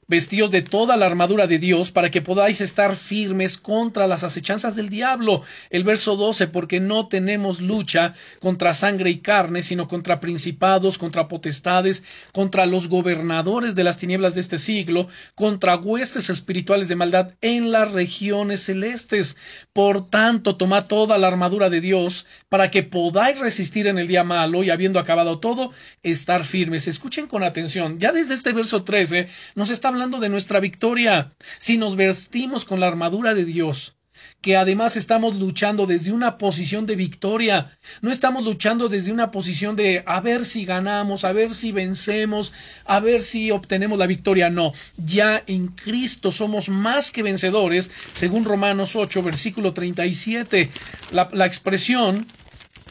vestidos 0.06 0.50
de 0.50 0.62
toda 0.62 0.96
la 0.96 1.06
armadura 1.06 1.46
de 1.46 1.58
Dios 1.58 1.90
para 1.90 2.10
que 2.10 2.22
podáis 2.22 2.60
estar 2.60 2.96
firmes 2.96 3.58
contra 3.58 4.06
las 4.06 4.24
acechanzas 4.24 4.76
del 4.76 4.88
diablo. 4.88 5.42
El 5.70 5.84
verso 5.84 6.16
12, 6.16 6.48
porque 6.48 6.80
no 6.80 7.08
tenemos 7.08 7.60
lucha 7.60 8.14
contra 8.40 8.74
sangre 8.74 9.10
y 9.10 9.20
carne, 9.20 9.62
sino 9.62 9.88
contra 9.88 10.20
principados, 10.20 10.98
contra 10.98 11.28
potestades, 11.28 12.04
contra 12.32 12.66
los 12.66 12.88
gobernadores 12.88 13.74
de 13.74 13.84
las 13.84 13.96
tinieblas 13.96 14.34
de 14.34 14.40
este 14.40 14.58
siglo, 14.58 15.08
contra 15.34 15.76
huestes 15.76 16.30
espirituales 16.30 16.88
de 16.88 16.96
maldad 16.96 17.32
en 17.40 17.72
las 17.72 17.90
regiones 17.92 18.64
celestes. 18.64 19.36
Por 19.72 20.08
tanto, 20.10 20.56
tomad 20.56 20.86
toda 20.86 21.18
la 21.18 21.28
armadura 21.28 21.70
de 21.70 21.80
Dios 21.80 22.26
para 22.48 22.70
que 22.70 22.82
podáis 22.82 23.38
resistir 23.38 23.86
en 23.86 23.98
el 23.98 24.08
día 24.08 24.24
malo 24.24 24.62
y 24.62 24.70
habiendo 24.70 24.98
acabado 24.98 25.38
todo, 25.38 25.70
estar 26.02 26.44
firmes. 26.44 26.88
Escuchen 26.88 27.26
con 27.26 27.42
atención. 27.42 27.98
Ya 27.98 28.12
desde 28.12 28.34
este 28.34 28.52
verso 28.52 28.84
13 28.84 29.28
nos 29.54 29.70
está 29.70 29.93
hablando 29.94 30.18
de 30.18 30.28
nuestra 30.28 30.60
victoria. 30.60 31.32
Si 31.58 31.78
nos 31.78 31.94
vestimos 31.94 32.64
con 32.64 32.80
la 32.80 32.88
armadura 32.88 33.32
de 33.32 33.44
Dios, 33.44 33.96
que 34.40 34.56
además 34.56 34.96
estamos 34.96 35.36
luchando 35.36 35.86
desde 35.86 36.12
una 36.12 36.36
posición 36.36 36.84
de 36.84 36.96
victoria. 36.96 37.78
No 38.02 38.10
estamos 38.10 38.42
luchando 38.42 38.88
desde 38.88 39.12
una 39.12 39.30
posición 39.30 39.76
de 39.76 40.02
a 40.04 40.20
ver 40.20 40.44
si 40.44 40.64
ganamos, 40.64 41.24
a 41.24 41.32
ver 41.32 41.54
si 41.54 41.72
vencemos, 41.72 42.52
a 42.84 43.00
ver 43.00 43.22
si 43.22 43.50
obtenemos 43.50 43.98
la 43.98 44.06
victoria. 44.06 44.50
No, 44.50 44.72
ya 44.96 45.42
en 45.46 45.68
Cristo 45.68 46.32
somos 46.32 46.68
más 46.68 47.10
que 47.10 47.22
vencedores, 47.22 47.90
según 48.14 48.44
Romanos 48.44 48.96
8, 48.96 49.22
versículo 49.22 49.72
37. 49.72 50.70
La, 51.12 51.28
la 51.32 51.46
expresión 51.46 52.26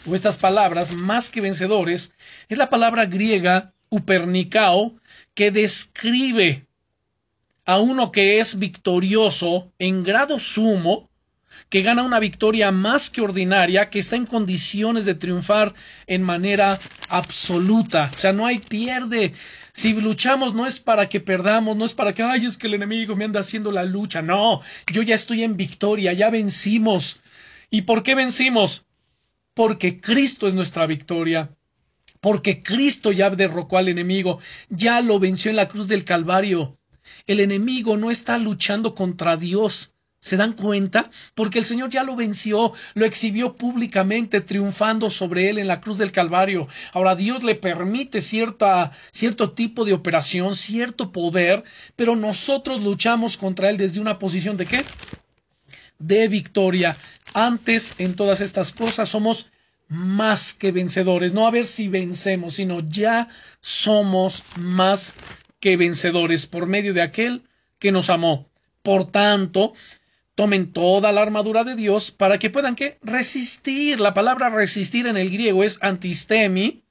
o 0.06 0.16
estas 0.16 0.38
palabras, 0.38 0.92
más 0.94 1.30
que 1.30 1.42
vencedores, 1.42 2.14
es 2.50 2.58
la 2.58 2.70
palabra 2.70 3.06
griega 3.06 3.74
upernicao, 3.90 4.96
que 5.36 5.52
describe 5.52 6.66
a 7.66 7.80
uno 7.80 8.12
que 8.12 8.40
es 8.40 8.60
victorioso 8.60 9.72
en 9.80 10.04
grado 10.04 10.40
sumo, 10.40 11.10
que 11.70 11.82
gana 11.82 12.04
una 12.04 12.20
victoria 12.20 12.72
más 12.72 13.10
que 13.10 13.22
ordinaria, 13.22 13.90
que 13.90 14.00
está 14.00 14.16
en 14.16 14.26
condiciones 14.26 15.06
de 15.06 15.16
triunfar 15.16 15.74
en 16.08 16.22
manera 16.22 16.80
absoluta. 17.10 18.12
O 18.14 18.18
sea, 18.18 18.34
no 18.34 18.46
hay 18.46 18.60
pierde. 18.60 19.34
Si 19.74 19.94
luchamos 19.94 20.54
no 20.54 20.68
es 20.68 20.80
para 20.80 21.10
que 21.10 21.20
perdamos, 21.20 21.76
no 21.78 21.86
es 21.86 21.94
para 21.94 22.14
que, 22.14 22.22
ay, 22.22 22.46
es 22.46 22.58
que 22.58 22.68
el 22.68 22.76
enemigo 22.76 23.16
me 23.16 23.26
anda 23.26 23.40
haciendo 23.40 23.72
la 23.72 23.86
lucha. 23.86 24.22
No, 24.22 24.62
yo 24.92 25.02
ya 25.02 25.16
estoy 25.16 25.44
en 25.44 25.58
victoria, 25.58 26.14
ya 26.14 26.30
vencimos. 26.30 27.22
¿Y 27.72 27.84
por 27.84 28.04
qué 28.04 28.14
vencimos? 28.14 28.86
Porque 29.54 30.00
Cristo 30.00 30.48
es 30.48 30.54
nuestra 30.54 30.86
victoria. 30.86 31.56
Porque 32.20 32.62
Cristo 32.62 33.12
ya 33.12 33.30
derrocó 33.30 33.78
al 33.78 33.90
enemigo, 33.90 34.40
ya 34.70 35.02
lo 35.02 35.20
venció 35.20 35.50
en 35.50 35.58
la 35.58 35.68
cruz 35.68 35.88
del 35.88 36.06
Calvario. 36.06 36.78
El 37.26 37.40
enemigo 37.40 37.98
no 37.98 38.12
está 38.12 38.38
luchando 38.38 38.96
contra 38.96 39.38
Dios. 39.38 39.94
¿Se 40.20 40.38
dan 40.38 40.54
cuenta? 40.54 41.12
Porque 41.36 41.60
el 41.60 41.66
Señor 41.66 41.90
ya 41.90 42.04
lo 42.04 42.16
venció, 42.16 42.72
lo 42.94 43.06
exhibió 43.06 43.56
públicamente, 43.56 44.40
triunfando 44.40 45.10
sobre 45.10 45.50
él 45.50 45.58
en 45.58 45.68
la 45.68 45.82
cruz 45.82 45.98
del 45.98 46.14
Calvario. 46.14 46.70
Ahora 46.94 47.16
Dios 47.16 47.44
le 47.44 47.56
permite 47.56 48.22
cierta, 48.22 48.92
cierto 49.12 49.52
tipo 49.52 49.84
de 49.84 49.92
operación, 49.92 50.56
cierto 50.56 51.12
poder, 51.12 51.66
pero 51.98 52.16
nosotros 52.16 52.82
luchamos 52.82 53.36
contra 53.36 53.70
él 53.70 53.76
desde 53.76 54.00
una 54.00 54.18
posición 54.18 54.56
de 54.56 54.66
qué? 54.66 54.86
De 56.00 56.30
victoria. 56.30 56.96
Antes, 57.34 57.94
en 57.98 58.16
todas 58.16 58.40
estas 58.40 58.72
cosas, 58.72 59.10
somos 59.10 59.52
más 59.90 60.54
que 60.54 60.72
vencedores. 60.72 61.34
No 61.34 61.48
a 61.48 61.52
ver 61.52 61.66
si 61.66 61.90
vencemos, 61.90 62.56
sino 62.56 62.80
ya 62.80 63.28
somos 63.60 64.44
más 64.58 65.14
que 65.64 65.78
vencedores 65.78 66.46
por 66.46 66.68
medio 66.68 66.94
de 66.94 67.02
aquel 67.02 67.44
que 67.80 67.94
nos 67.94 68.10
amó. 68.10 68.52
Por 68.82 69.10
tanto, 69.10 69.72
tomen 70.36 70.74
toda 70.74 71.14
la 71.14 71.22
armadura 71.22 71.64
de 71.64 71.78
Dios 71.78 72.12
para 72.12 72.38
que 72.38 72.50
puedan 72.50 72.76
¿qué? 72.76 72.98
resistir. 73.02 74.02
La 74.02 74.14
palabra 74.14 74.50
resistir 74.50 75.08
en 75.08 75.16
el 75.16 75.30
griego 75.30 75.64
es 75.64 75.80
antistemi, 75.82 76.84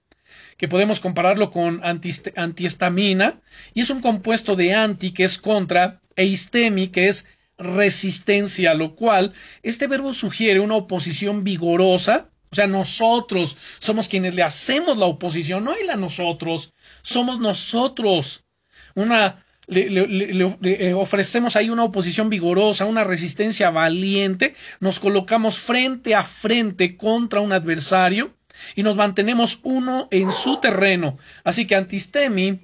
que 0.56 0.68
podemos 0.68 1.00
compararlo 1.00 1.50
con 1.50 1.82
antihistamina, 1.84 3.42
y 3.74 3.82
es 3.82 3.90
un 3.90 4.00
compuesto 4.00 4.56
de 4.56 4.74
anti, 4.74 5.12
que 5.12 5.24
es 5.24 5.36
contra, 5.36 6.00
e 6.16 6.24
histemi, 6.24 6.88
que 6.88 7.08
es 7.08 7.26
resistencia, 7.58 8.72
lo 8.72 8.94
cual 8.94 9.34
este 9.62 9.86
verbo 9.86 10.14
sugiere 10.14 10.60
una 10.60 10.76
oposición 10.76 11.44
vigorosa, 11.44 12.30
o 12.50 12.54
sea, 12.54 12.66
nosotros 12.68 13.58
somos 13.80 14.08
quienes 14.08 14.34
le 14.34 14.42
hacemos 14.42 14.96
la 14.96 15.04
oposición, 15.04 15.62
no 15.62 15.72
hay 15.72 15.84
la 15.84 15.96
nosotros, 15.96 16.72
somos 17.02 17.38
nosotros. 17.38 18.46
Una 18.94 19.44
le, 19.66 20.56
eh, 20.62 20.94
ofrecemos 20.94 21.56
ahí 21.56 21.70
una 21.70 21.84
oposición 21.84 22.28
vigorosa, 22.28 22.84
una 22.84 23.04
resistencia 23.04 23.70
valiente, 23.70 24.54
nos 24.80 24.98
colocamos 24.98 25.58
frente 25.58 26.14
a 26.14 26.24
frente 26.24 26.96
contra 26.96 27.40
un 27.40 27.52
adversario 27.52 28.34
y 28.74 28.82
nos 28.82 28.96
mantenemos 28.96 29.60
uno 29.62 30.08
en 30.10 30.32
su 30.32 30.58
terreno. 30.60 31.18
Así 31.44 31.66
que 31.66 31.76
Antistemi 31.76 32.60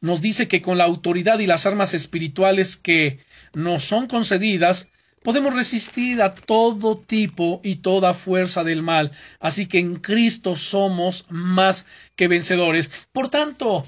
nos 0.00 0.20
dice 0.20 0.46
que 0.46 0.62
con 0.62 0.78
la 0.78 0.84
autoridad 0.84 1.38
y 1.38 1.46
las 1.46 1.66
armas 1.66 1.94
espirituales 1.94 2.76
que 2.76 3.20
nos 3.54 3.84
son 3.84 4.06
concedidas, 4.06 4.88
podemos 5.22 5.54
resistir 5.54 6.20
a 6.20 6.34
todo 6.34 6.98
tipo 6.98 7.60
y 7.64 7.76
toda 7.76 8.12
fuerza 8.12 8.62
del 8.62 8.82
mal. 8.82 9.12
Así 9.40 9.66
que 9.66 9.78
en 9.78 9.96
Cristo 9.96 10.54
somos 10.54 11.24
más 11.30 11.86
que 12.14 12.28
vencedores. 12.28 12.90
Por 13.10 13.30
tanto, 13.30 13.86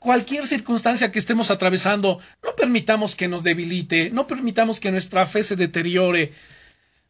cualquier 0.00 0.46
circunstancia 0.46 1.12
que 1.12 1.20
estemos 1.20 1.50
atravesando, 1.50 2.18
no 2.42 2.56
permitamos 2.56 3.14
que 3.14 3.28
nos 3.28 3.44
debilite, 3.44 4.10
no 4.10 4.26
permitamos 4.26 4.80
que 4.80 4.90
nuestra 4.90 5.26
fe 5.26 5.44
se 5.44 5.56
deteriore, 5.56 6.32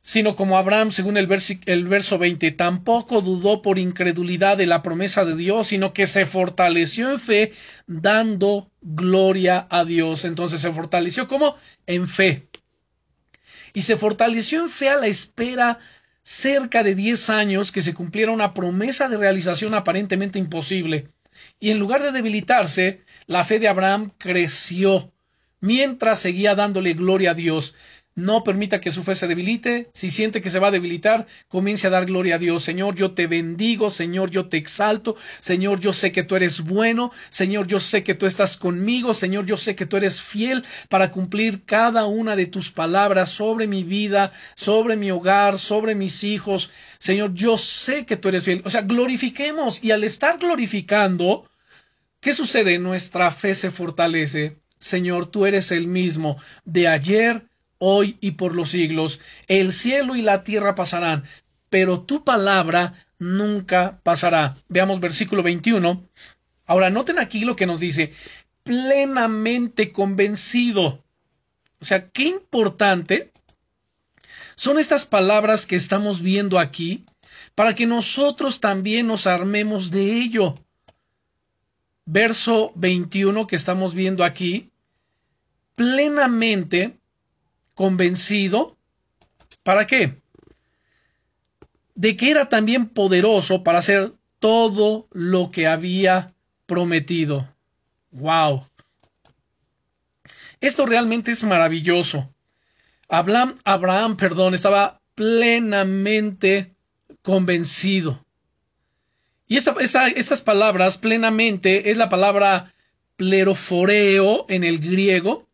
sino 0.03 0.34
como 0.34 0.59
Abraham, 0.59 0.93
según 0.93 1.16
el, 1.16 1.28
el, 1.66 1.88
verso 1.88 2.18
20, 2.18 2.51
tampoco 2.53 3.20
dudó 3.20 3.62
por 3.62 3.78
incredulidad 3.78 4.57
de 4.57 4.66
la 4.66 4.82
promesa 4.82 5.24
de 5.24 5.36
Dios, 5.36 5.68
sino 5.68 5.93
que 5.93 6.07
se 6.07 6.26
fortaleció 6.26 7.11
en 7.11 7.20
fe, 7.20 7.53
dando 7.86 8.70
gloria 8.80 9.66
a 9.70 9.84
Dios. 9.84 10.24
Entonces 10.24 10.61
se 10.61 10.72
fortaleció 10.72 11.28
como 11.28 11.55
en 11.86 12.09
fe. 12.09 12.49
Y 13.72 13.82
se 13.82 13.97
fortaleció 13.97 14.62
en 14.62 14.68
fe 14.68 14.88
a 14.88 14.97
la 14.97 15.07
espera 15.07 15.78
cerca 16.22 16.82
de 16.82 16.95
diez 16.95 17.30
años 17.30 17.70
que 17.70 17.82
se 17.82 17.95
cumpliera 17.95 18.32
una 18.32 18.55
promesa 18.55 19.09
de 19.09 19.16
realización 19.16 19.74
aparentemente 19.74 20.38
imposible. 20.38 21.09
Y 21.61 21.70
en 21.70 21.78
lugar 21.78 22.02
de 22.02 22.11
debilitarse, 22.11 23.02
la 23.26 23.44
fe 23.44 23.58
de 23.58 23.68
Abraham 23.68 24.12
creció, 24.16 25.12
mientras 25.61 26.18
seguía 26.18 26.54
dándole 26.54 26.94
gloria 26.94 27.32
a 27.32 27.34
Dios. 27.34 27.74
No 28.16 28.42
permita 28.42 28.80
que 28.80 28.90
su 28.90 29.04
fe 29.04 29.14
se 29.14 29.28
debilite. 29.28 29.88
Si 29.94 30.11
siente 30.11 30.42
que 30.42 30.50
se 30.50 30.58
va 30.58 30.68
a 30.68 30.72
debilitar, 30.72 31.26
comience 31.48 31.86
a 31.86 31.90
dar 31.90 32.06
gloria 32.06 32.34
a 32.34 32.38
Dios. 32.38 32.64
Señor, 32.64 32.96
yo 32.96 33.12
te 33.12 33.28
bendigo. 33.28 33.88
Señor, 33.88 34.30
yo 34.30 34.48
te 34.48 34.56
exalto. 34.56 35.16
Señor, 35.38 35.80
yo 35.80 35.92
sé 35.92 36.11
que 36.11 36.24
tú 36.24 36.34
eres 36.34 36.61
bueno. 36.62 37.12
Señor, 37.28 37.68
yo 37.68 37.78
sé 37.78 38.02
que 38.02 38.14
tú 38.14 38.26
estás 38.26 38.56
conmigo. 38.56 39.14
Señor, 39.14 39.46
yo 39.46 39.56
sé 39.56 39.76
que 39.76 39.86
tú 39.86 39.96
eres 39.96 40.20
fiel 40.20 40.64
para 40.88 41.11
cumplir 41.11 41.64
cada 41.64 42.06
una 42.06 42.36
de 42.36 42.46
tus 42.46 42.70
palabras 42.72 43.30
sobre 43.30 43.68
mi 43.68 43.84
vida, 43.84 44.32
sobre 44.56 44.96
mi 44.96 45.11
hogar, 45.12 45.58
sobre 45.58 45.94
mis 45.94 46.24
hijos. 46.24 46.72
Señor, 46.98 47.32
yo 47.34 47.56
sé 47.56 48.06
que 48.06 48.16
tú 48.16 48.28
eres 48.28 48.42
fiel. 48.42 48.62
O 48.64 48.70
sea, 48.70 48.82
glorifiquemos. 48.82 49.84
Y 49.84 49.92
al 49.92 50.02
estar 50.02 50.38
glorificando, 50.38 51.49
¿qué 52.21 52.33
sucede? 52.33 52.79
Nuestra 52.79 53.31
fe 53.33 53.55
se 53.55 53.71
fortalece. 53.71 54.57
Señor, 54.79 55.27
tú 55.27 55.47
eres 55.47 55.73
el 55.73 55.89
mismo 55.89 56.39
de 56.64 56.89
ayer, 56.89 57.47
hoy 57.79 58.16
y 58.21 58.33
por 58.33 58.55
los 58.55 58.71
siglos. 58.71 59.21
El 59.47 59.73
cielo 59.73 60.16
y 60.16 60.23
la 60.23 60.45
tierra 60.45 60.75
pasarán, 60.75 61.25
pero 61.68 62.03
tu 62.03 62.25
palabra 62.25 63.07
nunca 63.18 64.01
pasará. 64.03 64.57
Veamos 64.68 65.01
versículo 65.01 65.43
21. 65.43 66.09
Ahora 66.66 66.91
noten 66.91 67.18
aquí 67.18 67.45
lo 67.45 67.57
que 67.57 67.66
nos 67.66 67.81
dice, 67.81 68.12
plenamente 68.62 69.93
convencido. 69.93 71.05
O 71.81 71.85
sea, 71.85 72.11
qué 72.11 72.25
importante 72.25 73.33
son 74.55 74.79
estas 74.79 75.07
palabras 75.07 75.64
que 75.64 75.77
estamos 75.77 76.21
viendo 76.21 76.59
aquí 76.59 77.07
para 77.55 77.75
que 77.75 77.87
nosotros 77.87 78.61
también 78.61 79.07
nos 79.07 79.27
armemos 79.27 79.91
de 79.91 80.21
ello. 80.21 80.55
Verso 82.12 82.72
21 82.74 83.46
que 83.46 83.54
estamos 83.54 83.94
viendo 83.94 84.24
aquí, 84.24 84.72
plenamente 85.76 86.98
convencido, 87.74 88.76
¿para 89.62 89.86
qué? 89.86 90.20
De 91.94 92.16
que 92.16 92.32
era 92.32 92.48
también 92.48 92.88
poderoso 92.88 93.62
para 93.62 93.78
hacer 93.78 94.14
todo 94.40 95.06
lo 95.12 95.52
que 95.52 95.68
había 95.68 96.34
prometido. 96.66 97.48
¡Wow! 98.11 98.66
Esto 100.61 100.86
realmente 100.86 101.30
es 101.30 101.44
maravilloso. 101.44 102.34
Abraham, 103.08 103.54
Abraham, 103.62 104.16
perdón, 104.16 104.54
estaba 104.54 105.00
plenamente 105.14 106.74
convencido. 107.22 108.26
Y 109.51 109.57
esta, 109.57 109.74
estas 110.14 110.42
palabras, 110.42 110.96
plenamente, 110.96 111.90
es 111.90 111.96
la 111.96 112.09
palabra 112.09 112.72
pleroforeo 113.16 114.46
en 114.48 114.62
el 114.62 114.78
griego, 114.78 115.48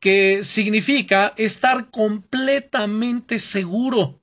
que 0.00 0.44
significa 0.44 1.34
estar 1.36 1.90
completamente 1.90 3.38
seguro, 3.38 4.22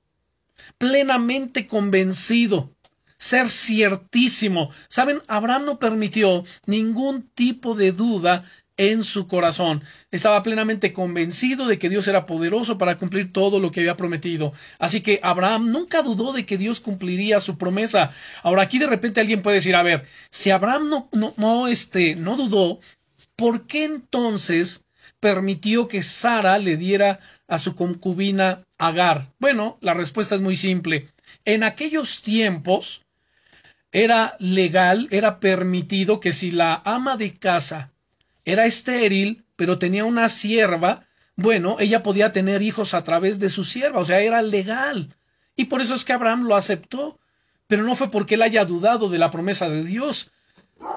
plenamente 0.76 1.68
convencido, 1.68 2.74
ser 3.16 3.48
ciertísimo. 3.48 4.72
Saben, 4.88 5.22
Abraham 5.28 5.66
no 5.66 5.78
permitió 5.78 6.42
ningún 6.66 7.30
tipo 7.30 7.76
de 7.76 7.92
duda 7.92 8.44
en 8.80 9.04
su 9.04 9.28
corazón. 9.28 9.84
Estaba 10.10 10.42
plenamente 10.42 10.94
convencido 10.94 11.66
de 11.66 11.78
que 11.78 11.90
Dios 11.90 12.08
era 12.08 12.24
poderoso 12.24 12.78
para 12.78 12.96
cumplir 12.96 13.30
todo 13.30 13.60
lo 13.60 13.70
que 13.70 13.80
había 13.80 13.98
prometido. 13.98 14.54
Así 14.78 15.02
que 15.02 15.20
Abraham 15.22 15.70
nunca 15.70 16.00
dudó 16.00 16.32
de 16.32 16.46
que 16.46 16.56
Dios 16.56 16.80
cumpliría 16.80 17.40
su 17.40 17.58
promesa. 17.58 18.12
Ahora 18.42 18.62
aquí 18.62 18.78
de 18.78 18.86
repente 18.86 19.20
alguien 19.20 19.42
puede 19.42 19.56
decir, 19.56 19.76
a 19.76 19.82
ver, 19.82 20.06
si 20.30 20.50
Abraham 20.50 20.88
no, 20.88 21.34
no, 21.36 21.68
este, 21.68 22.16
no 22.16 22.36
dudó, 22.36 22.80
¿por 23.36 23.66
qué 23.66 23.84
entonces 23.84 24.86
permitió 25.20 25.86
que 25.86 26.02
Sara 26.02 26.58
le 26.58 26.78
diera 26.78 27.20
a 27.48 27.58
su 27.58 27.74
concubina 27.74 28.64
Agar? 28.78 29.26
Bueno, 29.38 29.76
la 29.82 29.92
respuesta 29.92 30.34
es 30.36 30.40
muy 30.40 30.56
simple. 30.56 31.08
En 31.44 31.64
aquellos 31.64 32.22
tiempos 32.22 33.02
era 33.92 34.36
legal, 34.38 35.06
era 35.10 35.38
permitido 35.38 36.18
que 36.18 36.32
si 36.32 36.50
la 36.50 36.80
ama 36.86 37.18
de 37.18 37.36
casa 37.36 37.89
era 38.50 38.66
estéril, 38.66 39.44
pero 39.56 39.78
tenía 39.78 40.04
una 40.04 40.28
sierva, 40.28 41.06
bueno, 41.36 41.76
ella 41.80 42.02
podía 42.02 42.32
tener 42.32 42.62
hijos 42.62 42.94
a 42.94 43.04
través 43.04 43.38
de 43.40 43.48
su 43.48 43.64
sierva, 43.64 44.00
o 44.00 44.04
sea, 44.04 44.20
era 44.20 44.42
legal. 44.42 45.16
Y 45.56 45.66
por 45.66 45.80
eso 45.80 45.94
es 45.94 46.04
que 46.04 46.12
Abraham 46.12 46.44
lo 46.44 46.56
aceptó. 46.56 47.18
Pero 47.70 47.84
no 47.84 47.94
fue 47.94 48.10
porque 48.10 48.34
él 48.34 48.42
haya 48.42 48.64
dudado 48.64 49.08
de 49.08 49.18
la 49.18 49.30
promesa 49.30 49.70
de 49.70 49.84
Dios, 49.84 50.32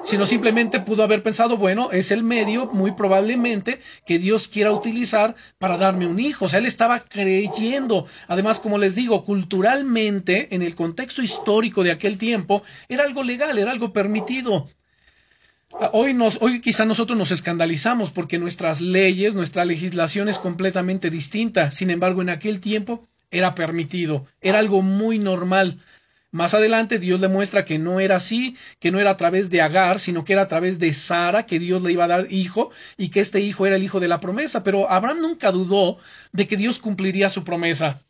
sino 0.02 0.26
simplemente 0.26 0.80
pudo 0.80 1.04
haber 1.04 1.22
pensado, 1.22 1.56
bueno, 1.56 1.92
es 1.92 2.10
el 2.10 2.24
medio 2.24 2.66
muy 2.66 2.90
probablemente 2.90 3.78
que 4.04 4.18
Dios 4.18 4.48
quiera 4.48 4.72
utilizar 4.72 5.36
para 5.58 5.76
darme 5.76 6.08
un 6.08 6.18
hijo. 6.18 6.46
O 6.46 6.48
sea, 6.48 6.58
él 6.58 6.66
estaba 6.66 7.04
creyendo. 7.04 8.06
Además, 8.26 8.58
como 8.58 8.78
les 8.78 8.96
digo, 8.96 9.22
culturalmente, 9.22 10.52
en 10.52 10.62
el 10.62 10.74
contexto 10.74 11.22
histórico 11.22 11.84
de 11.84 11.92
aquel 11.92 12.18
tiempo, 12.18 12.64
era 12.88 13.04
algo 13.04 13.22
legal, 13.22 13.56
era 13.56 13.70
algo 13.70 13.92
permitido. 13.92 14.68
Hoy, 15.92 16.14
nos, 16.14 16.38
hoy 16.40 16.60
quizá 16.60 16.84
nosotros 16.84 17.18
nos 17.18 17.32
escandalizamos 17.32 18.12
porque 18.12 18.38
nuestras 18.38 18.80
leyes, 18.80 19.34
nuestra 19.34 19.64
legislación 19.64 20.28
es 20.28 20.38
completamente 20.38 21.10
distinta. 21.10 21.72
Sin 21.72 21.90
embargo, 21.90 22.22
en 22.22 22.30
aquel 22.30 22.60
tiempo 22.60 23.08
era 23.32 23.56
permitido, 23.56 24.26
era 24.40 24.60
algo 24.60 24.82
muy 24.82 25.18
normal. 25.18 25.80
Más 26.30 26.54
adelante 26.54 27.00
Dios 27.00 27.20
le 27.20 27.26
muestra 27.26 27.64
que 27.64 27.80
no 27.80 27.98
era 27.98 28.16
así, 28.16 28.56
que 28.78 28.92
no 28.92 29.00
era 29.00 29.10
a 29.10 29.16
través 29.16 29.50
de 29.50 29.62
Agar, 29.62 29.98
sino 29.98 30.24
que 30.24 30.34
era 30.34 30.42
a 30.42 30.48
través 30.48 30.78
de 30.78 30.92
Sara 30.92 31.44
que 31.44 31.58
Dios 31.58 31.82
le 31.82 31.92
iba 31.92 32.04
a 32.04 32.08
dar 32.08 32.32
hijo 32.32 32.70
y 32.96 33.08
que 33.08 33.20
este 33.20 33.40
hijo 33.40 33.66
era 33.66 33.74
el 33.74 33.82
hijo 33.82 33.98
de 33.98 34.08
la 34.08 34.20
promesa. 34.20 34.62
Pero 34.62 34.90
Abraham 34.90 35.22
nunca 35.22 35.50
dudó 35.50 35.98
de 36.32 36.46
que 36.46 36.56
Dios 36.56 36.78
cumpliría 36.78 37.28
su 37.30 37.42
promesa. 37.42 38.02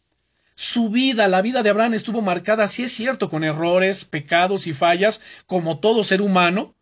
Su 0.55 0.91
vida, 0.91 1.29
la 1.29 1.41
vida 1.41 1.63
de 1.63 1.71
Abraham 1.71 1.95
estuvo 1.95 2.21
marcada, 2.21 2.69
sí 2.69 2.85
es 2.85 2.93
cierto, 2.93 3.31
con 3.31 3.43
errores, 3.43 4.05
pecados 4.05 4.67
y 4.67 4.75
fallas, 4.75 5.21
como 5.47 5.81
todo 5.81 6.05
ser 6.05 6.23
humano, 6.23 6.75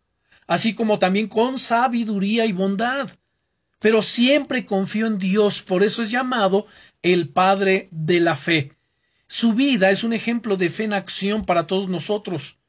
así 0.53 0.75
como 0.75 0.99
también 0.99 1.29
con 1.29 1.57
sabiduría 1.57 2.45
y 2.45 2.51
bondad. 2.51 3.09
Pero 3.79 4.03
siempre 4.03 4.67
confió 4.67 5.07
en 5.07 5.17
Dios, 5.17 5.63
por 5.63 5.81
eso 5.81 6.03
es 6.03 6.11
llamado 6.11 6.67
el 7.01 7.29
Padre 7.29 7.87
de 7.89 8.19
la 8.19 8.35
fe. 8.35 8.73
Su 9.25 9.53
vida 9.53 9.89
es 9.89 10.03
un 10.03 10.13
ejemplo 10.13 10.55
de 10.55 10.69
fe 10.69 10.83
en 10.83 10.93
acción 10.93 11.43
para 11.43 11.65
todos 11.65 11.89
nosotros. 11.89 12.59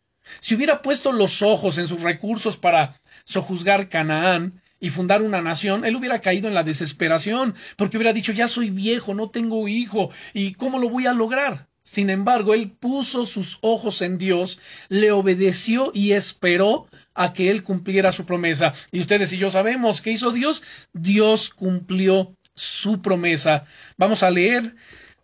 Si 0.41 0.55
hubiera 0.55 0.81
puesto 0.81 1.13
los 1.13 1.43
ojos 1.43 1.77
en 1.77 1.87
sus 1.87 2.01
recursos 2.01 2.57
para 2.57 2.99
sojuzgar 3.27 3.91
Canaán 3.91 4.63
y 4.81 4.89
fundar 4.89 5.21
una 5.21 5.43
nación, 5.43 5.85
él 5.85 5.95
hubiera 5.95 6.23
caído 6.23 6.49
en 6.49 6.55
la 6.55 6.65
desesperación, 6.65 7.55
porque 7.77 7.99
hubiera 7.99 8.15
dicho 8.15 8.33
ya 8.33 8.49
soy 8.49 8.71
viejo, 8.71 9.13
no 9.13 9.29
tengo 9.29 9.69
hijo, 9.69 10.09
¿y 10.33 10.55
cómo 10.55 10.79
lo 10.79 10.89
voy 10.89 11.05
a 11.05 11.13
lograr? 11.13 11.69
Sin 11.85 12.09
embargo, 12.09 12.55
él 12.55 12.71
puso 12.71 13.27
sus 13.27 13.59
ojos 13.61 14.01
en 14.01 14.17
Dios, 14.17 14.59
le 14.89 15.13
obedeció 15.13 15.91
y 15.95 16.13
esperó 16.13 16.89
a 17.13 17.35
que 17.35 17.51
él 17.51 17.63
cumpliera 17.63 18.11
su 18.11 18.25
promesa. 18.25 18.73
Y 18.91 19.01
ustedes 19.01 19.33
y 19.35 19.39
yo 19.39 19.51
sabemos 19.51 20.01
qué 20.01 20.11
hizo 20.11 20.33
Dios. 20.33 20.63
Dios 20.95 21.51
cumplió 21.51 22.35
su 22.55 23.03
promesa. 23.03 23.67
Vamos 23.99 24.23
a 24.23 24.31
leer 24.31 24.75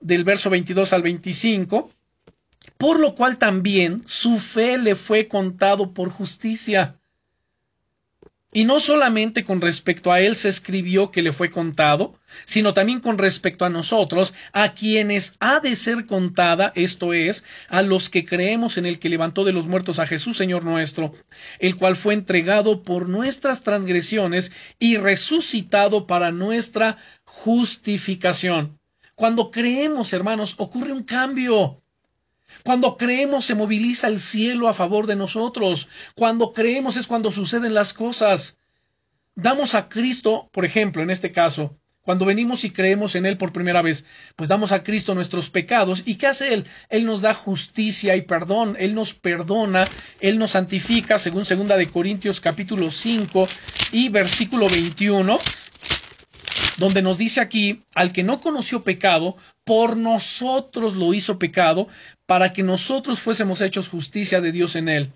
del 0.00 0.22
verso 0.24 0.50
22 0.50 0.92
al 0.92 1.02
25. 1.02 1.90
Por 2.76 3.00
lo 3.00 3.14
cual 3.14 3.38
también 3.38 4.02
su 4.06 4.38
fe 4.38 4.76
le 4.76 4.96
fue 4.96 5.28
contado 5.28 5.94
por 5.94 6.10
justicia. 6.10 6.99
Y 8.52 8.64
no 8.64 8.80
solamente 8.80 9.44
con 9.44 9.60
respecto 9.60 10.10
a 10.10 10.20
él 10.20 10.34
se 10.34 10.48
escribió 10.48 11.12
que 11.12 11.22
le 11.22 11.32
fue 11.32 11.52
contado, 11.52 12.18
sino 12.46 12.74
también 12.74 12.98
con 12.98 13.16
respecto 13.16 13.64
a 13.64 13.68
nosotros, 13.70 14.34
a 14.52 14.74
quienes 14.74 15.36
ha 15.38 15.60
de 15.60 15.76
ser 15.76 16.04
contada, 16.06 16.72
esto 16.74 17.12
es, 17.12 17.44
a 17.68 17.82
los 17.82 18.10
que 18.10 18.24
creemos 18.24 18.76
en 18.76 18.86
el 18.86 18.98
que 18.98 19.08
levantó 19.08 19.44
de 19.44 19.52
los 19.52 19.68
muertos 19.68 20.00
a 20.00 20.06
Jesús, 20.06 20.36
Señor 20.36 20.64
nuestro, 20.64 21.14
el 21.60 21.76
cual 21.76 21.94
fue 21.96 22.14
entregado 22.14 22.82
por 22.82 23.08
nuestras 23.08 23.62
transgresiones 23.62 24.50
y 24.80 24.96
resucitado 24.96 26.08
para 26.08 26.32
nuestra 26.32 26.98
justificación. 27.24 28.80
Cuando 29.14 29.52
creemos, 29.52 30.12
hermanos, 30.12 30.56
ocurre 30.58 30.92
un 30.92 31.04
cambio. 31.04 31.82
Cuando 32.64 32.96
creemos 32.96 33.44
se 33.44 33.54
moviliza 33.54 34.08
el 34.08 34.20
cielo 34.20 34.68
a 34.68 34.74
favor 34.74 35.06
de 35.06 35.16
nosotros. 35.16 35.88
Cuando 36.14 36.52
creemos 36.52 36.96
es 36.96 37.06
cuando 37.06 37.30
suceden 37.30 37.74
las 37.74 37.92
cosas. 37.94 38.58
Damos 39.34 39.74
a 39.74 39.88
Cristo, 39.88 40.50
por 40.52 40.64
ejemplo, 40.64 41.02
en 41.02 41.10
este 41.10 41.32
caso, 41.32 41.78
cuando 42.02 42.24
venimos 42.24 42.64
y 42.64 42.70
creemos 42.70 43.14
en 43.14 43.26
Él 43.26 43.36
por 43.36 43.52
primera 43.52 43.82
vez, 43.82 44.04
pues 44.34 44.48
damos 44.48 44.72
a 44.72 44.82
Cristo 44.82 45.14
nuestros 45.14 45.50
pecados. 45.50 46.02
¿Y 46.06 46.16
qué 46.16 46.26
hace 46.26 46.54
Él? 46.54 46.66
Él 46.88 47.04
nos 47.04 47.20
da 47.20 47.34
justicia 47.34 48.16
y 48.16 48.22
perdón. 48.22 48.76
Él 48.78 48.94
nos 48.94 49.14
perdona. 49.14 49.86
Él 50.20 50.38
nos 50.38 50.52
santifica, 50.52 51.18
según 51.18 51.44
segunda 51.44 51.76
de 51.76 51.86
Corintios 51.86 52.40
capítulo 52.40 52.90
5 52.90 53.46
y 53.92 54.08
versículo 54.08 54.68
21 54.68 55.38
donde 56.80 57.02
nos 57.02 57.18
dice 57.18 57.42
aquí, 57.42 57.82
al 57.94 58.10
que 58.10 58.22
no 58.22 58.40
conoció 58.40 58.82
pecado, 58.82 59.36
por 59.64 59.98
nosotros 59.98 60.96
lo 60.96 61.12
hizo 61.12 61.38
pecado, 61.38 61.88
para 62.24 62.54
que 62.54 62.62
nosotros 62.62 63.20
fuésemos 63.20 63.60
hechos 63.60 63.90
justicia 63.90 64.40
de 64.40 64.50
Dios 64.50 64.74
en 64.76 64.88
él. 64.88 65.12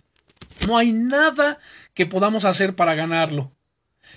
No 0.68 0.76
hay 0.76 0.92
nada 0.92 1.58
que 1.94 2.04
podamos 2.04 2.44
hacer 2.44 2.76
para 2.76 2.94
ganarlo. 2.94 3.50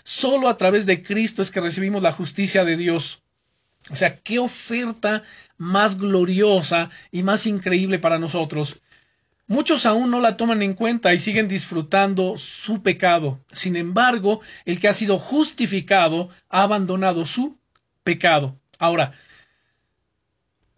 Solo 0.04 0.50
a 0.50 0.58
través 0.58 0.86
de 0.86 1.02
Cristo 1.02 1.42
es 1.42 1.50
que 1.50 1.62
recibimos 1.62 2.04
la 2.04 2.12
justicia 2.12 2.66
de 2.66 2.76
Dios. 2.76 3.22
O 3.90 3.96
sea, 3.96 4.18
qué 4.18 4.40
oferta 4.40 5.24
más 5.56 5.98
gloriosa 5.98 6.90
y 7.14 7.24
más 7.24 7.48
increíble 7.48 7.98
para 7.98 8.20
nosotros. 8.20 8.82
Muchos 9.48 9.86
aún 9.86 10.12
no 10.12 10.20
la 10.20 10.36
toman 10.36 10.62
en 10.62 10.74
cuenta 10.74 11.14
y 11.14 11.20
siguen 11.20 11.48
disfrutando 11.48 12.36
su 12.38 12.84
pecado. 12.84 13.40
Sin 13.54 13.78
embargo, 13.78 14.42
el 14.66 14.80
que 14.80 14.90
ha 14.90 14.94
sido 14.94 15.18
justificado 15.18 16.30
ha 16.50 16.64
abandonado 16.64 17.26
su 17.26 17.58
pecado. 18.04 18.60
Ahora, 18.78 19.14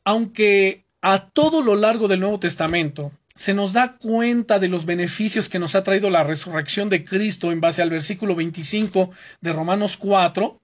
aunque 0.03 0.85
a 1.01 1.29
todo 1.29 1.63
lo 1.63 1.75
largo 1.75 2.07
del 2.07 2.19
Nuevo 2.19 2.39
Testamento 2.39 3.11
se 3.35 3.53
nos 3.53 3.73
da 3.73 3.93
cuenta 3.93 4.59
de 4.59 4.67
los 4.67 4.85
beneficios 4.85 5.47
que 5.49 5.59
nos 5.59 5.73
ha 5.73 5.83
traído 5.83 6.09
la 6.09 6.23
resurrección 6.23 6.89
de 6.89 7.05
Cristo 7.05 7.51
en 7.51 7.61
base 7.61 7.81
al 7.81 7.89
versículo 7.89 8.35
25 8.35 9.11
de 9.39 9.53
Romanos 9.53 9.95
4, 9.95 10.61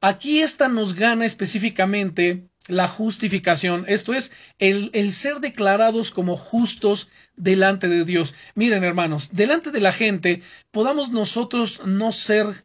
aquí 0.00 0.42
esta 0.42 0.68
nos 0.68 0.94
gana 0.94 1.24
específicamente 1.24 2.48
la 2.68 2.88
justificación, 2.88 3.84
esto 3.88 4.14
es, 4.14 4.32
el, 4.58 4.90
el, 4.92 5.12
ser 5.12 5.40
declarados 5.40 6.10
como 6.10 6.36
justos 6.36 7.08
delante 7.36 7.88
de 7.88 8.04
Dios. 8.04 8.34
Miren, 8.54 8.84
hermanos, 8.84 9.30
delante 9.32 9.70
de 9.70 9.80
la 9.80 9.92
gente 9.92 10.42
podamos 10.70 11.10
nosotros 11.10 11.80
no 11.84 12.12
ser 12.12 12.64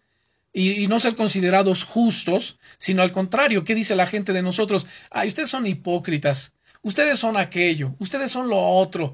y, 0.58 0.88
no 0.88 1.00
ser 1.00 1.16
considerados 1.16 1.84
justos, 1.84 2.58
sino 2.80 3.04
al 3.04 3.12
contrario, 3.12 3.64
¿qué 3.64 3.76
dice 3.76 3.96
la 3.96 4.08
gente 4.08 4.34
de 4.34 4.42
nosotros? 4.42 4.88
Ay, 5.12 5.28
ustedes 5.28 5.52
son 5.52 5.68
hipócritas, 5.68 6.54
ustedes 6.82 7.20
son 7.20 7.38
aquello, 7.38 7.96
ustedes 8.00 8.32
son 8.32 8.50
lo 8.50 8.60
otro, 8.60 9.14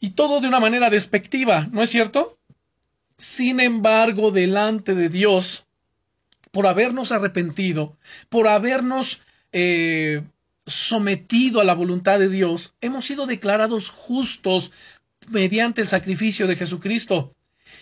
y 0.00 0.10
todo 0.10 0.40
de 0.40 0.48
una 0.48 0.58
manera 0.58 0.90
despectiva, 0.90 1.68
¿no 1.70 1.82
es 1.82 1.90
cierto? 1.90 2.38
Sin 3.16 3.60
embargo, 3.60 4.32
delante 4.32 4.94
de 4.94 5.08
Dios, 5.08 5.66
por 6.50 6.66
habernos 6.66 7.12
arrepentido, 7.12 7.96
por 8.28 8.48
habernos 8.48 9.22
eh, 9.58 10.22
sometido 10.66 11.62
a 11.62 11.64
la 11.64 11.72
voluntad 11.72 12.18
de 12.18 12.28
Dios, 12.28 12.74
hemos 12.82 13.06
sido 13.06 13.24
declarados 13.24 13.88
justos 13.88 14.70
mediante 15.28 15.80
el 15.80 15.88
sacrificio 15.88 16.46
de 16.46 16.56
Jesucristo. 16.56 17.32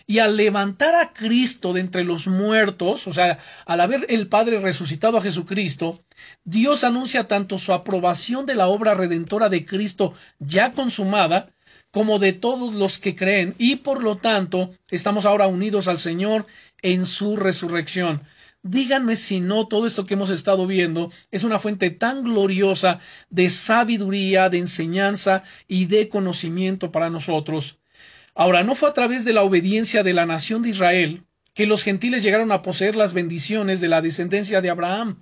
Y 0.07 0.20
al 0.20 0.37
levantar 0.37 0.95
a 0.95 1.12
Cristo 1.12 1.72
de 1.72 1.81
entre 1.81 2.05
los 2.05 2.29
muertos, 2.29 3.09
o 3.09 3.12
sea, 3.12 3.41
al 3.66 3.81
haber 3.81 4.07
el 4.09 4.29
Padre 4.29 4.61
resucitado 4.61 5.18
a 5.18 5.22
Jesucristo, 5.22 6.01
Dios 6.45 6.85
anuncia 6.85 7.27
tanto 7.27 7.59
su 7.59 7.72
aprobación 7.72 8.47
de 8.47 8.55
la 8.55 8.68
obra 8.68 8.95
redentora 8.95 9.49
de 9.49 9.66
Cristo 9.66 10.14
ya 10.39 10.72
consumada, 10.72 11.51
como 11.91 12.20
de 12.20 12.35
todos 12.35 12.72
los 12.72 12.99
que 12.99 13.16
creen, 13.16 13.57
y 13.59 13.77
por 13.77 14.01
lo 14.03 14.18
tanto 14.18 14.70
estamos 14.91 15.27
ahora 15.27 15.49
unidos 15.49 15.89
al 15.89 15.99
Señor 15.99 16.47
en 16.83 17.05
su 17.05 17.37
resurrección. 17.37 18.22
Díganme 18.67 19.17
si 19.17 19.41
no 19.41 19.69
todo 19.69 19.87
esto 19.87 20.07
que 20.07 20.15
hemos 20.15 20.31
estado 20.31 20.67
viendo 20.67 21.12
es 21.31 21.45
una 21.45 21.59
fuente 21.59 21.91
tan 21.91 22.25
gloriosa 22.25 22.99
de 23.29 23.51
sabiduría, 23.51 24.49
de 24.49 24.57
enseñanza 24.57 25.43
y 25.69 25.85
de 25.85 26.09
conocimiento 26.09 26.91
para 26.91 27.11
nosotros. 27.11 27.79
Ahora, 28.35 28.62
no 28.65 28.75
fue 28.75 28.89
a 28.89 28.95
través 28.95 29.27
de 29.27 29.35
la 29.35 29.43
obediencia 29.43 30.03
de 30.03 30.15
la 30.15 30.25
nación 30.25 30.62
de 30.62 30.71
Israel 30.71 31.25
que 31.53 31.67
los 31.67 31.83
gentiles 31.83 32.23
llegaron 32.23 32.53
a 32.53 32.62
poseer 32.62 32.97
las 32.97 33.12
bendiciones 33.12 33.83
de 33.83 33.89
la 33.89 34.01
descendencia 34.01 34.62
de 34.62 34.71
Abraham, 34.71 35.21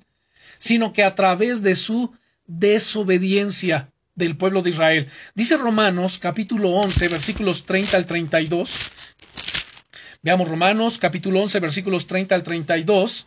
sino 0.58 0.92
que 0.92 1.02
a 1.02 1.16
través 1.16 1.62
de 1.62 1.74
su 1.74 2.12
desobediencia 2.46 3.90
del 4.14 4.36
pueblo 4.36 4.62
de 4.62 4.70
Israel. 4.70 5.08
Dice 5.34 5.56
Romanos 5.56 6.20
capítulo 6.20 6.70
11 6.70 7.08
versículos 7.08 7.66
30 7.66 7.96
al 7.96 8.06
32. 8.06 8.78
Veamos 10.22 10.48
Romanos 10.48 10.98
capítulo 10.98 11.40
11 11.40 11.58
versículos 11.58 12.06
30 12.06 12.36
al 12.36 12.44
32. 12.44 13.26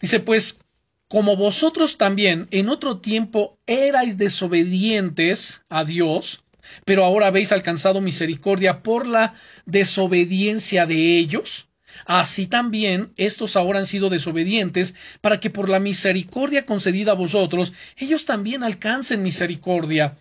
Dice, 0.00 0.20
pues, 0.20 0.60
como 1.08 1.36
vosotros 1.36 1.98
también 1.98 2.46
en 2.50 2.68
otro 2.68 2.98
tiempo 2.98 3.58
erais 3.66 4.16
desobedientes 4.16 5.62
a 5.68 5.84
Dios, 5.84 6.44
pero 6.84 7.04
ahora 7.04 7.26
habéis 7.26 7.52
alcanzado 7.52 8.00
misericordia 8.00 8.82
por 8.82 9.06
la 9.06 9.34
desobediencia 9.66 10.86
de 10.86 11.18
ellos, 11.18 11.68
así 12.06 12.46
también 12.46 13.12
estos 13.16 13.56
ahora 13.56 13.80
han 13.80 13.86
sido 13.86 14.08
desobedientes, 14.08 14.94
para 15.20 15.40
que 15.40 15.50
por 15.50 15.68
la 15.68 15.80
misericordia 15.80 16.64
concedida 16.64 17.12
a 17.12 17.16
vosotros, 17.16 17.72
ellos 17.96 18.24
también 18.24 18.62
alcancen 18.62 19.22
misericordia. 19.22 20.16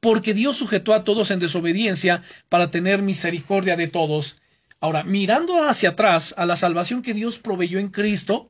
Porque 0.00 0.32
Dios 0.32 0.56
sujetó 0.56 0.94
a 0.94 1.04
todos 1.04 1.30
en 1.30 1.40
desobediencia 1.40 2.22
para 2.48 2.70
tener 2.70 3.02
misericordia 3.02 3.76
de 3.76 3.88
todos. 3.88 4.36
Ahora, 4.80 5.02
mirando 5.02 5.68
hacia 5.68 5.90
atrás 5.90 6.34
a 6.38 6.46
la 6.46 6.56
salvación 6.56 7.02
que 7.02 7.12
Dios 7.12 7.40
proveyó 7.40 7.80
en 7.80 7.88
Cristo, 7.88 8.48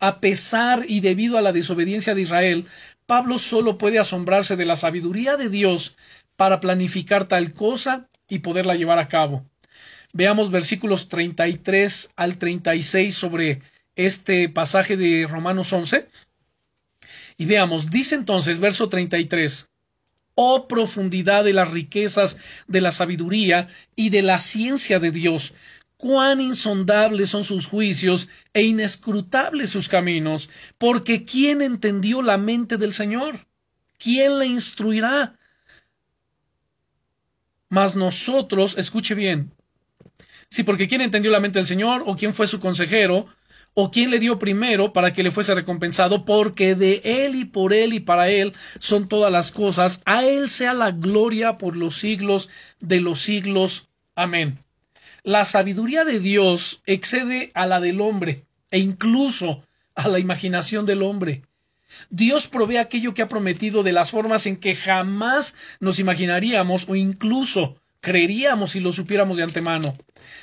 a 0.00 0.20
pesar 0.20 0.84
y 0.88 1.00
debido 1.00 1.38
a 1.38 1.42
la 1.42 1.52
desobediencia 1.52 2.14
de 2.14 2.22
Israel, 2.22 2.66
Pablo 3.06 3.38
solo 3.38 3.78
puede 3.78 3.98
asombrarse 3.98 4.56
de 4.56 4.66
la 4.66 4.76
sabiduría 4.76 5.36
de 5.36 5.48
Dios 5.48 5.96
para 6.36 6.60
planificar 6.60 7.26
tal 7.26 7.52
cosa 7.52 8.08
y 8.28 8.40
poderla 8.40 8.74
llevar 8.74 8.98
a 8.98 9.08
cabo. 9.08 9.44
Veamos 10.12 10.50
versículos 10.50 11.08
33 11.08 12.12
al 12.16 12.38
36 12.38 13.14
sobre 13.14 13.62
este 13.96 14.48
pasaje 14.48 14.96
de 14.96 15.26
Romanos 15.28 15.72
11. 15.72 16.08
Y 17.36 17.46
veamos, 17.46 17.90
dice 17.90 18.14
entonces, 18.14 18.60
verso 18.60 18.88
33, 18.88 19.68
Oh 20.34 20.68
profundidad 20.68 21.44
de 21.44 21.52
las 21.52 21.70
riquezas 21.70 22.36
de 22.68 22.80
la 22.80 22.92
sabiduría 22.92 23.68
y 23.96 24.10
de 24.10 24.22
la 24.22 24.38
ciencia 24.38 25.00
de 25.00 25.10
Dios, 25.10 25.54
cuán 25.98 26.40
insondables 26.40 27.28
son 27.28 27.44
sus 27.44 27.66
juicios 27.66 28.28
e 28.54 28.62
inescrutables 28.62 29.68
sus 29.68 29.88
caminos, 29.88 30.48
porque 30.78 31.24
¿quién 31.24 31.60
entendió 31.60 32.22
la 32.22 32.38
mente 32.38 32.78
del 32.78 32.94
Señor? 32.94 33.46
¿Quién 33.98 34.38
le 34.38 34.46
instruirá? 34.46 35.36
Mas 37.68 37.96
nosotros, 37.96 38.78
escuche 38.78 39.14
bien, 39.14 39.52
sí, 40.48 40.62
porque 40.62 40.88
¿quién 40.88 41.00
entendió 41.02 41.30
la 41.32 41.40
mente 41.40 41.58
del 41.58 41.66
Señor? 41.66 42.04
¿O 42.06 42.16
quién 42.16 42.32
fue 42.32 42.46
su 42.46 42.60
consejero? 42.60 43.26
¿O 43.74 43.90
quién 43.90 44.10
le 44.10 44.20
dio 44.20 44.38
primero 44.38 44.92
para 44.92 45.12
que 45.12 45.22
le 45.24 45.32
fuese 45.32 45.54
recompensado? 45.54 46.24
Porque 46.24 46.74
de 46.76 47.02
Él 47.04 47.34
y 47.34 47.44
por 47.44 47.72
Él 47.72 47.92
y 47.92 48.00
para 48.00 48.28
Él 48.30 48.54
son 48.78 49.08
todas 49.08 49.30
las 49.30 49.52
cosas. 49.52 50.00
A 50.06 50.24
Él 50.24 50.48
sea 50.48 50.74
la 50.74 50.92
gloria 50.92 51.58
por 51.58 51.76
los 51.76 51.96
siglos 51.96 52.48
de 52.80 53.00
los 53.00 53.20
siglos. 53.20 53.88
Amén. 54.14 54.64
La 55.22 55.44
sabiduría 55.44 56.04
de 56.04 56.20
Dios 56.20 56.80
excede 56.86 57.50
a 57.54 57.66
la 57.66 57.80
del 57.80 58.00
hombre 58.00 58.44
e 58.70 58.78
incluso 58.78 59.64
a 59.94 60.08
la 60.08 60.18
imaginación 60.18 60.86
del 60.86 61.02
hombre. 61.02 61.42
Dios 62.10 62.46
provee 62.46 62.76
aquello 62.76 63.14
que 63.14 63.22
ha 63.22 63.28
prometido 63.28 63.82
de 63.82 63.92
las 63.92 64.10
formas 64.10 64.46
en 64.46 64.56
que 64.56 64.76
jamás 64.76 65.54
nos 65.80 65.98
imaginaríamos 65.98 66.88
o 66.88 66.94
incluso 66.94 67.80
creeríamos 68.00 68.72
si 68.72 68.80
lo 68.80 68.92
supiéramos 68.92 69.36
de 69.36 69.42
antemano. 69.42 69.96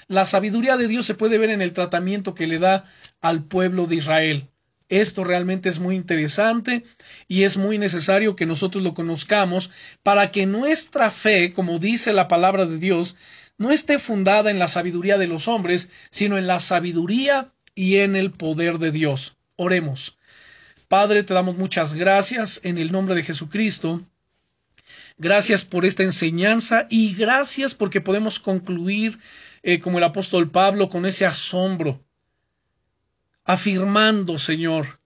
La 0.07 0.25
sabiduría 0.25 0.77
de 0.77 0.87
Dios 0.87 1.05
se 1.05 1.15
puede 1.15 1.37
ver 1.37 1.51
en 1.51 1.61
el 1.61 1.73
tratamiento 1.73 2.35
que 2.35 2.47
le 2.47 2.59
da 2.59 2.85
al 3.21 3.43
pueblo 3.43 3.85
de 3.85 3.95
Israel. 3.95 4.49
Esto 4.89 5.23
realmente 5.23 5.67
es 5.69 5.79
muy 5.79 5.95
interesante 5.95 6.83
y 7.27 7.43
es 7.43 7.57
muy 7.57 7.79
necesario 7.79 8.35
que 8.35 8.45
nosotros 8.45 8.83
lo 8.83 8.93
conozcamos 8.93 9.71
para 10.03 10.29
que 10.29 10.45
nuestra 10.45 11.09
fe, 11.09 11.53
como 11.53 11.79
dice 11.79 12.13
la 12.13 12.27
palabra 12.27 12.65
de 12.65 12.77
Dios, 12.77 13.15
no 13.57 13.71
esté 13.71 13.99
fundada 13.99 14.51
en 14.51 14.59
la 14.59 14.67
sabiduría 14.67 15.17
de 15.17 15.27
los 15.27 15.47
hombres, 15.47 15.89
sino 16.09 16.37
en 16.37 16.47
la 16.47 16.59
sabiduría 16.59 17.53
y 17.73 17.97
en 17.97 18.15
el 18.15 18.31
poder 18.31 18.79
de 18.79 18.91
Dios. 18.91 19.37
Oremos. 19.55 20.17
Padre, 20.87 21.23
te 21.23 21.33
damos 21.33 21.57
muchas 21.57 21.93
gracias 21.93 22.59
en 22.63 22.77
el 22.77 22.91
nombre 22.91 23.15
de 23.15 23.23
Jesucristo. 23.23 24.01
Gracias 25.17 25.63
por 25.63 25.85
esta 25.85 26.03
enseñanza 26.03 26.87
y 26.89 27.15
gracias 27.15 27.73
porque 27.73 28.01
podemos 28.01 28.39
concluir 28.39 29.19
eh, 29.63 29.79
como 29.79 29.97
el 29.97 30.03
apóstol 30.03 30.51
Pablo 30.51 30.89
con 30.89 31.05
ese 31.05 31.25
asombro 31.25 32.05
afirmando, 33.45 34.39
Señor, 34.39 34.99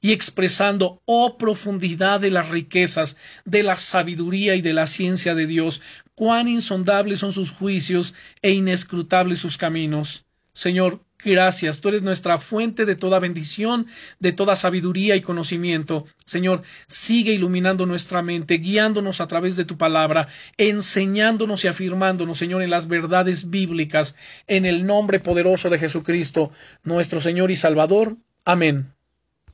y 0.00 0.12
expresando, 0.12 1.02
oh 1.04 1.36
profundidad 1.36 2.20
de 2.20 2.30
las 2.30 2.48
riquezas, 2.48 3.16
de 3.44 3.62
la 3.62 3.76
sabiduría 3.76 4.54
y 4.54 4.62
de 4.62 4.72
la 4.72 4.86
ciencia 4.86 5.34
de 5.34 5.46
Dios, 5.46 5.82
cuán 6.20 6.48
insondables 6.48 7.20
son 7.20 7.32
sus 7.32 7.50
juicios 7.50 8.12
e 8.42 8.50
inescrutables 8.50 9.38
sus 9.38 9.56
caminos. 9.56 10.26
Señor, 10.52 11.00
gracias, 11.24 11.80
tú 11.80 11.88
eres 11.88 12.02
nuestra 12.02 12.36
fuente 12.36 12.84
de 12.84 12.94
toda 12.94 13.18
bendición, 13.18 13.86
de 14.18 14.32
toda 14.32 14.54
sabiduría 14.54 15.16
y 15.16 15.22
conocimiento. 15.22 16.04
Señor, 16.26 16.60
sigue 16.86 17.32
iluminando 17.32 17.86
nuestra 17.86 18.20
mente, 18.20 18.58
guiándonos 18.58 19.22
a 19.22 19.28
través 19.28 19.56
de 19.56 19.64
tu 19.64 19.78
palabra, 19.78 20.28
enseñándonos 20.58 21.64
y 21.64 21.68
afirmándonos, 21.68 22.36
Señor, 22.36 22.60
en 22.60 22.68
las 22.68 22.86
verdades 22.86 23.48
bíblicas, 23.48 24.14
en 24.46 24.66
el 24.66 24.84
nombre 24.84 25.20
poderoso 25.20 25.70
de 25.70 25.78
Jesucristo, 25.78 26.52
nuestro 26.82 27.22
Señor 27.22 27.50
y 27.50 27.56
Salvador. 27.56 28.18
Amén. 28.44 28.92